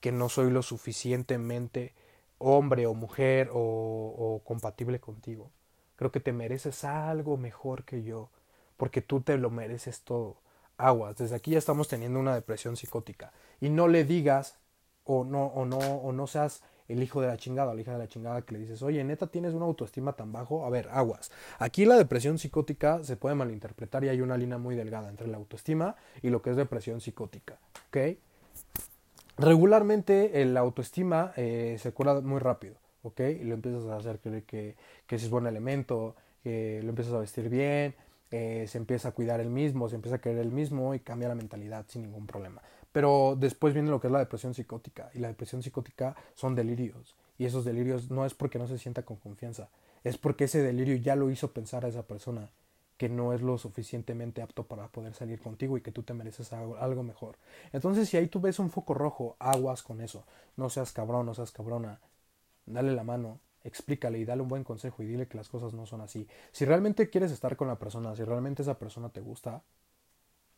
que 0.00 0.12
no 0.12 0.28
soy 0.28 0.50
lo 0.50 0.62
suficientemente 0.62 1.94
hombre 2.38 2.86
o 2.86 2.94
mujer 2.94 3.50
o 3.52 4.42
compatible 4.44 5.00
contigo. 5.00 5.50
Creo 5.96 6.10
que 6.10 6.20
te 6.20 6.32
mereces 6.32 6.84
algo 6.84 7.36
mejor 7.36 7.84
que 7.84 8.02
yo, 8.02 8.28
porque 8.76 9.00
tú 9.00 9.20
te 9.20 9.38
lo 9.38 9.50
mereces 9.50 10.02
todo 10.02 10.43
aguas, 10.76 11.16
desde 11.16 11.36
aquí 11.36 11.52
ya 11.52 11.58
estamos 11.58 11.88
teniendo 11.88 12.18
una 12.18 12.34
depresión 12.34 12.76
psicótica. 12.76 13.32
Y 13.60 13.68
no 13.68 13.88
le 13.88 14.04
digas 14.04 14.58
o 15.04 15.24
no, 15.24 15.46
o 15.46 15.64
no, 15.64 15.78
o 15.78 16.12
no 16.12 16.26
seas 16.26 16.62
el 16.88 17.02
hijo 17.02 17.20
de 17.20 17.28
la 17.28 17.36
chingada 17.36 17.72
o 17.72 17.74
la 17.74 17.80
hija 17.80 17.92
de 17.92 17.98
la 17.98 18.08
chingada 18.08 18.42
que 18.42 18.54
le 18.54 18.60
dices, 18.60 18.82
oye, 18.82 19.02
neta, 19.04 19.26
tienes 19.26 19.54
una 19.54 19.64
autoestima 19.64 20.14
tan 20.14 20.32
bajo. 20.32 20.66
A 20.66 20.70
ver, 20.70 20.88
aguas. 20.92 21.30
Aquí 21.58 21.84
la 21.84 21.96
depresión 21.96 22.38
psicótica 22.38 23.02
se 23.02 23.16
puede 23.16 23.34
malinterpretar 23.34 24.04
y 24.04 24.08
hay 24.08 24.20
una 24.20 24.36
línea 24.36 24.58
muy 24.58 24.74
delgada 24.74 25.08
entre 25.08 25.26
la 25.26 25.36
autoestima 25.36 25.96
y 26.22 26.30
lo 26.30 26.42
que 26.42 26.50
es 26.50 26.56
depresión 26.56 27.00
psicótica. 27.00 27.58
¿Ok? 27.88 28.18
Regularmente 29.36 30.44
la 30.44 30.60
autoestima 30.60 31.32
eh, 31.36 31.76
se 31.80 31.92
cura 31.92 32.20
muy 32.20 32.38
rápido. 32.38 32.76
¿Ok? 33.02 33.20
Y 33.20 33.44
lo 33.44 33.54
empiezas 33.54 33.84
a 33.86 33.96
hacer 33.96 34.18
creer 34.18 34.44
que, 34.44 34.76
que 35.06 35.16
es 35.16 35.28
buen 35.28 35.46
elemento, 35.46 36.14
que 36.42 36.80
lo 36.82 36.90
empiezas 36.90 37.14
a 37.14 37.18
vestir 37.18 37.48
bien, 37.48 37.94
eh, 38.36 38.66
se 38.66 38.78
empieza 38.78 39.10
a 39.10 39.12
cuidar 39.12 39.38
el 39.38 39.48
mismo, 39.48 39.88
se 39.88 39.94
empieza 39.94 40.16
a 40.16 40.20
querer 40.20 40.38
el 40.38 40.50
mismo 40.50 40.92
y 40.92 40.98
cambia 40.98 41.28
la 41.28 41.36
mentalidad 41.36 41.84
sin 41.86 42.02
ningún 42.02 42.26
problema. 42.26 42.62
Pero 42.90 43.36
después 43.38 43.74
viene 43.74 43.90
lo 43.90 44.00
que 44.00 44.08
es 44.08 44.12
la 44.12 44.18
depresión 44.18 44.54
psicótica 44.54 45.08
y 45.14 45.20
la 45.20 45.28
depresión 45.28 45.62
psicótica 45.62 46.16
son 46.34 46.56
delirios 46.56 47.14
y 47.38 47.44
esos 47.44 47.64
delirios 47.64 48.10
no 48.10 48.26
es 48.26 48.34
porque 48.34 48.58
no 48.58 48.66
se 48.66 48.78
sienta 48.78 49.04
con 49.04 49.18
confianza, 49.18 49.68
es 50.02 50.18
porque 50.18 50.44
ese 50.44 50.62
delirio 50.62 50.96
ya 50.96 51.14
lo 51.14 51.30
hizo 51.30 51.52
pensar 51.52 51.84
a 51.84 51.88
esa 51.88 52.08
persona 52.08 52.50
que 52.96 53.08
no 53.08 53.32
es 53.32 53.40
lo 53.40 53.56
suficientemente 53.56 54.42
apto 54.42 54.64
para 54.64 54.88
poder 54.88 55.14
salir 55.14 55.40
contigo 55.40 55.76
y 55.76 55.80
que 55.80 55.92
tú 55.92 56.02
te 56.02 56.12
mereces 56.12 56.52
algo, 56.52 56.76
algo, 56.76 57.04
mejor. 57.04 57.36
Entonces, 57.72 58.08
si 58.08 58.16
ahí 58.16 58.26
tú 58.26 58.40
ves 58.40 58.58
un 58.58 58.70
foco 58.70 58.94
rojo, 58.94 59.36
aguas 59.38 59.82
con 59.82 60.00
eso. 60.00 60.24
No 60.56 60.70
seas 60.70 60.92
cabrón, 60.92 61.26
no 61.26 61.34
seas 61.34 61.52
cabrona. 61.52 62.00
Dale 62.66 62.92
la 62.92 63.04
mano, 63.04 63.40
explícale 63.64 64.18
y 64.18 64.24
dale 64.24 64.42
un 64.42 64.48
buen 64.48 64.62
consejo 64.62 65.02
y 65.02 65.06
dile 65.06 65.26
que 65.26 65.36
las 65.36 65.48
cosas 65.48 65.74
no 65.74 65.86
son 65.86 66.02
así. 66.02 66.28
Si 66.52 66.64
realmente 66.64 67.10
quieres 67.10 67.32
estar 67.32 67.56
con 67.56 67.66
la 67.66 67.78
persona, 67.78 68.14
si 68.14 68.22
realmente 68.22 68.62
esa 68.62 68.78
persona 68.78 69.08
te 69.08 69.20
gusta, 69.20 69.62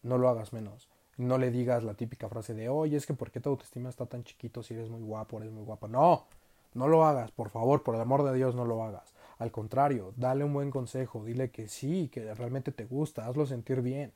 no 0.02 0.18
lo 0.18 0.28
hagas 0.28 0.52
menos. 0.52 0.88
No 1.16 1.38
le 1.38 1.50
digas 1.50 1.82
la 1.82 1.94
típica 1.94 2.28
frase 2.28 2.52
de, 2.52 2.68
oye, 2.68 2.96
es 2.96 3.07
que 3.07 3.14
¿por 3.14 3.30
qué 3.30 3.40
tu 3.40 3.48
autoestima 3.48 3.88
está 3.88 4.07
tan 4.07 4.22
chiquito 4.24 4.62
si 4.62 4.74
eres 4.74 4.90
muy 4.90 5.00
guapo, 5.00 5.38
eres 5.38 5.50
muy 5.50 5.64
guapa? 5.64 5.88
No, 5.88 6.26
no 6.74 6.88
lo 6.88 7.07
hagas, 7.07 7.30
por 7.30 7.48
favor, 7.48 7.82
por 7.82 7.94
el 7.94 8.02
amor 8.02 8.22
de 8.24 8.34
Dios, 8.34 8.54
no 8.54 8.66
lo 8.66 8.82
hagas. 8.84 9.14
Al 9.38 9.50
contrario, 9.50 10.12
dale 10.16 10.44
un 10.44 10.52
buen 10.52 10.70
consejo, 10.70 11.24
dile 11.24 11.50
que 11.50 11.68
sí, 11.68 12.09
que 12.12 12.34
realmente 12.34 12.70
te 12.70 12.84
gusta, 12.84 13.26
hazlo 13.26 13.46
sentir 13.46 13.80
bien 13.80 14.12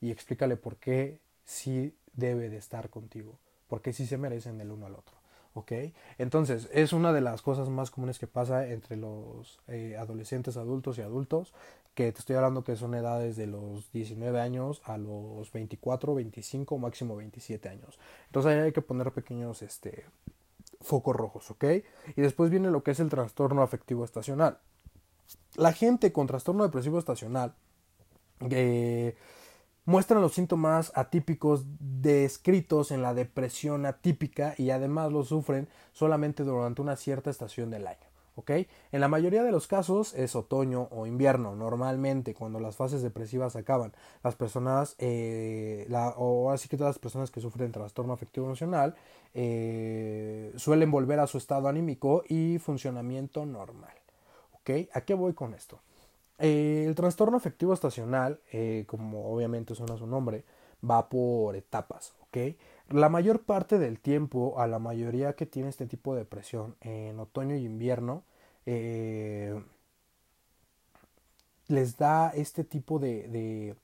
y 0.00 0.10
explícale 0.10 0.56
por 0.56 0.76
qué 0.76 1.20
sí 1.44 1.94
debe 2.14 2.48
de 2.48 2.56
estar 2.56 2.90
contigo, 2.90 3.38
porque 3.68 3.92
sí 3.92 4.06
se 4.06 4.18
merecen 4.18 4.60
el 4.60 4.72
uno 4.72 4.86
al 4.86 4.94
otro. 4.94 5.19
¿Ok? 5.54 5.72
Entonces, 6.18 6.68
es 6.72 6.92
una 6.92 7.12
de 7.12 7.20
las 7.20 7.42
cosas 7.42 7.68
más 7.68 7.90
comunes 7.90 8.18
que 8.18 8.26
pasa 8.26 8.68
entre 8.68 8.96
los 8.96 9.60
eh, 9.68 9.96
adolescentes, 9.98 10.56
adultos 10.56 10.98
y 10.98 11.02
adultos, 11.02 11.52
que 11.94 12.12
te 12.12 12.20
estoy 12.20 12.36
hablando 12.36 12.64
que 12.64 12.76
son 12.76 12.94
edades 12.94 13.36
de 13.36 13.46
los 13.46 13.90
19 13.92 14.40
años 14.40 14.80
a 14.84 14.96
los 14.96 15.52
24, 15.52 16.14
25, 16.14 16.78
máximo 16.78 17.16
27 17.16 17.68
años. 17.68 17.98
Entonces 18.26 18.52
ahí 18.52 18.58
hay 18.60 18.72
que 18.72 18.82
poner 18.82 19.12
pequeños 19.12 19.62
este, 19.62 20.04
focos 20.80 21.16
rojos, 21.16 21.50
¿ok? 21.50 21.64
Y 22.16 22.20
después 22.20 22.50
viene 22.50 22.70
lo 22.70 22.82
que 22.82 22.92
es 22.92 23.00
el 23.00 23.08
trastorno 23.08 23.62
afectivo 23.62 24.04
estacional. 24.04 24.58
La 25.56 25.72
gente 25.72 26.12
con 26.12 26.26
trastorno 26.26 26.64
depresivo 26.64 26.98
estacional, 26.98 27.54
eh, 28.50 29.16
muestran 29.90 30.22
los 30.22 30.34
síntomas 30.34 30.92
atípicos 30.94 31.64
descritos 31.80 32.92
en 32.92 33.02
la 33.02 33.12
depresión 33.12 33.86
atípica 33.86 34.54
y 34.56 34.70
además 34.70 35.10
los 35.10 35.28
sufren 35.28 35.68
solamente 35.92 36.44
durante 36.44 36.80
una 36.80 36.94
cierta 36.94 37.28
estación 37.28 37.70
del 37.70 37.88
año. 37.88 38.10
En 38.92 39.00
la 39.00 39.08
mayoría 39.08 39.42
de 39.42 39.52
los 39.52 39.66
casos 39.66 40.14
es 40.14 40.34
otoño 40.34 40.88
o 40.92 41.06
invierno. 41.06 41.56
Normalmente 41.56 42.34
cuando 42.34 42.58
las 42.58 42.76
fases 42.76 43.02
depresivas 43.02 43.54
acaban, 43.56 43.92
las 44.22 44.34
personas, 44.34 44.94
eh, 44.98 45.86
o 46.16 46.50
así 46.50 46.68
que 46.68 46.76
todas 46.76 46.94
las 46.94 46.98
personas 46.98 47.30
que 47.30 47.40
sufren 47.40 47.72
trastorno 47.72 48.12
afectivo 48.12 48.46
emocional, 48.46 48.94
eh, 49.34 50.52
suelen 50.56 50.90
volver 50.90 51.18
a 51.20 51.26
su 51.26 51.36
estado 51.36 51.68
anímico 51.68 52.22
y 52.28 52.58
funcionamiento 52.58 53.44
normal. 53.44 53.92
¿A 54.94 55.00
qué 55.00 55.14
voy 55.14 55.34
con 55.34 55.52
esto? 55.52 55.80
Eh, 56.40 56.86
el 56.88 56.94
trastorno 56.94 57.36
afectivo 57.36 57.74
estacional, 57.74 58.40
eh, 58.52 58.84
como 58.86 59.30
obviamente 59.30 59.74
suena 59.74 59.96
su 59.98 60.06
nombre, 60.06 60.44
va 60.88 61.08
por 61.10 61.54
etapas, 61.54 62.14
¿ok? 62.22 62.56
La 62.88 63.10
mayor 63.10 63.42
parte 63.42 63.78
del 63.78 64.00
tiempo, 64.00 64.58
a 64.58 64.66
la 64.66 64.78
mayoría 64.78 65.34
que 65.34 65.46
tiene 65.46 65.68
este 65.68 65.86
tipo 65.86 66.14
de 66.14 66.20
depresión 66.20 66.76
en 66.80 67.20
otoño 67.20 67.56
y 67.56 67.64
invierno, 67.66 68.24
eh, 68.64 69.62
les 71.68 71.98
da 71.98 72.30
este 72.30 72.64
tipo 72.64 72.98
de, 72.98 73.28
de, 73.28 73.76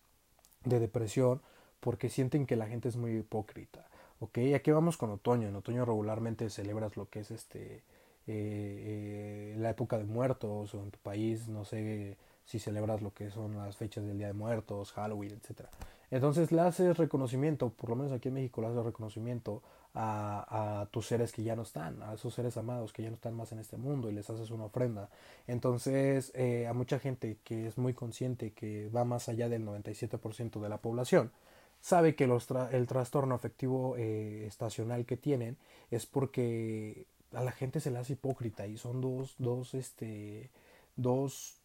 de, 0.65 0.81
depresión 0.81 1.43
porque 1.81 2.09
sienten 2.09 2.47
que 2.47 2.57
la 2.57 2.67
gente 2.67 2.89
es 2.89 2.97
muy 2.97 3.13
hipócrita, 3.19 3.87
¿ok? 4.21 4.39
Aquí 4.57 4.71
vamos 4.71 4.97
con 4.97 5.11
otoño. 5.11 5.49
En 5.49 5.57
otoño 5.57 5.85
regularmente 5.85 6.51
celebras 6.51 6.97
lo 6.97 7.09
que 7.11 7.21
es 7.21 7.31
este 7.31 7.85
la 8.27 9.71
época 9.71 9.99
de 9.99 10.05
muertos 10.05 10.75
o 10.75 10.83
en 10.83 10.91
tu 10.91 10.99
país, 10.99 11.49
no 11.49 11.65
sé, 11.65 12.17
si 12.47 12.59
celebras 12.59 13.03
lo 13.03 13.13
que 13.13 13.31
son 13.31 13.59
las 13.59 13.77
fechas 13.77 14.07
del 14.07 14.17
Día 14.17 14.29
de 14.29 14.33
Muertos, 14.33 14.93
Halloween, 14.93 15.33
etc. 15.33 15.67
Entonces 16.11 16.53
le 16.53 16.61
haces 16.63 16.97
reconocimiento, 16.97 17.71
por 17.71 17.91
lo 17.91 17.97
menos 17.97 18.13
aquí 18.13 18.29
en 18.29 18.35
México 18.35 18.61
le 18.61 18.69
haces 18.69 18.85
reconocimiento 18.85 19.63
a, 19.95 20.81
a, 20.83 20.87
tus 20.87 21.07
seres 21.07 21.33
que 21.33 21.43
ya 21.43 21.57
no 21.57 21.63
están, 21.63 22.03
a 22.03 22.15
esos 22.15 22.33
seres 22.35 22.57
amados 22.57 22.93
que 22.93 23.03
ya 23.03 23.09
no 23.09 23.17
están 23.17 23.35
más 23.35 23.51
en 23.53 23.59
este 23.59 23.77
mundo 23.77 24.09
y 24.09 24.13
les 24.13 24.31
haces 24.31 24.51
una 24.51 24.67
ofrenda. 24.67 25.09
Entonces 25.49 26.31
eh, 26.35 26.67
a 26.69 26.73
mucha 26.73 27.01
gente 27.01 27.39
que 27.43 27.67
es 27.67 27.79
muy 27.79 27.95
consciente, 27.95 28.53
que 28.53 28.89
va 28.89 29.05
más 29.05 29.29
allá 29.29 29.49
del 29.49 29.67
97% 29.67 30.61
de 30.61 30.69
la 30.69 30.79
población, 30.79 31.33
sabe 31.81 32.15
que 32.15 32.27
los 32.27 32.49
el 32.73 32.87
trastorno 32.87 33.35
afectivo 33.35 33.97
eh, 33.97 34.47
estacional 34.47 35.07
que 35.07 35.17
tienen 35.17 35.57
es 35.91 36.07
porque 36.07 37.07
a 37.33 37.43
la 37.43 37.53
gente 37.53 37.81
se 37.81 37.91
le 37.91 37.99
hace 37.99 38.15
hipócrita 38.15 38.67
y 38.67 38.77
son 38.77 39.01
dos, 39.01 39.35
dos, 39.39 39.75
este, 39.75 40.51
dos 40.97 41.61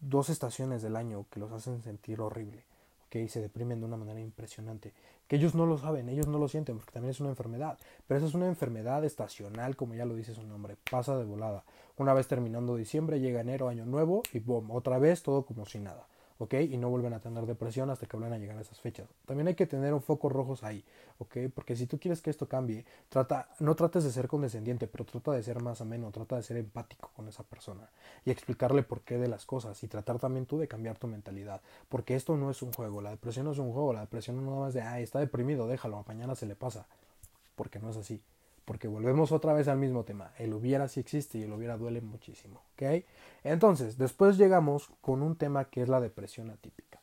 dos 0.00 0.28
estaciones 0.28 0.82
del 0.82 0.96
año 0.96 1.26
que 1.30 1.40
los 1.40 1.52
hacen 1.52 1.82
sentir 1.82 2.20
horrible, 2.20 2.64
¿ok? 3.06 3.16
Y 3.16 3.28
se 3.28 3.40
deprimen 3.40 3.80
de 3.80 3.86
una 3.86 3.96
manera 3.96 4.20
impresionante. 4.20 4.92
Que 5.28 5.36
ellos 5.36 5.54
no 5.54 5.66
lo 5.66 5.78
saben, 5.78 6.08
ellos 6.08 6.28
no 6.28 6.38
lo 6.38 6.48
sienten, 6.48 6.76
porque 6.76 6.92
también 6.92 7.10
es 7.10 7.20
una 7.20 7.30
enfermedad. 7.30 7.78
Pero 8.06 8.18
esa 8.18 8.28
es 8.28 8.34
una 8.34 8.46
enfermedad 8.46 9.04
estacional, 9.04 9.74
como 9.74 9.94
ya 9.94 10.04
lo 10.04 10.14
dice 10.14 10.34
su 10.34 10.42
nombre, 10.42 10.76
pasa 10.90 11.16
de 11.18 11.24
volada. 11.24 11.64
Una 11.96 12.14
vez 12.14 12.28
terminando 12.28 12.76
diciembre, 12.76 13.20
llega 13.20 13.40
enero, 13.40 13.68
año 13.68 13.86
nuevo, 13.86 14.22
y 14.32 14.38
boom, 14.38 14.70
otra 14.70 14.98
vez 14.98 15.22
todo 15.22 15.44
como 15.44 15.66
si 15.66 15.80
nada. 15.80 16.06
¿Ok? 16.38 16.54
Y 16.54 16.76
no 16.76 16.90
vuelven 16.90 17.12
a 17.12 17.20
tener 17.20 17.46
depresión 17.46 17.90
hasta 17.90 18.06
que 18.06 18.16
vuelvan 18.16 18.34
a 18.34 18.38
llegar 18.38 18.58
a 18.58 18.60
esas 18.60 18.80
fechas. 18.80 19.08
También 19.26 19.48
hay 19.48 19.54
que 19.54 19.66
tener 19.66 19.94
un 19.94 20.02
foco 20.02 20.28
rojos 20.28 20.62
ahí, 20.62 20.84
¿ok? 21.18 21.36
Porque 21.54 21.76
si 21.76 21.86
tú 21.86 21.98
quieres 21.98 22.20
que 22.20 22.30
esto 22.30 22.48
cambie, 22.48 22.84
trata, 23.08 23.48
no 23.60 23.74
trates 23.74 24.04
de 24.04 24.10
ser 24.10 24.28
condescendiente, 24.28 24.86
pero 24.86 25.04
trata 25.04 25.32
de 25.32 25.42
ser 25.42 25.62
más 25.62 25.80
ameno, 25.80 26.10
trata 26.10 26.36
de 26.36 26.42
ser 26.42 26.56
empático 26.56 27.10
con 27.14 27.28
esa 27.28 27.42
persona 27.42 27.88
y 28.24 28.30
explicarle 28.30 28.82
por 28.82 29.00
qué 29.02 29.18
de 29.18 29.28
las 29.28 29.46
cosas 29.46 29.82
y 29.82 29.88
tratar 29.88 30.18
también 30.18 30.46
tú 30.46 30.58
de 30.58 30.68
cambiar 30.68 30.98
tu 30.98 31.06
mentalidad, 31.06 31.60
porque 31.88 32.14
esto 32.14 32.36
no 32.36 32.50
es 32.50 32.62
un 32.62 32.72
juego, 32.72 33.00
la 33.00 33.10
depresión 33.10 33.46
no 33.46 33.52
es 33.52 33.58
un 33.58 33.72
juego, 33.72 33.92
la 33.92 34.00
depresión 34.00 34.36
no 34.44 34.52
es 34.52 34.58
más 34.58 34.74
de, 34.74 34.82
ah, 34.82 35.00
está 35.00 35.18
deprimido, 35.18 35.66
déjalo, 35.66 36.04
mañana 36.06 36.34
se 36.34 36.46
le 36.46 36.56
pasa, 36.56 36.86
porque 37.54 37.78
no 37.78 37.90
es 37.90 37.96
así 37.96 38.20
porque 38.66 38.88
volvemos 38.88 39.32
otra 39.32 39.54
vez 39.54 39.68
al 39.68 39.78
mismo 39.78 40.04
tema. 40.04 40.32
El 40.38 40.52
hubiera 40.52 40.88
sí 40.88 41.00
existe 41.00 41.38
y 41.38 41.44
el 41.44 41.52
hubiera 41.52 41.78
duele 41.78 42.02
muchísimo. 42.02 42.64
¿ok? 42.74 43.04
Entonces, 43.44 43.96
después 43.96 44.36
llegamos 44.36 44.90
con 45.00 45.22
un 45.22 45.36
tema 45.36 45.66
que 45.66 45.80
es 45.80 45.88
la 45.88 46.00
depresión 46.00 46.50
atípica. 46.50 47.00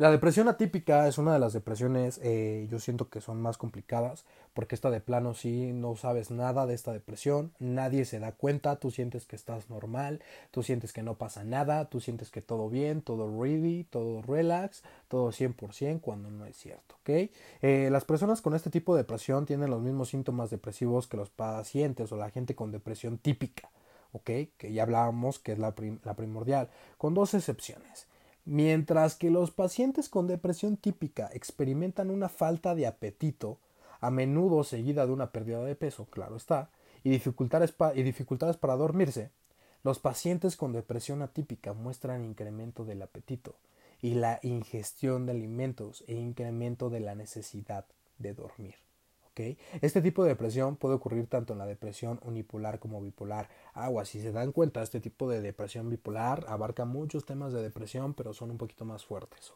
La 0.00 0.10
depresión 0.10 0.48
atípica 0.48 1.06
es 1.08 1.18
una 1.18 1.34
de 1.34 1.38
las 1.38 1.52
depresiones, 1.52 2.18
eh, 2.22 2.66
yo 2.70 2.78
siento 2.78 3.10
que 3.10 3.20
son 3.20 3.38
más 3.42 3.58
complicadas, 3.58 4.24
porque 4.54 4.74
esta 4.74 4.88
de 4.88 5.02
plano 5.02 5.34
sí 5.34 5.74
no 5.74 5.94
sabes 5.94 6.30
nada 6.30 6.64
de 6.64 6.72
esta 6.72 6.94
depresión, 6.94 7.52
nadie 7.58 8.06
se 8.06 8.18
da 8.18 8.32
cuenta, 8.32 8.76
tú 8.76 8.90
sientes 8.90 9.26
que 9.26 9.36
estás 9.36 9.68
normal, 9.68 10.22
tú 10.52 10.62
sientes 10.62 10.94
que 10.94 11.02
no 11.02 11.18
pasa 11.18 11.44
nada, 11.44 11.90
tú 11.90 12.00
sientes 12.00 12.30
que 12.30 12.40
todo 12.40 12.70
bien, 12.70 13.02
todo 13.02 13.28
ready, 13.42 13.84
todo 13.84 14.22
relax, 14.22 14.84
todo 15.08 15.32
100%, 15.32 16.00
cuando 16.00 16.30
no 16.30 16.46
es 16.46 16.56
cierto, 16.56 16.94
¿ok? 17.02 17.30
Eh, 17.60 17.90
las 17.92 18.06
personas 18.06 18.40
con 18.40 18.54
este 18.54 18.70
tipo 18.70 18.94
de 18.94 19.02
depresión 19.02 19.44
tienen 19.44 19.68
los 19.68 19.82
mismos 19.82 20.08
síntomas 20.08 20.48
depresivos 20.48 21.08
que 21.08 21.18
los 21.18 21.28
pacientes 21.28 22.10
o 22.10 22.16
la 22.16 22.30
gente 22.30 22.54
con 22.54 22.72
depresión 22.72 23.18
típica, 23.18 23.68
¿ok? 24.12 24.30
Que 24.56 24.72
ya 24.72 24.84
hablábamos 24.84 25.38
que 25.38 25.52
es 25.52 25.58
la 25.58 25.74
primordial, 25.74 26.70
con 26.96 27.12
dos 27.12 27.34
excepciones. 27.34 28.08
Mientras 28.44 29.14
que 29.16 29.30
los 29.30 29.50
pacientes 29.50 30.08
con 30.08 30.26
depresión 30.26 30.76
típica 30.76 31.30
experimentan 31.32 32.10
una 32.10 32.28
falta 32.28 32.74
de 32.74 32.86
apetito, 32.86 33.58
a 34.00 34.10
menudo 34.10 34.64
seguida 34.64 35.06
de 35.06 35.12
una 35.12 35.30
pérdida 35.30 35.62
de 35.62 35.76
peso, 35.76 36.06
claro 36.06 36.36
está, 36.36 36.70
y 37.04 37.10
dificultades, 37.10 37.74
y 37.94 38.02
dificultades 38.02 38.56
para 38.56 38.76
dormirse, 38.76 39.30
los 39.82 39.98
pacientes 39.98 40.56
con 40.56 40.72
depresión 40.72 41.22
atípica 41.22 41.72
muestran 41.72 42.24
incremento 42.24 42.84
del 42.84 43.02
apetito 43.02 43.56
y 44.02 44.14
la 44.14 44.40
ingestión 44.42 45.26
de 45.26 45.32
alimentos 45.32 46.04
e 46.06 46.14
incremento 46.14 46.90
de 46.90 47.00
la 47.00 47.14
necesidad 47.14 47.86
de 48.18 48.34
dormir. 48.34 48.74
Este 49.80 50.02
tipo 50.02 50.22
de 50.22 50.30
depresión 50.30 50.76
puede 50.76 50.94
ocurrir 50.94 51.26
tanto 51.26 51.52
en 51.52 51.58
la 51.58 51.66
depresión 51.66 52.20
unipolar 52.22 52.78
como 52.78 53.00
bipolar. 53.00 53.48
Agua, 53.74 54.04
si 54.04 54.20
se 54.20 54.32
dan 54.32 54.52
cuenta, 54.52 54.82
este 54.82 55.00
tipo 55.00 55.28
de 55.28 55.40
depresión 55.40 55.88
bipolar 55.88 56.44
abarca 56.48 56.84
muchos 56.84 57.24
temas 57.24 57.52
de 57.52 57.62
depresión, 57.62 58.14
pero 58.14 58.32
son 58.34 58.50
un 58.50 58.58
poquito 58.58 58.84
más 58.84 59.04
fuertes. 59.04 59.52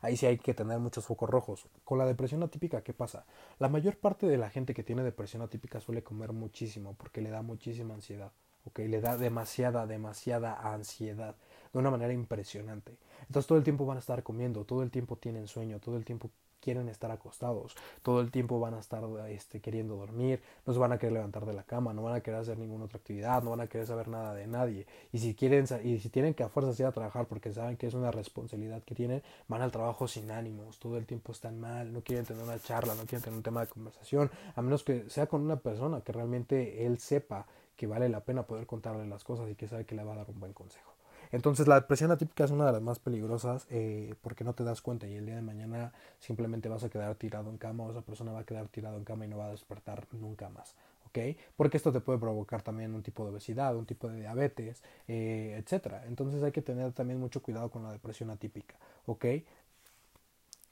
Ahí 0.00 0.16
sí 0.16 0.26
hay 0.26 0.38
que 0.38 0.54
tener 0.54 0.78
muchos 0.78 1.04
focos 1.06 1.28
rojos. 1.28 1.66
Con 1.84 1.98
la 1.98 2.06
depresión 2.06 2.42
atípica, 2.42 2.82
¿qué 2.82 2.92
pasa? 2.92 3.24
La 3.58 3.68
mayor 3.68 3.96
parte 3.96 4.26
de 4.26 4.38
la 4.38 4.50
gente 4.50 4.74
que 4.74 4.82
tiene 4.82 5.02
depresión 5.02 5.42
atípica 5.42 5.80
suele 5.80 6.02
comer 6.02 6.32
muchísimo 6.32 6.94
porque 6.98 7.20
le 7.20 7.30
da 7.30 7.42
muchísima 7.42 7.94
ansiedad, 7.94 8.32
¿ok? 8.66 8.80
Le 8.80 9.00
da 9.00 9.16
demasiada, 9.16 9.86
demasiada 9.86 10.72
ansiedad 10.72 11.36
de 11.72 11.78
una 11.78 11.90
manera 11.90 12.12
impresionante. 12.12 12.96
Entonces 13.22 13.46
todo 13.46 13.58
el 13.58 13.64
tiempo 13.64 13.86
van 13.86 13.96
a 13.96 14.00
estar 14.00 14.22
comiendo, 14.22 14.64
todo 14.64 14.82
el 14.82 14.90
tiempo 14.90 15.16
tienen 15.16 15.48
sueño, 15.48 15.80
todo 15.80 15.96
el 15.96 16.04
tiempo 16.04 16.30
quieren 16.64 16.88
estar 16.88 17.10
acostados, 17.10 17.76
todo 18.02 18.22
el 18.22 18.30
tiempo 18.30 18.58
van 18.58 18.72
a 18.72 18.80
estar 18.80 19.04
este, 19.28 19.60
queriendo 19.60 19.96
dormir, 19.96 20.40
no 20.64 20.72
se 20.72 20.78
van 20.78 20.92
a 20.92 20.98
querer 20.98 21.12
levantar 21.12 21.44
de 21.44 21.52
la 21.52 21.62
cama, 21.62 21.92
no 21.92 22.02
van 22.02 22.14
a 22.14 22.20
querer 22.22 22.40
hacer 22.40 22.58
ninguna 22.58 22.86
otra 22.86 22.96
actividad, 22.96 23.42
no 23.42 23.50
van 23.50 23.60
a 23.60 23.66
querer 23.66 23.86
saber 23.86 24.08
nada 24.08 24.32
de 24.32 24.46
nadie. 24.46 24.86
Y 25.12 25.18
si 25.18 25.34
quieren 25.34 25.66
y 25.84 25.98
si 25.98 26.08
tienen 26.08 26.32
que 26.32 26.42
a 26.42 26.48
fuerzas 26.48 26.80
ir 26.80 26.86
a 26.86 26.92
trabajar 26.92 27.26
porque 27.26 27.52
saben 27.52 27.76
que 27.76 27.86
es 27.86 27.92
una 27.92 28.10
responsabilidad 28.10 28.82
que 28.82 28.94
tienen, 28.94 29.22
van 29.46 29.60
al 29.60 29.70
trabajo 29.70 30.08
sin 30.08 30.30
ánimos, 30.30 30.78
todo 30.78 30.96
el 30.96 31.04
tiempo 31.04 31.32
están 31.32 31.60
mal, 31.60 31.92
no 31.92 32.00
quieren 32.00 32.24
tener 32.24 32.42
una 32.42 32.58
charla, 32.58 32.94
no 32.94 33.02
quieren 33.02 33.22
tener 33.22 33.36
un 33.36 33.42
tema 33.42 33.60
de 33.60 33.66
conversación, 33.66 34.30
a 34.56 34.62
menos 34.62 34.82
que 34.82 35.10
sea 35.10 35.26
con 35.26 35.42
una 35.42 35.56
persona 35.56 36.00
que 36.00 36.12
realmente 36.12 36.86
él 36.86 36.98
sepa 36.98 37.46
que 37.76 37.86
vale 37.86 38.08
la 38.08 38.20
pena 38.20 38.44
poder 38.44 38.66
contarle 38.66 39.06
las 39.06 39.22
cosas 39.22 39.50
y 39.50 39.54
que 39.54 39.68
sabe 39.68 39.84
que 39.84 39.94
le 39.94 40.04
va 40.04 40.14
a 40.14 40.16
dar 40.16 40.30
un 40.30 40.40
buen 40.40 40.54
consejo. 40.54 40.93
Entonces 41.34 41.66
la 41.66 41.74
depresión 41.74 42.12
atípica 42.12 42.44
es 42.44 42.52
una 42.52 42.64
de 42.66 42.70
las 42.70 42.80
más 42.80 43.00
peligrosas 43.00 43.66
eh, 43.68 44.14
porque 44.22 44.44
no 44.44 44.54
te 44.54 44.62
das 44.62 44.80
cuenta 44.80 45.08
y 45.08 45.16
el 45.16 45.26
día 45.26 45.34
de 45.34 45.42
mañana 45.42 45.92
simplemente 46.20 46.68
vas 46.68 46.84
a 46.84 46.88
quedar 46.88 47.16
tirado 47.16 47.50
en 47.50 47.58
cama 47.58 47.82
o 47.82 47.90
esa 47.90 48.02
persona 48.02 48.30
va 48.30 48.40
a 48.40 48.44
quedar 48.44 48.68
tirado 48.68 48.96
en 48.98 49.04
cama 49.04 49.24
y 49.24 49.28
no 49.28 49.38
va 49.38 49.46
a 49.46 49.50
despertar 49.50 50.06
nunca 50.12 50.48
más. 50.48 50.76
¿ok? 51.08 51.36
Porque 51.56 51.76
esto 51.76 51.90
te 51.90 51.98
puede 51.98 52.20
provocar 52.20 52.62
también 52.62 52.94
un 52.94 53.02
tipo 53.02 53.24
de 53.24 53.32
obesidad, 53.32 53.74
un 53.74 53.84
tipo 53.84 54.06
de 54.06 54.20
diabetes, 54.20 54.84
eh, 55.08 55.60
etc. 55.60 56.04
Entonces 56.06 56.40
hay 56.44 56.52
que 56.52 56.62
tener 56.62 56.92
también 56.92 57.18
mucho 57.18 57.42
cuidado 57.42 57.68
con 57.68 57.82
la 57.82 57.90
depresión 57.90 58.30
atípica. 58.30 58.76
¿ok? 59.06 59.24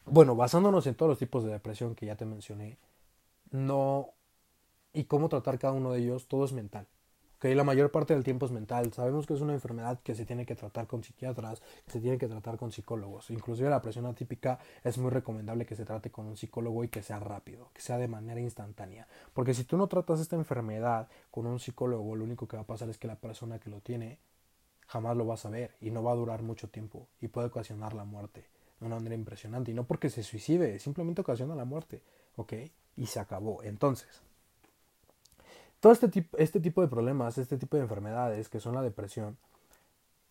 Bueno, 0.06 0.36
basándonos 0.36 0.86
en 0.86 0.94
todos 0.94 1.10
los 1.10 1.18
tipos 1.18 1.42
de 1.42 1.50
depresión 1.50 1.96
que 1.96 2.06
ya 2.06 2.14
te 2.14 2.24
mencioné, 2.24 2.78
no 3.50 4.10
y 4.92 5.04
cómo 5.06 5.28
tratar 5.28 5.58
cada 5.58 5.72
uno 5.72 5.90
de 5.90 6.02
ellos, 6.02 6.28
todo 6.28 6.44
es 6.44 6.52
mental 6.52 6.86
que 7.42 7.52
la 7.56 7.64
mayor 7.64 7.90
parte 7.90 8.14
del 8.14 8.22
tiempo 8.22 8.46
es 8.46 8.52
mental. 8.52 8.92
Sabemos 8.92 9.26
que 9.26 9.34
es 9.34 9.40
una 9.40 9.52
enfermedad 9.52 9.98
que 10.00 10.14
se 10.14 10.24
tiene 10.24 10.46
que 10.46 10.54
tratar 10.54 10.86
con 10.86 11.02
psiquiatras, 11.02 11.60
que 11.84 11.90
se 11.90 12.00
tiene 12.00 12.16
que 12.16 12.28
tratar 12.28 12.56
con 12.56 12.70
psicólogos. 12.70 13.32
Inclusive 13.32 13.68
la 13.68 13.82
presión 13.82 14.06
atípica 14.06 14.60
es 14.84 14.96
muy 14.96 15.10
recomendable 15.10 15.66
que 15.66 15.74
se 15.74 15.84
trate 15.84 16.12
con 16.12 16.28
un 16.28 16.36
psicólogo 16.36 16.84
y 16.84 16.88
que 16.88 17.02
sea 17.02 17.18
rápido, 17.18 17.70
que 17.74 17.82
sea 17.82 17.98
de 17.98 18.06
manera 18.06 18.40
instantánea. 18.40 19.08
Porque 19.34 19.54
si 19.54 19.64
tú 19.64 19.76
no 19.76 19.88
tratas 19.88 20.20
esta 20.20 20.36
enfermedad 20.36 21.08
con 21.32 21.46
un 21.46 21.58
psicólogo, 21.58 22.14
lo 22.14 22.22
único 22.22 22.46
que 22.46 22.56
va 22.56 22.62
a 22.62 22.66
pasar 22.66 22.88
es 22.90 22.96
que 22.96 23.08
la 23.08 23.16
persona 23.16 23.58
que 23.58 23.70
lo 23.70 23.80
tiene 23.80 24.20
jamás 24.86 25.16
lo 25.16 25.26
va 25.26 25.34
a 25.34 25.36
saber 25.36 25.74
y 25.80 25.90
no 25.90 26.04
va 26.04 26.12
a 26.12 26.14
durar 26.14 26.42
mucho 26.42 26.68
tiempo 26.68 27.08
y 27.20 27.26
puede 27.26 27.48
ocasionar 27.48 27.92
la 27.92 28.04
muerte 28.04 28.44
de 28.78 28.86
una 28.86 28.94
manera 28.94 29.16
impresionante. 29.16 29.72
Y 29.72 29.74
no 29.74 29.82
porque 29.82 30.10
se 30.10 30.22
suicide, 30.22 30.78
simplemente 30.78 31.22
ocasiona 31.22 31.56
la 31.56 31.64
muerte. 31.64 32.04
¿Ok? 32.36 32.52
Y 32.94 33.06
se 33.06 33.18
acabó. 33.18 33.64
Entonces, 33.64 34.22
todo 35.82 35.92
este 35.92 36.08
tipo, 36.08 36.38
este 36.38 36.60
tipo 36.60 36.80
de 36.80 36.86
problemas, 36.86 37.38
este 37.38 37.58
tipo 37.58 37.76
de 37.76 37.82
enfermedades 37.82 38.48
que 38.48 38.60
son 38.60 38.76
la 38.76 38.82
depresión, 38.82 39.36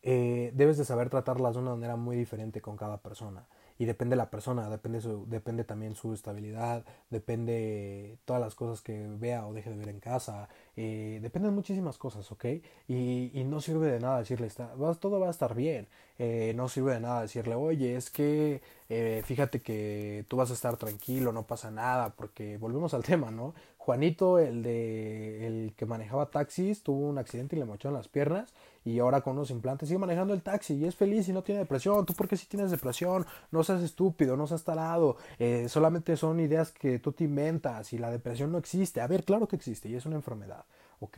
eh, 0.01 0.51
debes 0.55 0.77
de 0.77 0.85
saber 0.85 1.09
tratarlas 1.09 1.55
de 1.55 1.59
una 1.59 1.71
manera 1.71 1.97
muy 1.97 2.15
diferente 2.15 2.61
con 2.61 2.77
cada 2.77 2.99
persona. 3.01 3.45
Y 3.77 3.85
depende 3.85 4.13
de 4.13 4.17
la 4.17 4.29
persona, 4.29 4.69
depende, 4.69 5.01
su, 5.01 5.25
depende 5.27 5.65
también 5.65 5.95
su 5.95 6.13
estabilidad, 6.13 6.85
depende 7.09 8.17
todas 8.23 8.41
las 8.41 8.55
cosas 8.55 8.81
que 8.81 9.07
vea 9.19 9.45
o 9.45 9.53
deje 9.53 9.71
de 9.71 9.75
ver 9.75 9.89
en 9.89 9.99
casa, 9.99 10.47
eh, 10.77 11.19
dependen 11.21 11.53
muchísimas 11.53 11.97
cosas, 11.97 12.31
¿ok? 12.31 12.45
Y, 12.87 13.31
y, 13.33 13.43
no 13.43 13.59
sirve 13.59 13.91
de 13.91 13.99
nada 13.99 14.19
decirle, 14.19 14.47
está, 14.47 14.71
todo 14.99 15.19
va 15.19 15.27
a 15.27 15.31
estar 15.31 15.55
bien, 15.55 15.87
eh, 16.19 16.53
no 16.55 16.69
sirve 16.69 16.93
de 16.93 16.99
nada 16.99 17.23
decirle, 17.23 17.55
oye, 17.55 17.95
es 17.95 18.11
que 18.11 18.61
eh, 18.89 19.23
fíjate 19.25 19.61
que 19.61 20.25
tú 20.27 20.37
vas 20.37 20.51
a 20.51 20.53
estar 20.53 20.77
tranquilo, 20.77 21.31
no 21.31 21.47
pasa 21.47 21.71
nada, 21.71 22.09
porque 22.15 22.57
volvemos 22.57 22.93
al 22.93 23.03
tema, 23.11 23.31
¿no? 23.31 23.55
Juanito, 23.83 24.37
el 24.37 24.61
de 24.61 25.47
el 25.47 25.73
que 25.75 25.87
manejaba 25.87 26.29
taxis, 26.29 26.83
tuvo 26.83 27.07
un 27.09 27.17
accidente 27.17 27.55
y 27.55 27.59
le 27.59 27.65
mochó 27.65 27.87
en 27.87 27.95
las 27.95 28.07
piernas 28.07 28.53
y 28.85 28.99
ahora 28.99 29.21
con 29.21 29.33
unos 29.33 29.49
implantes 29.49 29.89
sigue 29.89 29.97
manejando 29.97 30.35
el 30.35 30.43
taxi 30.43 30.75
y 30.75 30.85
es 30.85 30.95
feliz 30.95 31.27
y 31.29 31.33
no 31.33 31.41
tiene 31.41 31.61
depresión. 31.61 32.05
¿Tú 32.05 32.13
por 32.13 32.27
qué 32.27 32.37
si 32.37 32.45
tienes 32.45 32.69
depresión? 32.69 33.25
No 33.49 33.63
seas 33.63 33.81
estúpido, 33.81 34.37
no 34.37 34.45
seas 34.45 34.63
talado, 34.63 35.17
eh, 35.39 35.67
solamente 35.67 36.15
son 36.15 36.39
ideas 36.39 36.71
que 36.71 36.99
tú 36.99 37.11
te 37.11 37.23
inventas 37.23 37.91
y 37.91 37.97
la 37.97 38.11
depresión 38.11 38.51
no 38.51 38.59
existe. 38.59 39.01
A 39.01 39.07
ver, 39.07 39.23
claro 39.23 39.47
que 39.47 39.55
existe 39.55 39.89
y 39.89 39.95
es 39.95 40.05
una 40.05 40.15
enfermedad, 40.15 40.63
¿ok? 40.99 41.17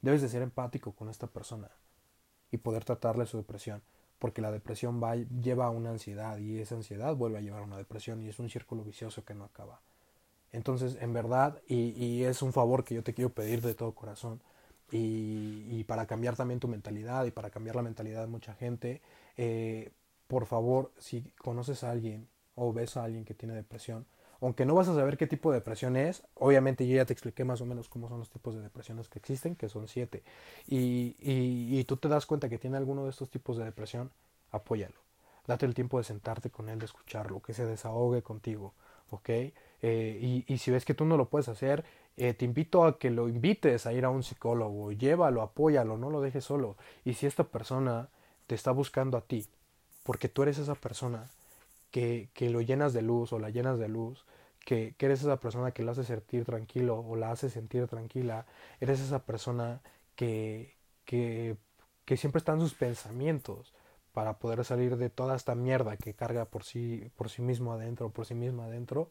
Debes 0.00 0.22
de 0.22 0.28
ser 0.28 0.42
empático 0.42 0.90
con 0.90 1.08
esta 1.08 1.28
persona 1.28 1.70
y 2.50 2.56
poder 2.56 2.84
tratarle 2.84 3.26
su 3.26 3.36
depresión 3.36 3.80
porque 4.18 4.42
la 4.42 4.50
depresión 4.50 5.00
va, 5.00 5.14
lleva 5.14 5.66
a 5.66 5.70
una 5.70 5.90
ansiedad 5.90 6.36
y 6.38 6.58
esa 6.58 6.74
ansiedad 6.74 7.14
vuelve 7.14 7.38
a 7.38 7.42
llevar 7.42 7.62
a 7.62 7.66
una 7.66 7.78
depresión 7.78 8.20
y 8.22 8.28
es 8.28 8.40
un 8.40 8.50
círculo 8.50 8.82
vicioso 8.82 9.24
que 9.24 9.34
no 9.34 9.44
acaba. 9.44 9.80
Entonces, 10.52 10.98
en 11.00 11.12
verdad, 11.12 11.60
y, 11.66 12.24
es 12.24 12.42
un 12.42 12.52
favor 12.52 12.84
que 12.84 12.94
yo 12.94 13.02
te 13.02 13.14
quiero 13.14 13.30
pedir 13.30 13.62
de 13.62 13.74
todo 13.74 13.92
corazón, 13.94 14.40
y, 14.90 15.84
para 15.84 16.06
cambiar 16.06 16.36
también 16.36 16.60
tu 16.60 16.68
mentalidad 16.68 17.24
y 17.24 17.30
para 17.30 17.50
cambiar 17.50 17.76
la 17.76 17.82
mentalidad 17.82 18.20
de 18.22 18.26
mucha 18.28 18.54
gente, 18.54 19.00
eh, 19.36 19.90
por 20.28 20.46
favor, 20.46 20.92
si 20.98 21.22
conoces 21.38 21.84
a 21.84 21.90
alguien 21.90 22.28
o 22.54 22.72
ves 22.72 22.96
a 22.96 23.04
alguien 23.04 23.24
que 23.24 23.34
tiene 23.34 23.54
depresión, 23.54 24.06
aunque 24.40 24.66
no 24.66 24.74
vas 24.74 24.88
a 24.88 24.94
saber 24.94 25.16
qué 25.16 25.26
tipo 25.26 25.50
de 25.52 25.58
depresión 25.58 25.96
es, 25.96 26.24
obviamente 26.34 26.86
yo 26.86 26.96
ya 26.96 27.04
te 27.06 27.12
expliqué 27.12 27.44
más 27.44 27.60
o 27.60 27.66
menos 27.66 27.88
cómo 27.88 28.08
son 28.08 28.18
los 28.18 28.28
tipos 28.28 28.54
de 28.54 28.60
depresiones 28.60 29.08
que 29.08 29.18
existen, 29.18 29.54
que 29.54 29.68
son 29.68 29.88
siete, 29.88 30.22
y, 30.66 31.16
y, 31.20 31.84
tú 31.84 31.96
te 31.96 32.08
das 32.08 32.26
cuenta 32.26 32.48
que 32.48 32.58
tiene 32.58 32.76
alguno 32.76 33.04
de 33.04 33.10
estos 33.10 33.30
tipos 33.30 33.56
de 33.56 33.64
depresión, 33.64 34.10
apóyalo. 34.50 35.00
Date 35.46 35.66
el 35.66 35.74
tiempo 35.74 35.98
de 35.98 36.04
sentarte 36.04 36.50
con 36.50 36.68
él, 36.68 36.78
de 36.78 36.86
escucharlo, 36.86 37.40
que 37.40 37.54
se 37.54 37.64
desahogue 37.66 38.22
contigo, 38.22 38.74
¿ok? 39.10 39.30
Eh, 39.82 40.44
y, 40.46 40.58
si 40.58 40.70
ves 40.70 40.84
que 40.84 40.94
tú 40.94 41.04
no 41.04 41.16
lo 41.16 41.28
puedes 41.28 41.48
hacer, 41.48 41.84
eh, 42.16 42.34
te 42.34 42.44
invito 42.44 42.84
a 42.84 42.98
que 42.98 43.10
lo 43.10 43.28
invites 43.28 43.86
a 43.86 43.92
ir 43.92 44.04
a 44.04 44.10
un 44.10 44.22
psicólogo, 44.22 44.92
llévalo, 44.92 45.42
apóyalo, 45.42 45.98
no 45.98 46.08
lo 46.10 46.20
dejes 46.20 46.44
solo. 46.44 46.76
Y 47.04 47.14
si 47.14 47.26
esta 47.26 47.44
persona 47.44 48.08
te 48.46 48.54
está 48.54 48.70
buscando 48.70 49.18
a 49.18 49.22
ti, 49.22 49.46
porque 50.04 50.28
tú 50.28 50.42
eres 50.42 50.58
esa 50.58 50.74
persona 50.74 51.30
que, 51.90 52.28
que 52.34 52.50
lo 52.50 52.60
llenas 52.60 52.92
de 52.92 53.02
luz 53.02 53.32
o 53.32 53.38
la 53.38 53.50
llenas 53.50 53.78
de 53.78 53.88
luz, 53.88 54.24
que, 54.64 54.94
que, 54.96 55.06
eres 55.06 55.22
esa 55.22 55.38
persona 55.38 55.72
que 55.72 55.82
lo 55.82 55.92
hace 55.92 56.04
sentir 56.04 56.44
tranquilo 56.44 57.00
o 57.00 57.16
la 57.16 57.32
hace 57.32 57.50
sentir 57.50 57.88
tranquila, 57.88 58.46
eres 58.80 59.00
esa 59.00 59.24
persona 59.24 59.82
que, 60.14 60.76
que, 61.04 61.56
que 62.04 62.16
siempre 62.16 62.38
está 62.38 62.52
en 62.52 62.60
sus 62.60 62.74
pensamientos 62.74 63.72
para 64.12 64.38
poder 64.38 64.64
salir 64.64 64.96
de 64.96 65.10
toda 65.10 65.36
esta 65.36 65.54
mierda 65.54 65.96
que 65.96 66.14
carga 66.14 66.44
por 66.44 66.64
sí, 66.64 67.10
por 67.16 67.30
sí 67.30 67.42
mismo 67.42 67.72
adentro, 67.72 68.10
por 68.10 68.26
sí 68.26 68.34
misma 68.34 68.66
adentro, 68.66 69.10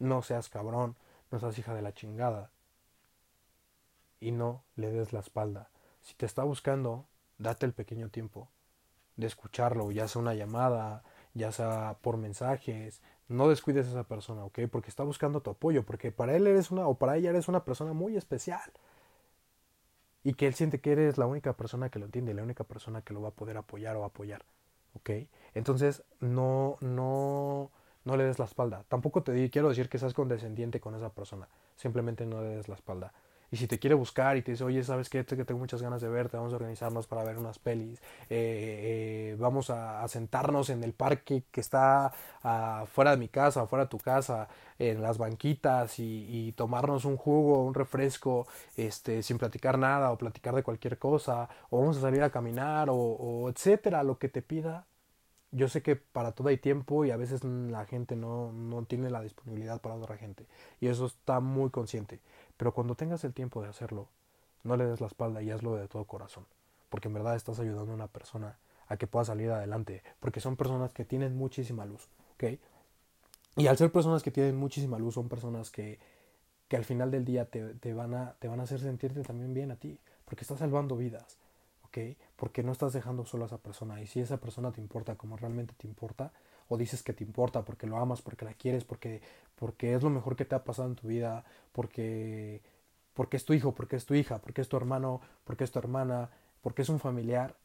no 0.00 0.22
seas 0.22 0.48
cabrón, 0.48 0.96
no 1.30 1.38
seas 1.38 1.56
hija 1.58 1.74
de 1.74 1.82
la 1.82 1.94
chingada. 1.94 2.50
Y 4.18 4.32
no 4.32 4.64
le 4.74 4.90
des 4.90 5.12
la 5.12 5.20
espalda. 5.20 5.70
Si 6.02 6.14
te 6.14 6.26
está 6.26 6.42
buscando, 6.42 7.06
date 7.38 7.66
el 7.66 7.72
pequeño 7.72 8.08
tiempo 8.10 8.48
de 9.16 9.26
escucharlo, 9.26 9.90
ya 9.92 10.08
sea 10.08 10.20
una 10.20 10.34
llamada, 10.34 11.04
ya 11.34 11.52
sea 11.52 11.96
por 12.02 12.16
mensajes, 12.16 13.00
no 13.28 13.48
descuides 13.48 13.86
a 13.86 13.90
esa 13.90 14.04
persona, 14.04 14.44
¿ok? 14.44 14.60
Porque 14.70 14.90
está 14.90 15.04
buscando 15.04 15.40
tu 15.40 15.50
apoyo, 15.50 15.84
porque 15.84 16.10
para 16.10 16.34
él 16.34 16.46
eres 16.46 16.70
una, 16.70 16.86
o 16.88 16.96
para 16.96 17.16
ella 17.16 17.30
eres 17.30 17.48
una 17.48 17.64
persona 17.64 17.92
muy 17.92 18.16
especial. 18.16 18.72
Y 20.22 20.34
que 20.34 20.46
él 20.46 20.54
siente 20.54 20.80
que 20.80 20.92
eres 20.92 21.16
la 21.16 21.26
única 21.26 21.54
persona 21.54 21.90
que 21.90 21.98
lo 21.98 22.06
entiende, 22.06 22.34
la 22.34 22.42
única 22.42 22.64
persona 22.64 23.02
que 23.02 23.14
lo 23.14 23.22
va 23.22 23.28
a 23.28 23.32
poder 23.32 23.56
apoyar 23.56 23.96
o 23.96 24.04
apoyar, 24.04 24.44
¿ok? 24.94 25.10
Entonces, 25.54 26.02
no, 26.20 26.76
no, 26.80 27.70
no 28.10 28.16
le 28.16 28.24
des 28.24 28.38
la 28.38 28.44
espalda. 28.44 28.84
Tampoco 28.88 29.22
te 29.22 29.48
quiero 29.50 29.68
decir 29.68 29.88
que 29.88 29.98
seas 29.98 30.14
condescendiente 30.14 30.80
con 30.80 30.94
esa 30.94 31.10
persona, 31.10 31.48
simplemente 31.76 32.26
no 32.26 32.42
le 32.42 32.56
des 32.56 32.68
la 32.68 32.74
espalda. 32.74 33.12
Y 33.52 33.56
si 33.56 33.66
te 33.66 33.80
quiere 33.80 33.94
buscar 33.94 34.36
y 34.36 34.42
te 34.42 34.52
dice, 34.52 34.62
oye, 34.62 34.82
¿sabes 34.84 35.08
qué? 35.08 35.24
Que 35.24 35.44
tengo 35.44 35.58
muchas 35.58 35.82
ganas 35.82 36.00
de 36.00 36.08
verte, 36.08 36.36
vamos 36.36 36.52
a 36.52 36.56
organizarnos 36.56 37.08
para 37.08 37.24
ver 37.24 37.36
unas 37.36 37.58
pelis, 37.58 37.98
eh, 38.28 39.32
eh, 39.32 39.36
vamos 39.40 39.70
a, 39.70 40.06
sentarnos 40.06 40.70
en 40.70 40.84
el 40.84 40.92
parque 40.92 41.44
que 41.50 41.60
está 41.60 42.12
fuera 42.92 43.10
de 43.12 43.16
mi 43.16 43.28
casa, 43.28 43.66
fuera 43.66 43.86
de 43.86 43.88
tu 43.88 43.98
casa, 43.98 44.48
en 44.78 45.02
las 45.02 45.18
banquitas 45.18 45.98
y, 45.98 46.52
tomarnos 46.56 47.04
un 47.04 47.16
jugo, 47.16 47.64
un 47.64 47.74
refresco, 47.74 48.46
este, 48.76 49.22
sin 49.22 49.38
platicar 49.38 49.78
nada 49.78 50.12
o 50.12 50.18
platicar 50.18 50.54
de 50.54 50.62
cualquier 50.62 50.98
cosa, 50.98 51.48
o 51.70 51.80
vamos 51.80 51.98
a 51.98 52.00
salir 52.02 52.22
a 52.22 52.30
caminar 52.30 52.88
o 52.90 53.48
etcétera, 53.50 54.02
lo 54.04 54.18
que 54.18 54.28
te 54.28 54.42
pida, 54.42 54.86
yo 55.52 55.68
sé 55.68 55.82
que 55.82 55.96
para 55.96 56.32
todo 56.32 56.48
hay 56.48 56.58
tiempo 56.58 57.04
y 57.04 57.10
a 57.10 57.16
veces 57.16 57.42
la 57.44 57.84
gente 57.84 58.16
no, 58.16 58.52
no, 58.52 58.84
tiene 58.84 59.10
la 59.10 59.20
disponibilidad 59.20 59.80
para 59.80 59.96
otra 59.96 60.16
gente. 60.16 60.46
Y 60.80 60.86
eso 60.86 61.06
está 61.06 61.40
muy 61.40 61.70
consciente. 61.70 62.20
Pero 62.56 62.72
cuando 62.72 62.94
tengas 62.94 63.24
el 63.24 63.32
tiempo 63.32 63.62
de 63.62 63.68
hacerlo, 63.68 64.08
no 64.62 64.76
le 64.76 64.84
des 64.84 65.00
la 65.00 65.08
espalda 65.08 65.42
y 65.42 65.50
hazlo 65.50 65.74
de 65.74 65.88
todo 65.88 66.04
corazón. 66.04 66.46
Porque 66.88 67.08
en 67.08 67.14
verdad 67.14 67.34
estás 67.34 67.58
ayudando 67.58 67.92
a 67.92 67.94
una 67.94 68.06
persona 68.06 68.58
a 68.86 68.96
que 68.96 69.06
pueda 69.06 69.24
salir 69.24 69.50
adelante. 69.50 70.02
Porque 70.20 70.40
son 70.40 70.56
personas 70.56 70.92
que 70.92 71.04
tienen 71.04 71.36
muchísima 71.36 71.84
luz. 71.84 72.08
¿Ok? 72.34 72.58
Y 73.56 73.66
al 73.66 73.76
ser 73.76 73.90
personas 73.90 74.22
que 74.22 74.30
tienen 74.30 74.56
muchísima 74.56 74.98
luz, 74.98 75.14
son 75.14 75.28
personas 75.28 75.70
que, 75.70 75.98
que 76.68 76.76
al 76.76 76.84
final 76.84 77.10
del 77.10 77.24
día 77.24 77.46
te, 77.46 77.74
te, 77.74 77.92
van 77.92 78.14
a, 78.14 78.34
te 78.38 78.46
van 78.46 78.60
a 78.60 78.64
hacer 78.64 78.80
sentirte 78.80 79.22
también 79.22 79.52
bien 79.52 79.72
a 79.72 79.76
ti. 79.76 79.98
Porque 80.24 80.44
estás 80.44 80.60
salvando 80.60 80.96
vidas. 80.96 81.38
Porque 82.36 82.62
no 82.62 82.72
estás 82.72 82.92
dejando 82.92 83.24
solo 83.24 83.44
a 83.44 83.46
esa 83.46 83.58
persona. 83.58 84.00
Y 84.00 84.06
si 84.06 84.20
esa 84.20 84.38
persona 84.38 84.72
te 84.72 84.80
importa 84.80 85.16
como 85.16 85.36
realmente 85.36 85.74
te 85.76 85.86
importa, 85.86 86.32
o 86.68 86.76
dices 86.76 87.02
que 87.02 87.12
te 87.12 87.24
importa 87.24 87.64
porque 87.64 87.86
lo 87.86 87.98
amas, 87.98 88.22
porque 88.22 88.44
la 88.44 88.54
quieres, 88.54 88.84
porque, 88.84 89.20
porque 89.56 89.94
es 89.94 90.02
lo 90.02 90.10
mejor 90.10 90.36
que 90.36 90.44
te 90.44 90.54
ha 90.54 90.64
pasado 90.64 90.88
en 90.88 90.94
tu 90.94 91.08
vida, 91.08 91.44
porque, 91.72 92.62
porque 93.12 93.36
es 93.36 93.44
tu 93.44 93.52
hijo, 93.52 93.74
porque 93.74 93.96
es 93.96 94.06
tu 94.06 94.14
hija, 94.14 94.38
porque 94.38 94.60
es 94.60 94.68
tu 94.68 94.76
hermano, 94.76 95.20
porque 95.44 95.64
es 95.64 95.72
tu 95.72 95.80
hermana, 95.80 96.30
porque 96.62 96.82
es 96.82 96.88
un 96.88 97.00
familiar 97.00 97.56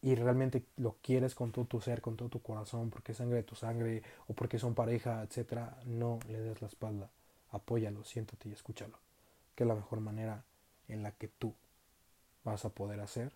y 0.00 0.14
realmente 0.14 0.64
lo 0.76 0.96
quieres 1.02 1.34
con 1.34 1.52
todo 1.52 1.66
tu 1.66 1.80
ser, 1.80 2.00
con 2.00 2.16
todo 2.16 2.30
tu 2.30 2.40
corazón, 2.40 2.88
porque 2.88 3.12
es 3.12 3.18
sangre 3.18 3.36
de 3.36 3.42
tu 3.42 3.54
sangre 3.54 4.02
o 4.28 4.32
porque 4.32 4.58
son 4.58 4.74
pareja, 4.74 5.22
etcétera, 5.22 5.76
no 5.84 6.18
le 6.28 6.40
des 6.40 6.62
la 6.62 6.68
espalda. 6.68 7.10
Apóyalo, 7.50 8.02
siéntate 8.04 8.48
y 8.48 8.52
escúchalo. 8.52 8.98
Que 9.54 9.64
es 9.64 9.68
la 9.68 9.74
mejor 9.74 10.00
manera 10.00 10.44
en 10.88 11.02
la 11.02 11.12
que 11.12 11.28
tú 11.28 11.54
vas 12.44 12.64
a 12.64 12.70
poder 12.70 13.00
hacer 13.00 13.32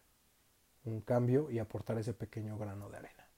un 0.85 1.01
cambio 1.01 1.51
y 1.51 1.59
aportar 1.59 1.99
ese 1.99 2.15
pequeño 2.15 2.59
grano 2.59 2.89
de 2.91 2.99
arena. 2.99 3.29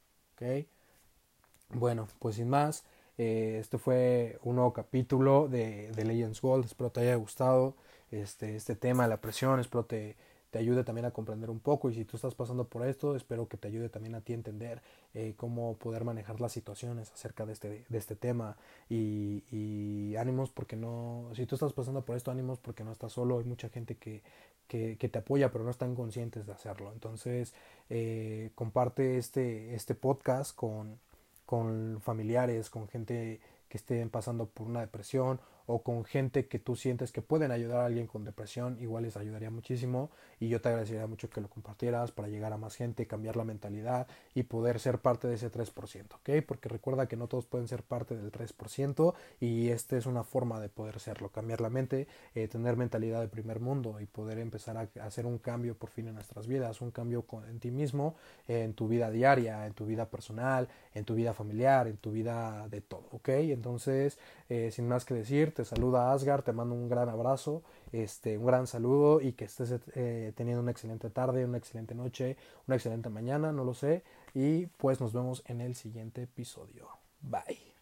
Bueno, 1.70 2.06
pues 2.18 2.36
sin 2.36 2.48
más, 2.48 2.84
eh, 3.18 3.58
este 3.60 3.78
fue 3.78 4.38
un 4.42 4.56
nuevo 4.56 4.72
capítulo 4.72 5.48
de, 5.48 5.90
de, 5.92 6.04
Legends 6.04 6.40
Gold. 6.40 6.66
Espero 6.66 6.90
te 6.90 7.00
haya 7.00 7.14
gustado 7.16 7.76
este, 8.10 8.56
este 8.56 8.76
tema 8.76 9.04
de 9.04 9.10
la 9.10 9.20
presión. 9.20 9.60
Espero 9.60 9.84
te, 9.84 10.16
te 10.54 10.60
ayude 10.60 10.84
también 10.84 11.04
a 11.04 11.10
comprender 11.10 11.50
un 11.50 11.58
poco. 11.58 11.90
Y 11.90 11.94
si 11.94 12.04
tú 12.04 12.16
estás 12.16 12.36
pasando 12.36 12.68
por 12.68 12.86
esto, 12.86 13.16
espero 13.16 13.48
que 13.48 13.56
te 13.56 13.66
ayude 13.66 13.88
también 13.88 14.14
a 14.14 14.20
ti 14.20 14.34
a 14.34 14.36
entender 14.36 14.82
eh, 15.12 15.34
cómo 15.36 15.76
poder 15.78 16.04
manejar 16.04 16.40
las 16.40 16.52
situaciones 16.52 17.10
acerca 17.10 17.44
de 17.44 17.52
este, 17.54 17.84
de 17.88 17.98
este 17.98 18.14
tema. 18.14 18.56
Y, 18.88 19.42
y, 19.50 20.14
ánimos 20.14 20.52
porque 20.52 20.76
no, 20.76 21.28
si 21.34 21.46
tú 21.46 21.56
estás 21.56 21.72
pasando 21.72 22.04
por 22.04 22.16
esto, 22.16 22.30
ánimos 22.30 22.60
porque 22.60 22.84
no 22.84 22.92
estás 22.92 23.12
solo. 23.12 23.40
Hay 23.40 23.44
mucha 23.46 23.68
gente 23.68 23.96
que, 23.96 24.22
que, 24.68 24.96
que 24.98 25.08
te 25.08 25.18
apoya, 25.18 25.50
pero 25.52 25.64
no 25.64 25.70
están 25.70 25.94
conscientes 25.94 26.46
de 26.46 26.52
hacerlo. 26.52 26.92
Entonces, 26.92 27.54
eh, 27.90 28.50
comparte 28.54 29.18
este, 29.18 29.74
este 29.74 29.94
podcast 29.94 30.54
con 30.54 30.98
con 31.46 32.00
familiares, 32.00 32.70
con 32.70 32.88
gente 32.88 33.40
que 33.68 33.78
estén 33.78 34.10
pasando 34.10 34.46
por 34.46 34.66
una 34.66 34.80
depresión 34.80 35.40
o 35.66 35.82
con 35.82 36.04
gente 36.04 36.46
que 36.46 36.58
tú 36.58 36.76
sientes 36.76 37.12
que 37.12 37.22
pueden 37.22 37.50
ayudar 37.50 37.80
a 37.80 37.86
alguien 37.86 38.06
con 38.06 38.24
depresión, 38.24 38.78
igual 38.80 39.04
les 39.04 39.16
ayudaría 39.16 39.50
muchísimo 39.50 40.10
y 40.40 40.48
yo 40.48 40.60
te 40.60 40.68
agradecería 40.68 41.06
mucho 41.06 41.30
que 41.30 41.40
lo 41.40 41.48
compartieras 41.48 42.12
para 42.12 42.28
llegar 42.28 42.52
a 42.52 42.58
más 42.58 42.76
gente, 42.76 43.06
cambiar 43.06 43.36
la 43.36 43.44
mentalidad 43.44 44.06
y 44.34 44.44
poder 44.44 44.80
ser 44.80 44.98
parte 44.98 45.28
de 45.28 45.34
ese 45.34 45.50
3%, 45.50 46.14
¿ok? 46.14 46.44
Porque 46.46 46.68
recuerda 46.68 47.06
que 47.06 47.16
no 47.16 47.28
todos 47.28 47.46
pueden 47.46 47.68
ser 47.68 47.82
parte 47.82 48.16
del 48.16 48.30
3% 48.30 49.14
y 49.40 49.68
esta 49.70 49.96
es 49.96 50.06
una 50.06 50.24
forma 50.24 50.60
de 50.60 50.68
poder 50.68 51.00
serlo, 51.00 51.30
cambiar 51.30 51.60
la 51.60 51.70
mente, 51.70 52.08
eh, 52.34 52.48
tener 52.48 52.76
mentalidad 52.76 53.20
de 53.20 53.28
primer 53.28 53.60
mundo 53.60 54.00
y 54.00 54.06
poder 54.06 54.38
empezar 54.38 54.76
a 54.76 54.88
hacer 55.04 55.26
un 55.26 55.38
cambio 55.38 55.76
por 55.76 55.90
fin 55.90 56.08
en 56.08 56.14
nuestras 56.14 56.46
vidas, 56.46 56.80
un 56.80 56.90
cambio 56.90 57.24
en 57.48 57.58
ti 57.60 57.70
mismo, 57.70 58.16
en 58.46 58.74
tu 58.74 58.88
vida 58.88 59.10
diaria, 59.10 59.66
en 59.66 59.72
tu 59.72 59.86
vida 59.86 60.06
personal, 60.10 60.68
en 60.94 61.04
tu 61.04 61.14
vida 61.14 61.32
familiar, 61.32 61.86
en 61.88 61.96
tu 61.96 62.12
vida 62.12 62.68
de 62.68 62.80
todo, 62.80 63.06
¿ok? 63.12 63.28
Entonces, 63.28 64.18
eh, 64.48 64.70
sin 64.70 64.88
más 64.88 65.04
que 65.04 65.14
decir, 65.14 65.54
te 65.54 65.64
saluda 65.64 66.12
Asgar, 66.12 66.42
te 66.42 66.52
mando 66.52 66.74
un 66.74 66.88
gran 66.88 67.08
abrazo, 67.08 67.62
este, 67.92 68.38
un 68.38 68.46
gran 68.46 68.66
saludo 68.66 69.20
y 69.20 69.32
que 69.32 69.46
estés 69.46 69.74
eh, 69.94 70.32
teniendo 70.36 70.62
una 70.62 70.70
excelente 70.70 71.10
tarde, 71.10 71.44
una 71.44 71.58
excelente 71.58 71.94
noche, 71.94 72.36
una 72.66 72.76
excelente 72.76 73.08
mañana, 73.08 73.52
no 73.52 73.64
lo 73.64 73.74
sé. 73.74 74.02
Y 74.34 74.66
pues 74.66 75.00
nos 75.00 75.12
vemos 75.12 75.42
en 75.46 75.60
el 75.60 75.74
siguiente 75.74 76.22
episodio. 76.22 76.88
Bye. 77.20 77.73